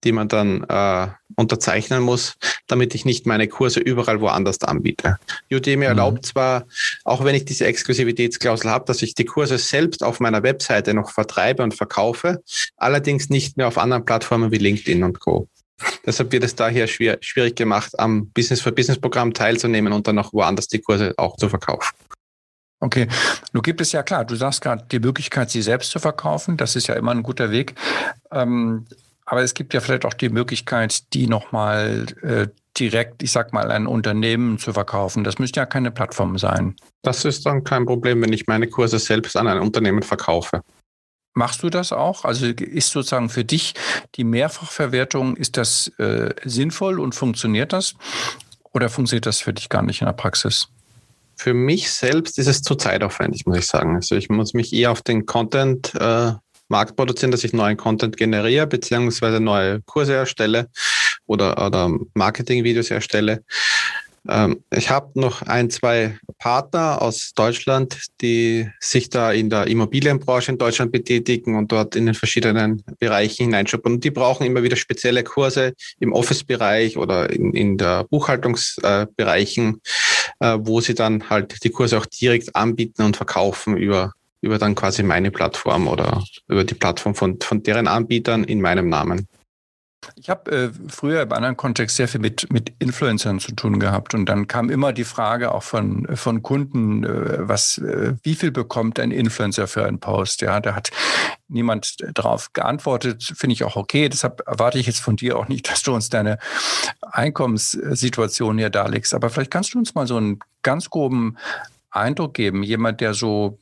die 0.03 0.11
man 0.11 0.27
dann 0.27 0.63
äh, 0.63 1.07
unterzeichnen 1.35 2.01
muss, 2.01 2.35
damit 2.67 2.95
ich 2.95 3.05
nicht 3.05 3.25
meine 3.25 3.47
Kurse 3.47 3.79
überall 3.79 4.21
woanders 4.21 4.61
anbiete. 4.61 5.17
Udemy 5.51 5.77
mhm. 5.77 5.83
erlaubt 5.83 6.25
zwar, 6.25 6.65
auch 7.03 7.23
wenn 7.23 7.35
ich 7.35 7.45
diese 7.45 7.65
Exklusivitätsklausel 7.65 8.69
habe, 8.69 8.85
dass 8.85 9.01
ich 9.01 9.15
die 9.15 9.25
Kurse 9.25 9.57
selbst 9.57 10.03
auf 10.03 10.19
meiner 10.19 10.43
Webseite 10.43 10.93
noch 10.93 11.11
vertreibe 11.11 11.63
und 11.63 11.73
verkaufe, 11.73 12.41
allerdings 12.77 13.29
nicht 13.29 13.57
mehr 13.57 13.67
auf 13.67 13.77
anderen 13.77 14.05
Plattformen 14.05 14.51
wie 14.51 14.57
LinkedIn 14.57 15.03
und 15.03 15.19
Co. 15.19 15.47
Deshalb 16.05 16.31
wird 16.31 16.43
es 16.43 16.55
daher 16.55 16.87
schwer, 16.87 17.17
schwierig 17.21 17.55
gemacht, 17.55 17.97
am 17.97 18.29
Business-for-Business-Programm 18.31 19.33
teilzunehmen 19.33 19.93
und 19.93 20.07
dann 20.07 20.15
noch 20.15 20.33
woanders 20.33 20.67
die 20.67 20.79
Kurse 20.79 21.13
auch 21.17 21.37
zu 21.37 21.47
verkaufen. 21.47 21.95
Okay, 22.81 23.07
nun 23.51 23.61
gibt 23.61 23.81
es 23.81 23.91
ja 23.91 24.03
klar, 24.03 24.23
du 24.23 24.35
sagst 24.35 24.61
gerade 24.61 24.85
die 24.89 24.99
Möglichkeit, 24.99 25.49
sie 25.49 25.61
selbst 25.61 25.91
zu 25.91 25.99
verkaufen. 25.99 26.55
Das 26.55 26.75
ist 26.77 26.87
ja 26.87 26.95
immer 26.95 27.11
ein 27.11 27.23
guter 27.23 27.51
Weg. 27.51 27.75
Ähm, 28.31 28.85
aber 29.29 29.43
es 29.43 29.53
gibt 29.53 29.75
ja 29.75 29.79
vielleicht 29.79 30.05
auch 30.05 30.15
die 30.15 30.29
Möglichkeit, 30.29 31.13
die 31.13 31.27
nochmal 31.27 32.07
äh, 32.23 32.47
direkt, 32.79 33.21
ich 33.21 33.31
sag 33.31 33.53
mal, 33.53 33.71
ein 33.71 33.85
Unternehmen 33.85 34.57
zu 34.57 34.73
verkaufen. 34.73 35.23
Das 35.23 35.37
müsste 35.37 35.59
ja 35.59 35.67
keine 35.67 35.91
Plattform 35.91 36.39
sein. 36.39 36.75
Das 37.03 37.25
ist 37.25 37.45
dann 37.45 37.63
kein 37.63 37.85
Problem, 37.85 38.23
wenn 38.23 38.33
ich 38.33 38.47
meine 38.47 38.67
Kurse 38.67 38.97
selbst 38.97 39.37
an 39.37 39.47
ein 39.47 39.59
Unternehmen 39.59 40.01
verkaufe. 40.01 40.63
Machst 41.35 41.61
du 41.61 41.69
das 41.69 41.91
auch? 41.91 42.25
Also 42.25 42.47
ist 42.47 42.89
sozusagen 42.89 43.29
für 43.29 43.45
dich 43.45 43.75
die 44.15 44.23
Mehrfachverwertung, 44.23 45.35
ist 45.35 45.57
das 45.57 45.89
äh, 45.99 46.33
sinnvoll 46.43 46.99
und 46.99 47.13
funktioniert 47.13 47.71
das? 47.71 47.93
Oder 48.73 48.89
funktioniert 48.89 49.27
das 49.27 49.41
für 49.41 49.53
dich 49.53 49.69
gar 49.69 49.83
nicht 49.83 50.01
in 50.01 50.07
der 50.07 50.13
Praxis? 50.13 50.69
Für 51.35 51.53
mich 51.53 51.91
selbst 51.91 52.39
ist 52.39 52.47
es 52.47 52.63
zu 52.63 52.73
zeitaufwendig, 52.73 53.45
muss 53.45 53.59
ich 53.59 53.67
sagen. 53.67 53.95
Also 53.95 54.15
ich 54.15 54.29
muss 54.29 54.55
mich 54.55 54.73
eher 54.73 54.91
auf 54.91 55.03
den 55.03 55.27
Content 55.27 55.93
äh, 55.93 56.31
Markt 56.69 56.95
produzieren, 56.95 57.31
dass 57.31 57.43
ich 57.43 57.53
neuen 57.53 57.77
Content 57.77 58.17
generiere, 58.17 58.67
beziehungsweise 58.67 59.39
neue 59.39 59.81
Kurse 59.81 60.13
erstelle 60.13 60.69
oder, 61.25 61.65
oder 61.65 61.91
Marketing-Videos 62.13 62.91
erstelle. 62.91 63.43
Ähm, 64.27 64.63
ich 64.71 64.89
habe 64.89 65.19
noch 65.19 65.41
ein, 65.43 65.69
zwei 65.69 66.17
Partner 66.37 67.01
aus 67.01 67.31
Deutschland, 67.35 67.97
die 68.21 68.69
sich 68.79 69.09
da 69.09 69.31
in 69.31 69.49
der 69.49 69.67
Immobilienbranche 69.67 70.51
in 70.51 70.57
Deutschland 70.57 70.91
betätigen 70.91 71.55
und 71.55 71.71
dort 71.71 71.95
in 71.95 72.05
den 72.05 72.15
verschiedenen 72.15 72.83
Bereichen 72.99 73.45
hineinschuppern. 73.45 73.93
Und 73.93 74.03
die 74.03 74.11
brauchen 74.11 74.45
immer 74.45 74.63
wieder 74.63 74.75
spezielle 74.75 75.23
Kurse 75.23 75.73
im 75.99 76.13
Office-Bereich 76.13 76.97
oder 76.97 77.29
in, 77.29 77.53
in 77.53 77.77
der 77.77 78.03
Buchhaltungsbereichen, 78.05 79.81
äh, 80.39 80.57
wo 80.59 80.81
sie 80.81 80.93
dann 80.93 81.29
halt 81.29 81.63
die 81.63 81.71
Kurse 81.71 81.97
auch 81.97 82.05
direkt 82.05 82.55
anbieten 82.55 83.03
und 83.03 83.17
verkaufen 83.17 83.77
über 83.77 84.13
über 84.41 84.57
dann 84.57 84.75
quasi 84.75 85.03
meine 85.03 85.31
Plattform 85.31 85.87
oder 85.87 86.23
über 86.47 86.63
die 86.63 86.75
Plattform 86.75 87.15
von, 87.15 87.39
von 87.41 87.63
deren 87.63 87.87
Anbietern 87.87 88.43
in 88.43 88.61
meinem 88.61 88.89
Namen. 88.89 89.27
Ich 90.15 90.29
habe 90.29 90.51
äh, 90.51 90.69
früher 90.87 91.21
im 91.21 91.31
anderen 91.33 91.57
Kontext 91.57 91.97
sehr 91.97 92.07
viel 92.07 92.21
mit, 92.21 92.51
mit 92.51 92.71
Influencern 92.79 93.39
zu 93.39 93.53
tun 93.53 93.79
gehabt 93.79 94.13
und 94.13 94.27
dann 94.27 94.47
kam 94.47 94.69
immer 94.69 94.93
die 94.93 95.03
Frage 95.03 95.53
auch 95.53 95.63
von, 95.63 96.07
von 96.15 96.41
Kunden, 96.41 97.03
äh, 97.03 97.47
was, 97.47 97.79
äh, 97.79 98.13
wie 98.23 98.35
viel 98.35 98.51
bekommt 98.51 98.99
ein 98.99 99.11
Influencer 99.11 99.67
für 99.67 99.85
einen 99.85 99.99
Post? 99.99 100.41
Ja, 100.41 100.61
da 100.61 100.73
hat 100.73 100.91
niemand 101.49 101.97
darauf 102.13 102.53
geantwortet, 102.53 103.33
finde 103.35 103.53
ich 103.53 103.65
auch 103.65 103.75
okay. 103.75 104.07
Deshalb 104.07 104.41
erwarte 104.47 104.79
ich 104.79 104.87
jetzt 104.87 105.01
von 105.01 105.17
dir 105.17 105.37
auch 105.37 105.49
nicht, 105.49 105.69
dass 105.71 105.83
du 105.83 105.93
uns 105.93 106.09
deine 106.09 106.37
Einkommenssituation 107.01 108.57
hier 108.57 108.69
darlegst. 108.69 109.13
Aber 109.13 109.29
vielleicht 109.29 109.51
kannst 109.51 109.73
du 109.73 109.79
uns 109.79 109.95
mal 109.95 110.07
so 110.07 110.15
einen 110.15 110.39
ganz 110.63 110.89
groben 110.89 111.37
Eindruck 111.91 112.35
geben. 112.35 112.63
Jemand, 112.63 113.01
der 113.01 113.13
so 113.13 113.57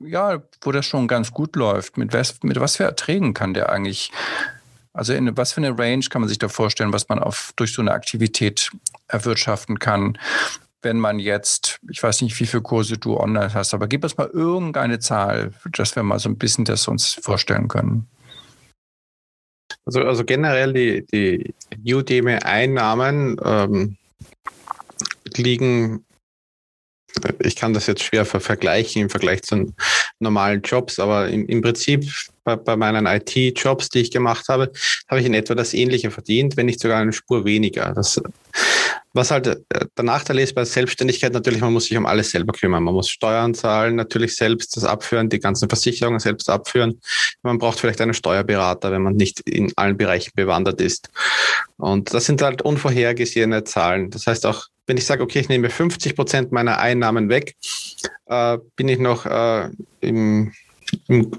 ja, 0.00 0.42
wo 0.62 0.72
das 0.72 0.86
schon 0.86 1.08
ganz 1.08 1.32
gut 1.32 1.56
läuft, 1.56 1.96
mit 1.96 2.12
was, 2.12 2.42
mit 2.42 2.58
was 2.58 2.76
für 2.76 2.84
Erträgen 2.84 3.34
kann 3.34 3.54
der 3.54 3.70
eigentlich 3.70 4.10
also 4.92 5.12
in 5.12 5.36
was 5.36 5.52
für 5.52 5.58
eine 5.58 5.78
Range 5.78 6.04
kann 6.10 6.20
man 6.20 6.28
sich 6.28 6.38
da 6.38 6.48
vorstellen, 6.48 6.92
was 6.92 7.08
man 7.08 7.20
auf, 7.20 7.52
durch 7.56 7.72
so 7.72 7.82
eine 7.82 7.92
Aktivität 7.92 8.70
erwirtschaften 9.06 9.78
kann? 9.78 10.18
Wenn 10.82 10.98
man 10.98 11.18
jetzt, 11.18 11.78
ich 11.90 12.02
weiß 12.02 12.22
nicht, 12.22 12.38
wie 12.40 12.46
viele 12.46 12.62
Kurse 12.62 12.98
du 12.98 13.16
online 13.16 13.54
hast, 13.54 13.74
aber 13.74 13.86
gib 13.86 14.02
uns 14.02 14.16
mal 14.16 14.28
irgendeine 14.28 14.98
Zahl, 14.98 15.52
dass 15.72 15.94
wir 15.94 16.02
mal 16.02 16.18
so 16.18 16.28
ein 16.28 16.38
bisschen 16.38 16.64
das 16.64 16.88
uns 16.88 17.20
vorstellen 17.22 17.68
können. 17.68 18.08
Also, 19.84 20.00
also 20.00 20.24
generell 20.24 20.72
die, 20.72 21.06
die 21.76 21.94
Udemy-Einnahmen 21.94 23.36
ähm, 23.44 23.96
liegen 25.36 26.04
ich 27.40 27.56
kann 27.56 27.74
das 27.74 27.86
jetzt 27.86 28.02
schwer 28.02 28.24
vergleichen 28.24 29.02
im 29.02 29.10
Vergleich 29.10 29.42
zu 29.42 29.72
normalen 30.18 30.62
Jobs, 30.62 30.98
aber 30.98 31.28
im, 31.28 31.46
im 31.46 31.62
Prinzip 31.62 32.04
bei, 32.44 32.56
bei 32.56 32.76
meinen 32.76 33.06
IT-Jobs, 33.06 33.88
die 33.90 34.00
ich 34.00 34.10
gemacht 34.10 34.48
habe, 34.48 34.72
habe 35.08 35.20
ich 35.20 35.26
in 35.26 35.34
etwa 35.34 35.54
das 35.54 35.74
Ähnliche 35.74 36.10
verdient, 36.10 36.56
wenn 36.56 36.66
nicht 36.66 36.80
sogar 36.80 37.00
eine 37.00 37.12
Spur 37.12 37.44
weniger. 37.44 37.92
Das, 37.94 38.20
was 39.12 39.30
halt 39.30 39.46
äh, 39.46 39.56
der 39.96 40.04
Nachteil 40.04 40.38
ist 40.38 40.54
bei 40.54 40.64
Selbstständigkeit 40.64 41.32
natürlich, 41.32 41.60
man 41.60 41.72
muss 41.72 41.86
sich 41.86 41.96
um 41.96 42.06
alles 42.06 42.30
selber 42.30 42.52
kümmern. 42.52 42.82
Man 42.82 42.94
muss 42.94 43.08
Steuern 43.08 43.54
zahlen, 43.54 43.96
natürlich 43.96 44.36
selbst 44.36 44.76
das 44.76 44.84
abführen, 44.84 45.28
die 45.28 45.40
ganzen 45.40 45.68
Versicherungen 45.68 46.20
selbst 46.20 46.48
abführen. 46.48 47.00
Man 47.42 47.58
braucht 47.58 47.80
vielleicht 47.80 48.00
einen 48.00 48.14
Steuerberater, 48.14 48.92
wenn 48.92 49.02
man 49.02 49.16
nicht 49.16 49.40
in 49.40 49.72
allen 49.76 49.96
Bereichen 49.96 50.32
bewandert 50.34 50.80
ist. 50.80 51.10
Und 51.76 52.14
das 52.14 52.26
sind 52.26 52.42
halt 52.42 52.62
unvorhergesehene 52.62 53.64
Zahlen. 53.64 54.10
Das 54.10 54.26
heißt 54.26 54.46
auch, 54.46 54.66
wenn 54.86 54.96
ich 54.96 55.06
sage, 55.06 55.22
okay, 55.22 55.40
ich 55.40 55.48
nehme 55.48 55.70
50 55.70 56.16
Prozent 56.16 56.52
meiner 56.52 56.78
Einnahmen 56.78 57.28
weg, 57.28 57.54
äh, 58.26 58.58
bin 58.76 58.88
ich 58.88 58.98
noch 58.98 59.26
äh, 59.26 59.70
im, 60.00 60.52
im, 61.08 61.30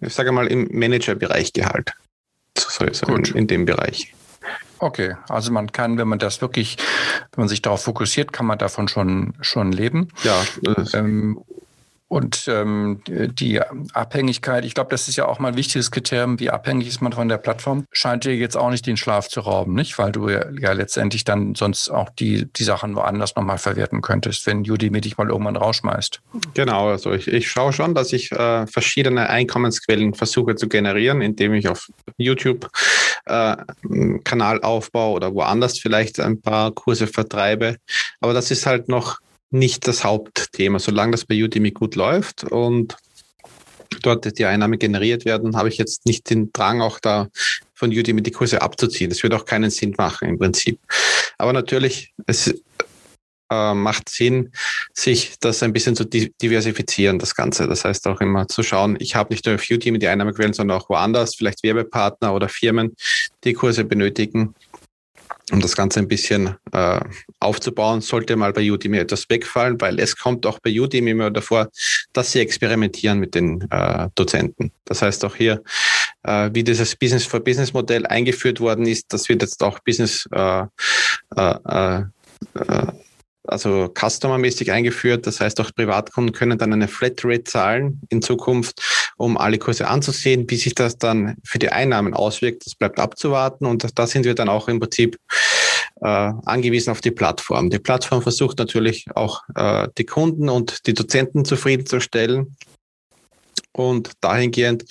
ich 0.00 0.14
sage 0.14 0.32
mal, 0.32 0.46
im 0.46 0.68
Managerbereich 0.70 1.52
Gehalt. 1.52 1.92
So, 2.56 2.84
so 2.92 3.06
in, 3.06 3.24
in 3.24 3.46
dem 3.46 3.64
Bereich. 3.64 4.12
Okay, 4.80 5.16
also 5.28 5.52
man 5.52 5.72
kann, 5.72 5.98
wenn 5.98 6.08
man 6.08 6.18
das 6.18 6.40
wirklich, 6.40 6.76
wenn 7.32 7.42
man 7.42 7.48
sich 7.48 7.62
darauf 7.62 7.82
fokussiert, 7.82 8.32
kann 8.32 8.46
man 8.46 8.58
davon 8.58 8.88
schon, 8.88 9.34
schon 9.40 9.72
leben. 9.72 10.08
Ja. 10.22 10.42
Ähm, 10.94 11.40
und 12.08 12.48
ähm, 12.48 13.02
die 13.06 13.60
Abhängigkeit, 13.92 14.64
ich 14.64 14.74
glaube, 14.74 14.90
das 14.90 15.08
ist 15.08 15.16
ja 15.16 15.26
auch 15.26 15.38
mal 15.38 15.48
ein 15.48 15.56
wichtiges 15.56 15.90
Kriterium, 15.90 16.40
wie 16.40 16.48
abhängig 16.48 16.88
ist 16.88 17.02
man 17.02 17.12
von 17.12 17.28
der 17.28 17.36
Plattform, 17.36 17.84
scheint 17.92 18.24
dir 18.24 18.34
jetzt 18.34 18.56
auch 18.56 18.70
nicht 18.70 18.86
den 18.86 18.96
Schlaf 18.96 19.28
zu 19.28 19.40
rauben, 19.40 19.74
nicht? 19.74 19.98
Weil 19.98 20.12
du 20.12 20.30
ja, 20.30 20.46
ja 20.58 20.72
letztendlich 20.72 21.24
dann 21.24 21.54
sonst 21.54 21.90
auch 21.90 22.08
die, 22.08 22.46
die 22.50 22.64
Sachen 22.64 22.96
woanders 22.96 23.36
nochmal 23.36 23.58
verwerten 23.58 24.00
könntest, 24.00 24.46
wenn 24.46 24.60
Udemy 24.60 25.02
dich 25.02 25.18
mal 25.18 25.28
irgendwann 25.28 25.56
rausschmeißt. 25.56 26.20
Genau, 26.54 26.88
also 26.88 27.12
ich, 27.12 27.28
ich 27.28 27.50
schaue 27.50 27.74
schon, 27.74 27.94
dass 27.94 28.14
ich 28.14 28.32
äh, 28.32 28.66
verschiedene 28.66 29.28
Einkommensquellen 29.28 30.14
versuche 30.14 30.54
zu 30.54 30.68
generieren, 30.68 31.20
indem 31.20 31.52
ich 31.52 31.68
auf 31.68 31.90
YouTube 32.16 32.70
äh, 33.26 33.56
Kanal 34.24 34.62
aufbaue 34.62 35.14
oder 35.14 35.34
woanders 35.34 35.78
vielleicht 35.78 36.20
ein 36.20 36.40
paar 36.40 36.72
Kurse 36.72 37.06
vertreibe. 37.06 37.76
Aber 38.20 38.32
das 38.32 38.50
ist 38.50 38.64
halt 38.64 38.88
noch 38.88 39.18
nicht 39.50 39.86
das 39.86 40.04
Hauptthema. 40.04 40.78
Solange 40.78 41.12
das 41.12 41.24
bei 41.24 41.42
Udemy 41.42 41.70
gut 41.70 41.94
läuft 41.94 42.44
und 42.44 42.96
dort 44.02 44.38
die 44.38 44.44
Einnahmen 44.44 44.78
generiert 44.78 45.24
werden, 45.24 45.56
habe 45.56 45.68
ich 45.68 45.78
jetzt 45.78 46.06
nicht 46.06 46.28
den 46.30 46.52
Drang, 46.52 46.80
auch 46.80 47.00
da 47.00 47.28
von 47.74 47.90
Udemy 47.90 48.22
die 48.22 48.30
Kurse 48.30 48.60
abzuziehen. 48.62 49.10
Das 49.10 49.22
würde 49.22 49.36
auch 49.36 49.44
keinen 49.44 49.70
Sinn 49.70 49.94
machen 49.96 50.28
im 50.28 50.38
Prinzip. 50.38 50.78
Aber 51.38 51.52
natürlich, 51.52 52.12
es 52.26 52.54
äh, 53.50 53.74
macht 53.74 54.08
Sinn, 54.08 54.52
sich 54.92 55.38
das 55.40 55.62
ein 55.62 55.72
bisschen 55.72 55.96
zu 55.96 56.04
diversifizieren, 56.04 57.18
das 57.18 57.34
Ganze. 57.34 57.66
Das 57.66 57.84
heißt 57.84 58.06
auch 58.08 58.20
immer 58.20 58.46
zu 58.48 58.62
schauen, 58.62 58.96
ich 59.00 59.14
habe 59.14 59.32
nicht 59.32 59.46
nur 59.46 59.54
auf 59.54 59.70
Udemy 59.70 59.98
die 59.98 60.08
Einnahmequellen, 60.08 60.52
sondern 60.52 60.78
auch 60.78 60.88
woanders, 60.88 61.36
vielleicht 61.36 61.62
Werbepartner 61.62 62.34
oder 62.34 62.48
Firmen, 62.48 62.94
die 63.44 63.54
Kurse 63.54 63.84
benötigen 63.84 64.54
um 65.52 65.60
das 65.60 65.76
Ganze 65.76 66.00
ein 66.00 66.08
bisschen 66.08 66.56
äh, 66.72 67.00
aufzubauen, 67.40 68.00
sollte 68.00 68.36
mal 68.36 68.52
bei 68.52 68.70
Udemy 68.70 68.98
etwas 68.98 69.28
wegfallen, 69.28 69.80
weil 69.80 69.98
es 69.98 70.16
kommt 70.16 70.46
auch 70.46 70.58
bei 70.58 70.70
Udemy 70.70 71.10
immer 71.10 71.30
davor, 71.30 71.68
dass 72.12 72.32
sie 72.32 72.40
experimentieren 72.40 73.18
mit 73.18 73.34
den 73.34 73.66
äh, 73.70 74.08
Dozenten. 74.14 74.72
Das 74.84 75.02
heißt 75.02 75.24
auch 75.24 75.36
hier, 75.36 75.62
äh, 76.22 76.50
wie 76.52 76.64
dieses 76.64 76.96
Business-for-Business-Modell 76.96 78.06
eingeführt 78.06 78.60
worden 78.60 78.86
ist, 78.86 79.12
das 79.12 79.28
wird 79.28 79.42
jetzt 79.42 79.62
auch 79.62 79.78
Business 79.80 80.28
äh, 80.32 80.64
äh, 81.36 81.54
äh, 81.66 82.02
also 83.44 83.92
customermäßig 83.98 84.70
eingeführt. 84.70 85.26
Das 85.26 85.40
heißt, 85.40 85.60
auch 85.60 85.70
Privatkunden 85.74 86.34
können 86.34 86.58
dann 86.58 86.72
eine 86.72 86.88
Flatrate 86.88 87.44
zahlen 87.44 88.00
in 88.10 88.22
Zukunft, 88.22 88.97
um 89.18 89.36
alle 89.36 89.58
Kurse 89.58 89.88
anzusehen. 89.88 90.48
Wie 90.48 90.56
sich 90.56 90.74
das 90.74 90.96
dann 90.96 91.36
für 91.44 91.58
die 91.58 91.68
Einnahmen 91.68 92.14
auswirkt, 92.14 92.64
das 92.64 92.74
bleibt 92.74 92.98
abzuwarten. 92.98 93.66
Und 93.66 93.86
da 93.98 94.06
sind 94.06 94.24
wir 94.24 94.34
dann 94.34 94.48
auch 94.48 94.68
im 94.68 94.80
Prinzip 94.80 95.18
äh, 96.00 96.06
angewiesen 96.06 96.90
auf 96.90 97.00
die 97.00 97.10
Plattform. 97.10 97.68
Die 97.68 97.78
Plattform 97.78 98.22
versucht 98.22 98.58
natürlich 98.58 99.06
auch 99.14 99.42
äh, 99.54 99.88
die 99.98 100.06
Kunden 100.06 100.48
und 100.48 100.86
die 100.86 100.94
Dozenten 100.94 101.44
zufriedenzustellen. 101.44 102.56
Und 103.72 104.12
dahingehend 104.20 104.84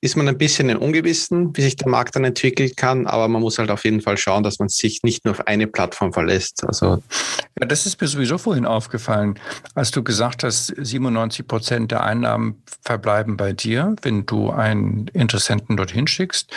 ist 0.00 0.16
man 0.16 0.28
ein 0.28 0.38
bisschen 0.38 0.68
im 0.68 0.78
Ungewissen, 0.78 1.56
wie 1.56 1.62
sich 1.62 1.76
der 1.76 1.88
Markt 1.88 2.16
dann 2.16 2.24
entwickeln 2.24 2.70
kann, 2.76 3.06
aber 3.06 3.28
man 3.28 3.40
muss 3.40 3.58
halt 3.58 3.70
auf 3.70 3.84
jeden 3.84 4.02
Fall 4.02 4.16
schauen, 4.18 4.42
dass 4.42 4.58
man 4.58 4.68
sich 4.68 5.02
nicht 5.02 5.24
nur 5.24 5.32
auf 5.32 5.46
eine 5.46 5.66
Plattform 5.66 6.12
verlässt. 6.12 6.64
Also 6.66 7.02
ja, 7.58 7.66
das 7.66 7.86
ist 7.86 8.00
mir 8.00 8.06
sowieso 8.06 8.38
vorhin 8.38 8.66
aufgefallen, 8.66 9.38
als 9.74 9.90
du 9.90 10.04
gesagt 10.04 10.44
hast, 10.44 10.74
97 10.76 11.48
Prozent 11.48 11.90
der 11.90 12.04
Einnahmen 12.04 12.62
verbleiben 12.82 13.36
bei 13.36 13.52
dir, 13.52 13.96
wenn 14.02 14.26
du 14.26 14.50
einen 14.50 15.08
Interessenten 15.08 15.76
dorthin 15.76 16.06
schickst 16.06 16.52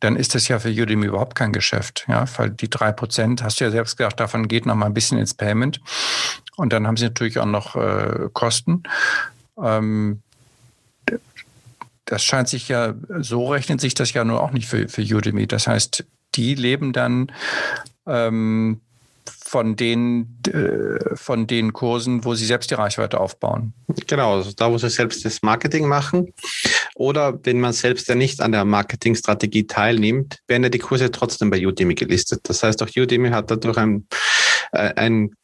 dann 0.00 0.16
ist 0.16 0.34
das 0.34 0.46
ja 0.48 0.58
für 0.58 0.68
Udemy 0.68 1.06
überhaupt 1.06 1.34
kein 1.34 1.52
Geschäft. 1.52 2.04
Ja, 2.06 2.26
weil 2.36 2.50
die 2.50 2.68
drei 2.68 2.92
Prozent, 2.92 3.42
hast 3.42 3.60
du 3.60 3.64
ja 3.64 3.70
selbst 3.70 3.96
gesagt, 3.96 4.20
davon 4.20 4.46
geht 4.46 4.66
noch 4.66 4.74
mal 4.74 4.86
ein 4.86 4.94
bisschen 4.94 5.18
ins 5.18 5.34
Payment. 5.34 5.80
Und 6.56 6.72
dann 6.72 6.86
haben 6.86 6.96
sie 6.96 7.04
natürlich 7.04 7.38
auch 7.38 7.46
noch 7.46 7.76
äh, 7.76 8.28
Kosten. 8.32 8.82
Ähm, 9.62 10.22
das 12.06 12.24
scheint 12.24 12.48
sich 12.48 12.68
ja, 12.68 12.94
so 13.18 13.48
rechnet 13.48 13.80
sich 13.80 13.94
das 13.94 14.12
ja 14.12 14.24
nur 14.24 14.42
auch 14.42 14.52
nicht 14.52 14.68
für, 14.68 14.88
für 14.88 15.02
Udemy. 15.02 15.46
Das 15.46 15.66
heißt, 15.66 16.04
die 16.34 16.54
leben 16.54 16.92
dann 16.92 17.32
ähm, 18.06 18.80
von 19.44 19.76
den, 19.76 20.38
äh, 20.46 21.16
von 21.16 21.46
den 21.46 21.72
Kursen, 21.72 22.24
wo 22.24 22.34
sie 22.34 22.46
selbst 22.46 22.70
die 22.70 22.74
Reichweite 22.74 23.20
aufbauen. 23.20 23.72
Genau, 24.06 24.36
also 24.36 24.52
da, 24.52 24.70
wo 24.70 24.78
sie 24.78 24.88
selbst 24.88 25.24
das 25.24 25.42
Marketing 25.42 25.86
machen. 25.86 26.32
Oder 26.94 27.38
wenn 27.44 27.60
man 27.60 27.72
selbst 27.72 28.08
ja 28.08 28.14
nicht 28.14 28.40
an 28.40 28.52
der 28.52 28.64
Marketingstrategie 28.64 29.66
teilnimmt, 29.66 30.38
werden 30.46 30.62
ja 30.62 30.68
die 30.68 30.78
Kurse 30.78 31.10
trotzdem 31.10 31.50
bei 31.50 31.64
Udemy 31.64 31.94
gelistet. 31.94 32.40
Das 32.44 32.62
heißt, 32.62 32.82
auch 32.82 32.88
Udemy 32.96 33.30
hat 33.30 33.50
dadurch 33.50 33.78
ein, 33.78 34.06
äh, 34.72 34.94
ein 34.94 35.34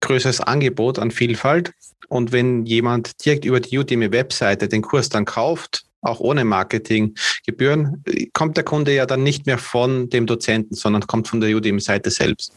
größeres 0.00 0.40
Angebot 0.40 0.98
an 0.98 1.10
Vielfalt. 1.10 1.72
Und 2.08 2.30
wenn 2.30 2.64
jemand 2.66 3.24
direkt 3.24 3.44
über 3.44 3.58
die 3.58 3.78
Udemy-Webseite 3.78 4.68
den 4.68 4.82
Kurs 4.82 5.08
dann 5.08 5.24
kauft, 5.24 5.84
auch 6.06 6.20
ohne 6.20 6.44
Marketinggebühren, 6.44 8.04
kommt 8.32 8.56
der 8.56 8.64
Kunde 8.64 8.94
ja 8.94 9.06
dann 9.06 9.22
nicht 9.22 9.46
mehr 9.46 9.58
von 9.58 10.08
dem 10.08 10.26
Dozenten, 10.26 10.74
sondern 10.74 11.06
kommt 11.06 11.28
von 11.28 11.40
der 11.40 11.54
Udemy-Seite 11.54 12.10
selbst. 12.10 12.52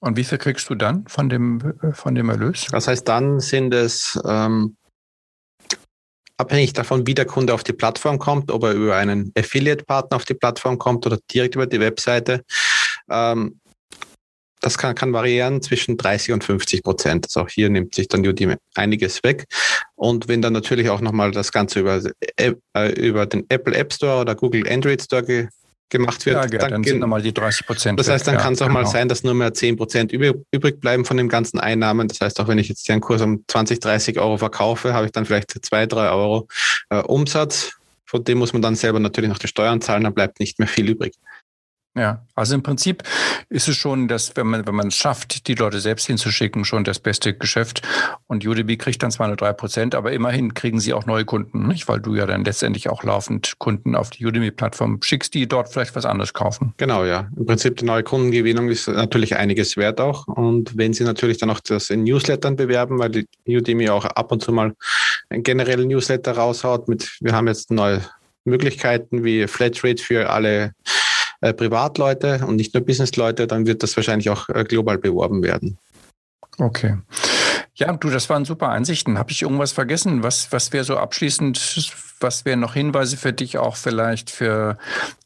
Und 0.00 0.16
wie 0.16 0.24
viel 0.24 0.38
kriegst 0.38 0.68
du 0.68 0.74
dann 0.74 1.06
von 1.08 1.28
dem, 1.28 1.60
von 1.92 2.14
dem 2.14 2.28
Erlös? 2.28 2.66
Das 2.70 2.88
heißt, 2.88 3.08
dann 3.08 3.40
sind 3.40 3.72
es 3.72 4.20
ähm, 4.26 4.76
abhängig 6.36 6.72
davon, 6.72 7.06
wie 7.06 7.14
der 7.14 7.24
Kunde 7.24 7.54
auf 7.54 7.64
die 7.64 7.72
Plattform 7.72 8.18
kommt, 8.18 8.50
ob 8.50 8.64
er 8.64 8.72
über 8.72 8.96
einen 8.96 9.32
Affiliate-Partner 9.36 10.16
auf 10.16 10.24
die 10.24 10.34
Plattform 10.34 10.78
kommt 10.78 11.06
oder 11.06 11.18
direkt 11.32 11.54
über 11.54 11.66
die 11.66 11.80
Webseite. 11.80 12.44
Ähm, 13.08 13.60
das 14.64 14.78
kann, 14.78 14.94
kann 14.94 15.12
variieren 15.12 15.60
zwischen 15.60 15.96
30 15.96 16.32
und 16.32 16.44
50 16.44 16.82
Prozent. 16.82 17.26
Also 17.26 17.40
auch 17.40 17.48
hier 17.48 17.68
nimmt 17.68 17.94
sich 17.94 18.08
dann 18.08 18.26
Udemy 18.26 18.56
einiges 18.74 19.22
weg. 19.22 19.46
Und 19.94 20.26
wenn 20.28 20.40
dann 20.40 20.52
natürlich 20.54 20.88
auch 20.88 21.00
nochmal 21.00 21.32
das 21.32 21.52
Ganze 21.52 21.80
über, 21.80 22.00
äh, 22.36 22.52
über 22.96 23.26
den 23.26 23.44
Apple 23.50 23.74
App 23.74 23.92
Store 23.92 24.20
oder 24.22 24.34
Google 24.34 24.66
Android 24.68 25.02
Store 25.02 25.22
ge 25.22 25.48
gemacht 25.90 26.24
wird, 26.26 26.36
ja, 26.36 26.58
dann, 26.58 26.70
dann 26.70 26.82
sind 26.82 26.98
nochmal 26.98 27.22
die 27.22 27.32
30 27.32 27.66
Prozent. 27.66 28.00
Das 28.00 28.08
heißt, 28.08 28.26
dann 28.26 28.36
ja, 28.36 28.40
kann 28.40 28.54
es 28.54 28.62
auch 28.62 28.66
genau. 28.66 28.80
mal 28.80 28.86
sein, 28.86 29.06
dass 29.08 29.22
nur 29.22 29.34
mehr 29.34 29.52
10 29.52 29.76
Prozent 29.76 30.12
übrig 30.12 30.80
bleiben 30.80 31.04
von 31.04 31.18
den 31.18 31.28
ganzen 31.28 31.60
Einnahmen. 31.60 32.08
Das 32.08 32.20
heißt, 32.20 32.40
auch 32.40 32.48
wenn 32.48 32.58
ich 32.58 32.68
jetzt 32.68 32.86
hier 32.86 32.94
einen 32.94 33.02
Kurs 33.02 33.20
um 33.20 33.44
20, 33.46 33.78
30 33.80 34.18
Euro 34.18 34.38
verkaufe, 34.38 34.94
habe 34.94 35.06
ich 35.06 35.12
dann 35.12 35.26
vielleicht 35.26 35.52
2, 35.64 35.86
3 35.86 36.10
Euro 36.10 36.48
äh, 36.88 37.00
Umsatz. 37.00 37.74
Von 38.06 38.24
dem 38.24 38.38
muss 38.38 38.52
man 38.52 38.62
dann 38.62 38.74
selber 38.76 38.98
natürlich 38.98 39.28
noch 39.28 39.38
die 39.38 39.46
Steuern 39.46 39.80
zahlen, 39.82 40.04
dann 40.04 40.14
bleibt 40.14 40.40
nicht 40.40 40.58
mehr 40.58 40.68
viel 40.68 40.88
übrig. 40.88 41.14
Ja, 41.96 42.26
also 42.34 42.56
im 42.56 42.62
Prinzip 42.64 43.04
ist 43.48 43.68
es 43.68 43.76
schon, 43.76 44.08
dass 44.08 44.36
wenn 44.36 44.48
man 44.48 44.66
wenn 44.66 44.74
man 44.74 44.88
es 44.88 44.96
schafft, 44.96 45.46
die 45.46 45.54
Leute 45.54 45.78
selbst 45.78 46.06
hinzuschicken, 46.06 46.64
schon 46.64 46.82
das 46.82 46.98
beste 46.98 47.34
Geschäft. 47.34 47.82
Und 48.26 48.44
Udemy 48.44 48.76
kriegt 48.76 49.02
dann 49.04 49.12
zwar 49.12 49.28
nur 49.28 49.36
drei 49.36 49.52
Prozent, 49.52 49.94
aber 49.94 50.12
immerhin 50.12 50.54
kriegen 50.54 50.80
sie 50.80 50.92
auch 50.92 51.06
neue 51.06 51.24
Kunden, 51.24 51.68
nicht? 51.68 51.86
Weil 51.86 52.00
du 52.00 52.16
ja 52.16 52.26
dann 52.26 52.44
letztendlich 52.44 52.88
auch 52.88 53.04
laufend 53.04 53.58
Kunden 53.58 53.94
auf 53.94 54.10
die 54.10 54.26
Udemy-Plattform 54.26 55.00
schickst, 55.02 55.34
die 55.34 55.46
dort 55.46 55.68
vielleicht 55.68 55.94
was 55.94 56.04
anderes 56.04 56.34
kaufen. 56.34 56.74
Genau, 56.78 57.04
ja. 57.04 57.28
Im 57.36 57.46
Prinzip 57.46 57.76
die 57.76 57.84
neue 57.84 58.02
Kundengewinnung 58.02 58.68
ist 58.70 58.88
natürlich 58.88 59.36
einiges 59.36 59.76
wert 59.76 60.00
auch. 60.00 60.26
Und 60.26 60.76
wenn 60.76 60.94
sie 60.94 61.04
natürlich 61.04 61.38
dann 61.38 61.50
auch 61.50 61.60
das 61.60 61.90
in 61.90 62.02
Newslettern 62.02 62.56
bewerben, 62.56 62.98
weil 62.98 63.10
die 63.10 63.28
Udemy 63.46 63.90
auch 63.90 64.04
ab 64.04 64.32
und 64.32 64.42
zu 64.42 64.50
mal 64.50 64.74
einen 65.28 65.44
generellen 65.44 65.86
Newsletter 65.86 66.32
raushaut 66.32 66.88
mit, 66.88 67.16
wir 67.20 67.34
haben 67.34 67.46
jetzt 67.46 67.70
neue 67.70 68.00
Möglichkeiten 68.44 69.22
wie 69.24 69.46
Flatrate 69.46 70.02
für 70.02 70.30
alle 70.30 70.72
äh, 71.44 71.52
Privatleute 71.52 72.40
und 72.46 72.56
nicht 72.56 72.72
nur 72.72 72.82
Businessleute, 72.82 73.46
dann 73.46 73.66
wird 73.66 73.82
das 73.82 73.94
wahrscheinlich 73.96 74.30
auch 74.30 74.48
äh, 74.48 74.64
global 74.64 74.96
beworben 74.96 75.42
werden. 75.42 75.78
Okay. 76.58 76.96
Ja, 77.74 77.92
du, 77.92 78.08
das 78.08 78.30
waren 78.30 78.44
super 78.44 78.70
Einsichten. 78.70 79.18
Habe 79.18 79.32
ich 79.32 79.42
irgendwas 79.42 79.72
vergessen? 79.72 80.22
Was, 80.22 80.52
was 80.52 80.72
wäre 80.72 80.84
so 80.84 80.96
abschließend, 80.96 81.92
was 82.20 82.44
wären 82.44 82.60
noch 82.60 82.74
Hinweise 82.74 83.16
für 83.16 83.32
dich 83.32 83.58
auch 83.58 83.76
vielleicht 83.76 84.30
für 84.30 84.78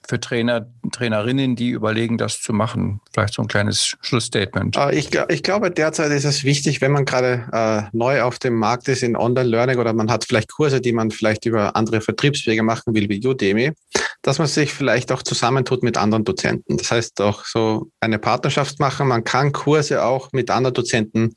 für 0.08 0.18
Trainer, 0.18 0.66
Trainerinnen, 0.90 1.54
die 1.54 1.68
überlegen, 1.68 2.16
das 2.16 2.40
zu 2.40 2.54
machen? 2.54 3.00
Vielleicht 3.12 3.34
so 3.34 3.42
ein 3.42 3.48
kleines 3.48 3.94
Schlussstatement. 4.00 4.76
Äh, 4.76 4.94
ich, 4.94 5.10
ich 5.28 5.42
glaube, 5.42 5.70
derzeit 5.70 6.10
ist 6.12 6.24
es 6.24 6.44
wichtig, 6.44 6.80
wenn 6.80 6.92
man 6.92 7.04
gerade 7.04 7.46
äh, 7.52 7.82
neu 7.94 8.22
auf 8.22 8.38
dem 8.38 8.54
Markt 8.54 8.88
ist 8.88 9.02
in 9.02 9.16
Online-Learning 9.16 9.78
oder 9.78 9.92
man 9.92 10.10
hat 10.10 10.24
vielleicht 10.24 10.50
Kurse, 10.50 10.80
die 10.80 10.92
man 10.92 11.10
vielleicht 11.10 11.44
über 11.44 11.76
andere 11.76 12.00
Vertriebswege 12.00 12.62
machen 12.62 12.94
will, 12.94 13.08
wie 13.10 13.24
Udemy, 13.24 13.72
dass 14.28 14.38
man 14.38 14.46
sich 14.46 14.74
vielleicht 14.74 15.10
auch 15.10 15.22
zusammentut 15.22 15.82
mit 15.82 15.96
anderen 15.96 16.22
Dozenten. 16.22 16.76
Das 16.76 16.90
heißt 16.90 17.22
auch 17.22 17.46
so 17.46 17.90
eine 17.98 18.18
Partnerschaft 18.18 18.78
machen. 18.78 19.08
Man 19.08 19.24
kann 19.24 19.52
Kurse 19.52 20.04
auch 20.04 20.32
mit 20.32 20.50
anderen 20.50 20.74
Dozenten 20.74 21.32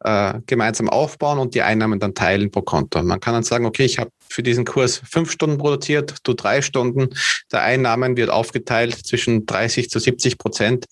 äh, 0.00 0.34
gemeinsam 0.44 0.90
aufbauen 0.90 1.38
und 1.38 1.54
die 1.54 1.62
Einnahmen 1.62 2.00
dann 2.00 2.14
teilen 2.14 2.50
pro 2.50 2.60
Konto. 2.60 3.02
Man 3.02 3.18
kann 3.18 3.32
dann 3.32 3.44
sagen, 3.44 3.64
okay, 3.64 3.86
ich 3.86 3.98
habe 3.98 4.10
für 4.28 4.42
diesen 4.42 4.66
Kurs 4.66 5.00
fünf 5.10 5.30
Stunden 5.30 5.56
produziert, 5.56 6.16
du 6.24 6.34
drei 6.34 6.60
Stunden. 6.60 7.08
Der 7.50 7.62
Einnahmen 7.62 8.18
wird 8.18 8.28
aufgeteilt 8.28 8.94
zwischen 9.06 9.46
30 9.46 9.88
zu 9.88 9.98
70 9.98 10.36
Prozent. 10.36 10.84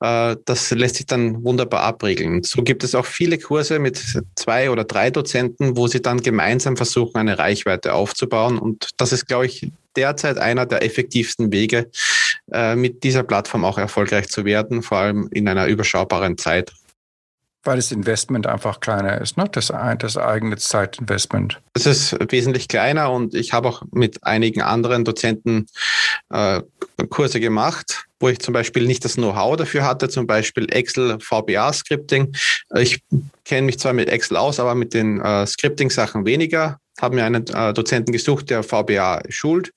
Äh, 0.00 0.36
das 0.44 0.70
lässt 0.70 0.96
sich 0.96 1.06
dann 1.06 1.42
wunderbar 1.42 1.80
abregeln. 1.80 2.42
So 2.42 2.62
gibt 2.62 2.84
es 2.84 2.94
auch 2.94 3.06
viele 3.06 3.38
Kurse 3.38 3.78
mit 3.78 4.22
zwei 4.34 4.70
oder 4.70 4.84
drei 4.84 5.10
Dozenten, 5.10 5.78
wo 5.78 5.86
sie 5.86 6.02
dann 6.02 6.20
gemeinsam 6.20 6.76
versuchen, 6.76 7.16
eine 7.16 7.38
Reichweite 7.38 7.94
aufzubauen. 7.94 8.58
Und 8.58 8.90
das 8.98 9.12
ist, 9.12 9.26
glaube 9.26 9.46
ich, 9.46 9.70
derzeit 9.96 10.38
einer 10.38 10.66
der 10.66 10.82
effektivsten 10.84 11.52
Wege, 11.52 11.90
äh, 12.52 12.76
mit 12.76 13.04
dieser 13.04 13.22
Plattform 13.22 13.64
auch 13.64 13.78
erfolgreich 13.78 14.28
zu 14.28 14.44
werden, 14.44 14.82
vor 14.82 14.98
allem 14.98 15.28
in 15.32 15.48
einer 15.48 15.66
überschaubaren 15.66 16.38
Zeit. 16.38 16.72
Weil 17.62 17.76
das 17.76 17.92
Investment 17.92 18.46
einfach 18.46 18.80
kleiner 18.80 19.20
ist, 19.20 19.36
ne? 19.36 19.44
das, 19.52 19.70
das 19.98 20.16
eigene 20.16 20.56
Zeitinvestment. 20.56 21.60
Es 21.74 21.84
ist 21.84 22.16
wesentlich 22.32 22.68
kleiner 22.68 23.12
und 23.12 23.34
ich 23.34 23.52
habe 23.52 23.68
auch 23.68 23.82
mit 23.92 24.24
einigen 24.24 24.62
anderen 24.62 25.04
Dozenten 25.04 25.66
äh, 26.30 26.62
Kurse 27.10 27.38
gemacht, 27.38 28.06
wo 28.18 28.30
ich 28.30 28.38
zum 28.38 28.54
Beispiel 28.54 28.86
nicht 28.86 29.04
das 29.04 29.16
Know-how 29.16 29.56
dafür 29.56 29.84
hatte, 29.84 30.08
zum 30.08 30.26
Beispiel 30.26 30.72
Excel 30.72 31.18
VBA-Scripting. 31.20 32.34
Ich 32.76 33.02
kenne 33.44 33.66
mich 33.66 33.78
zwar 33.78 33.92
mit 33.92 34.08
Excel 34.08 34.38
aus, 34.38 34.58
aber 34.58 34.74
mit 34.74 34.94
den 34.94 35.20
äh, 35.20 35.46
Scripting-Sachen 35.46 36.24
weniger 36.24 36.78
habe 37.00 37.16
mir 37.16 37.24
einen 37.24 37.46
äh, 37.46 37.72
Dozenten 37.72 38.12
gesucht, 38.12 38.50
der 38.50 38.62
VBA 38.62 39.22
schult, 39.28 39.72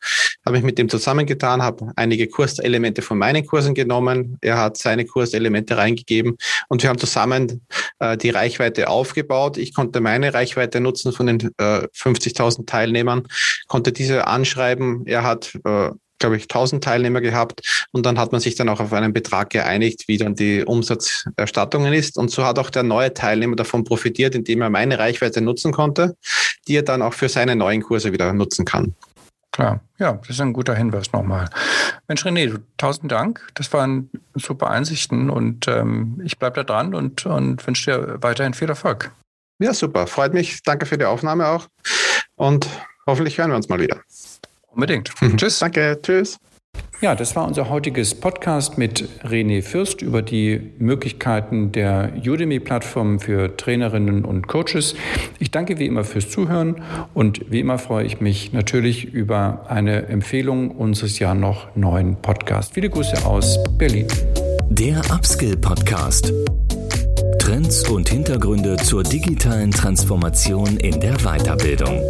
habe 0.45 0.57
mich 0.57 0.63
mit 0.63 0.77
dem 0.77 0.89
zusammengetan, 0.89 1.61
habe 1.61 1.91
einige 1.95 2.27
Kurselemente 2.27 3.01
von 3.01 3.17
meinen 3.17 3.45
Kursen 3.45 3.73
genommen, 3.73 4.37
er 4.41 4.57
hat 4.57 4.77
seine 4.77 5.05
Kurselemente 5.05 5.77
reingegeben 5.77 6.37
und 6.69 6.83
wir 6.83 6.89
haben 6.89 6.99
zusammen 6.99 7.65
äh, 7.99 8.17
die 8.17 8.29
Reichweite 8.29 8.89
aufgebaut. 8.89 9.57
Ich 9.57 9.73
konnte 9.73 10.01
meine 10.01 10.33
Reichweite 10.33 10.79
nutzen 10.79 11.13
von 11.13 11.27
den 11.27 11.39
äh, 11.57 11.87
50.000 11.95 12.65
Teilnehmern, 12.65 13.23
konnte 13.67 13.91
diese 13.91 14.27
anschreiben. 14.27 15.03
Er 15.05 15.23
hat 15.23 15.57
äh, 15.65 15.91
glaube 16.23 16.37
ich, 16.37 16.43
1000 16.43 16.81
Teilnehmer 16.81 17.19
gehabt 17.19 17.87
und 17.91 18.05
dann 18.05 18.17
hat 18.17 18.31
man 18.31 18.39
sich 18.39 18.55
dann 18.55 18.69
auch 18.69 18.79
auf 18.79 18.93
einen 18.93 19.11
Betrag 19.11 19.49
geeinigt, 19.49 20.05
wie 20.07 20.17
dann 20.17 20.35
die 20.35 20.63
Umsatzerstattungen 20.63 21.91
ist. 21.91 22.17
Und 22.17 22.31
so 22.31 22.45
hat 22.45 22.59
auch 22.59 22.69
der 22.69 22.83
neue 22.83 23.13
Teilnehmer 23.13 23.57
davon 23.57 23.83
profitiert, 23.83 24.33
indem 24.33 24.61
er 24.61 24.69
meine 24.69 24.99
Reichweite 24.99 25.41
nutzen 25.41 25.73
konnte, 25.73 26.15
die 26.67 26.77
er 26.77 26.83
dann 26.83 27.01
auch 27.01 27.13
für 27.13 27.27
seine 27.27 27.57
neuen 27.57 27.81
Kurse 27.81 28.13
wieder 28.13 28.31
nutzen 28.31 28.63
kann. 28.63 28.95
Klar, 29.51 29.81
ja, 29.99 30.13
das 30.13 30.29
ist 30.29 30.41
ein 30.41 30.53
guter 30.53 30.75
Hinweis 30.75 31.11
nochmal. 31.11 31.49
Mensch, 32.07 32.25
René, 32.25 32.49
du, 32.49 32.59
tausend 32.77 33.11
Dank. 33.11 33.45
Das 33.53 33.73
waren 33.73 34.09
super 34.33 34.69
Einsichten 34.69 35.29
und 35.29 35.67
ähm, 35.67 36.21
ich 36.23 36.39
bleibe 36.39 36.55
da 36.55 36.63
dran 36.63 36.95
und, 36.95 37.25
und 37.25 37.67
wünsche 37.67 37.91
dir 37.91 38.17
weiterhin 38.23 38.53
viel 38.53 38.69
Erfolg. 38.69 39.11
Ja, 39.59 39.73
super. 39.73 40.07
Freut 40.07 40.33
mich. 40.33 40.63
Danke 40.63 40.85
für 40.85 40.97
die 40.97 41.05
Aufnahme 41.05 41.47
auch. 41.47 41.67
Und 42.35 42.67
hoffentlich 43.05 43.37
hören 43.37 43.51
wir 43.51 43.57
uns 43.57 43.67
mal 43.67 43.79
wieder. 43.79 43.99
Unbedingt. 44.73 45.13
tschüss. 45.37 45.59
Danke. 45.59 45.99
Tschüss. 46.01 46.37
Ja, 47.01 47.15
das 47.15 47.35
war 47.35 47.45
unser 47.45 47.69
heutiges 47.69 48.15
Podcast 48.15 48.77
mit 48.77 49.09
René 49.25 49.61
Fürst 49.61 50.01
über 50.01 50.21
die 50.21 50.71
Möglichkeiten 50.79 51.73
der 51.73 52.13
Udemy-Plattform 52.25 53.19
für 53.19 53.57
Trainerinnen 53.57 54.23
und 54.23 54.47
Coaches. 54.47 54.95
Ich 55.37 55.51
danke 55.51 55.79
wie 55.79 55.85
immer 55.85 56.05
fürs 56.05 56.29
Zuhören 56.29 56.81
und 57.13 57.51
wie 57.51 57.59
immer 57.59 57.77
freue 57.77 58.05
ich 58.05 58.21
mich 58.21 58.53
natürlich 58.53 59.03
über 59.13 59.65
eine 59.67 60.05
Empfehlung 60.07 60.71
unseres 60.71 61.19
ja 61.19 61.35
noch 61.35 61.75
neuen 61.75 62.15
Podcasts. 62.21 62.71
Viele 62.73 62.89
Grüße 62.89 63.25
aus 63.25 63.59
Berlin. 63.77 64.07
Der 64.69 65.01
Upskill 65.11 65.57
Podcast. 65.57 66.31
Trends 67.37 67.87
und 67.89 68.07
Hintergründe 68.07 68.77
zur 68.77 69.03
digitalen 69.03 69.71
Transformation 69.71 70.77
in 70.77 71.01
der 71.01 71.17
Weiterbildung. 71.17 72.07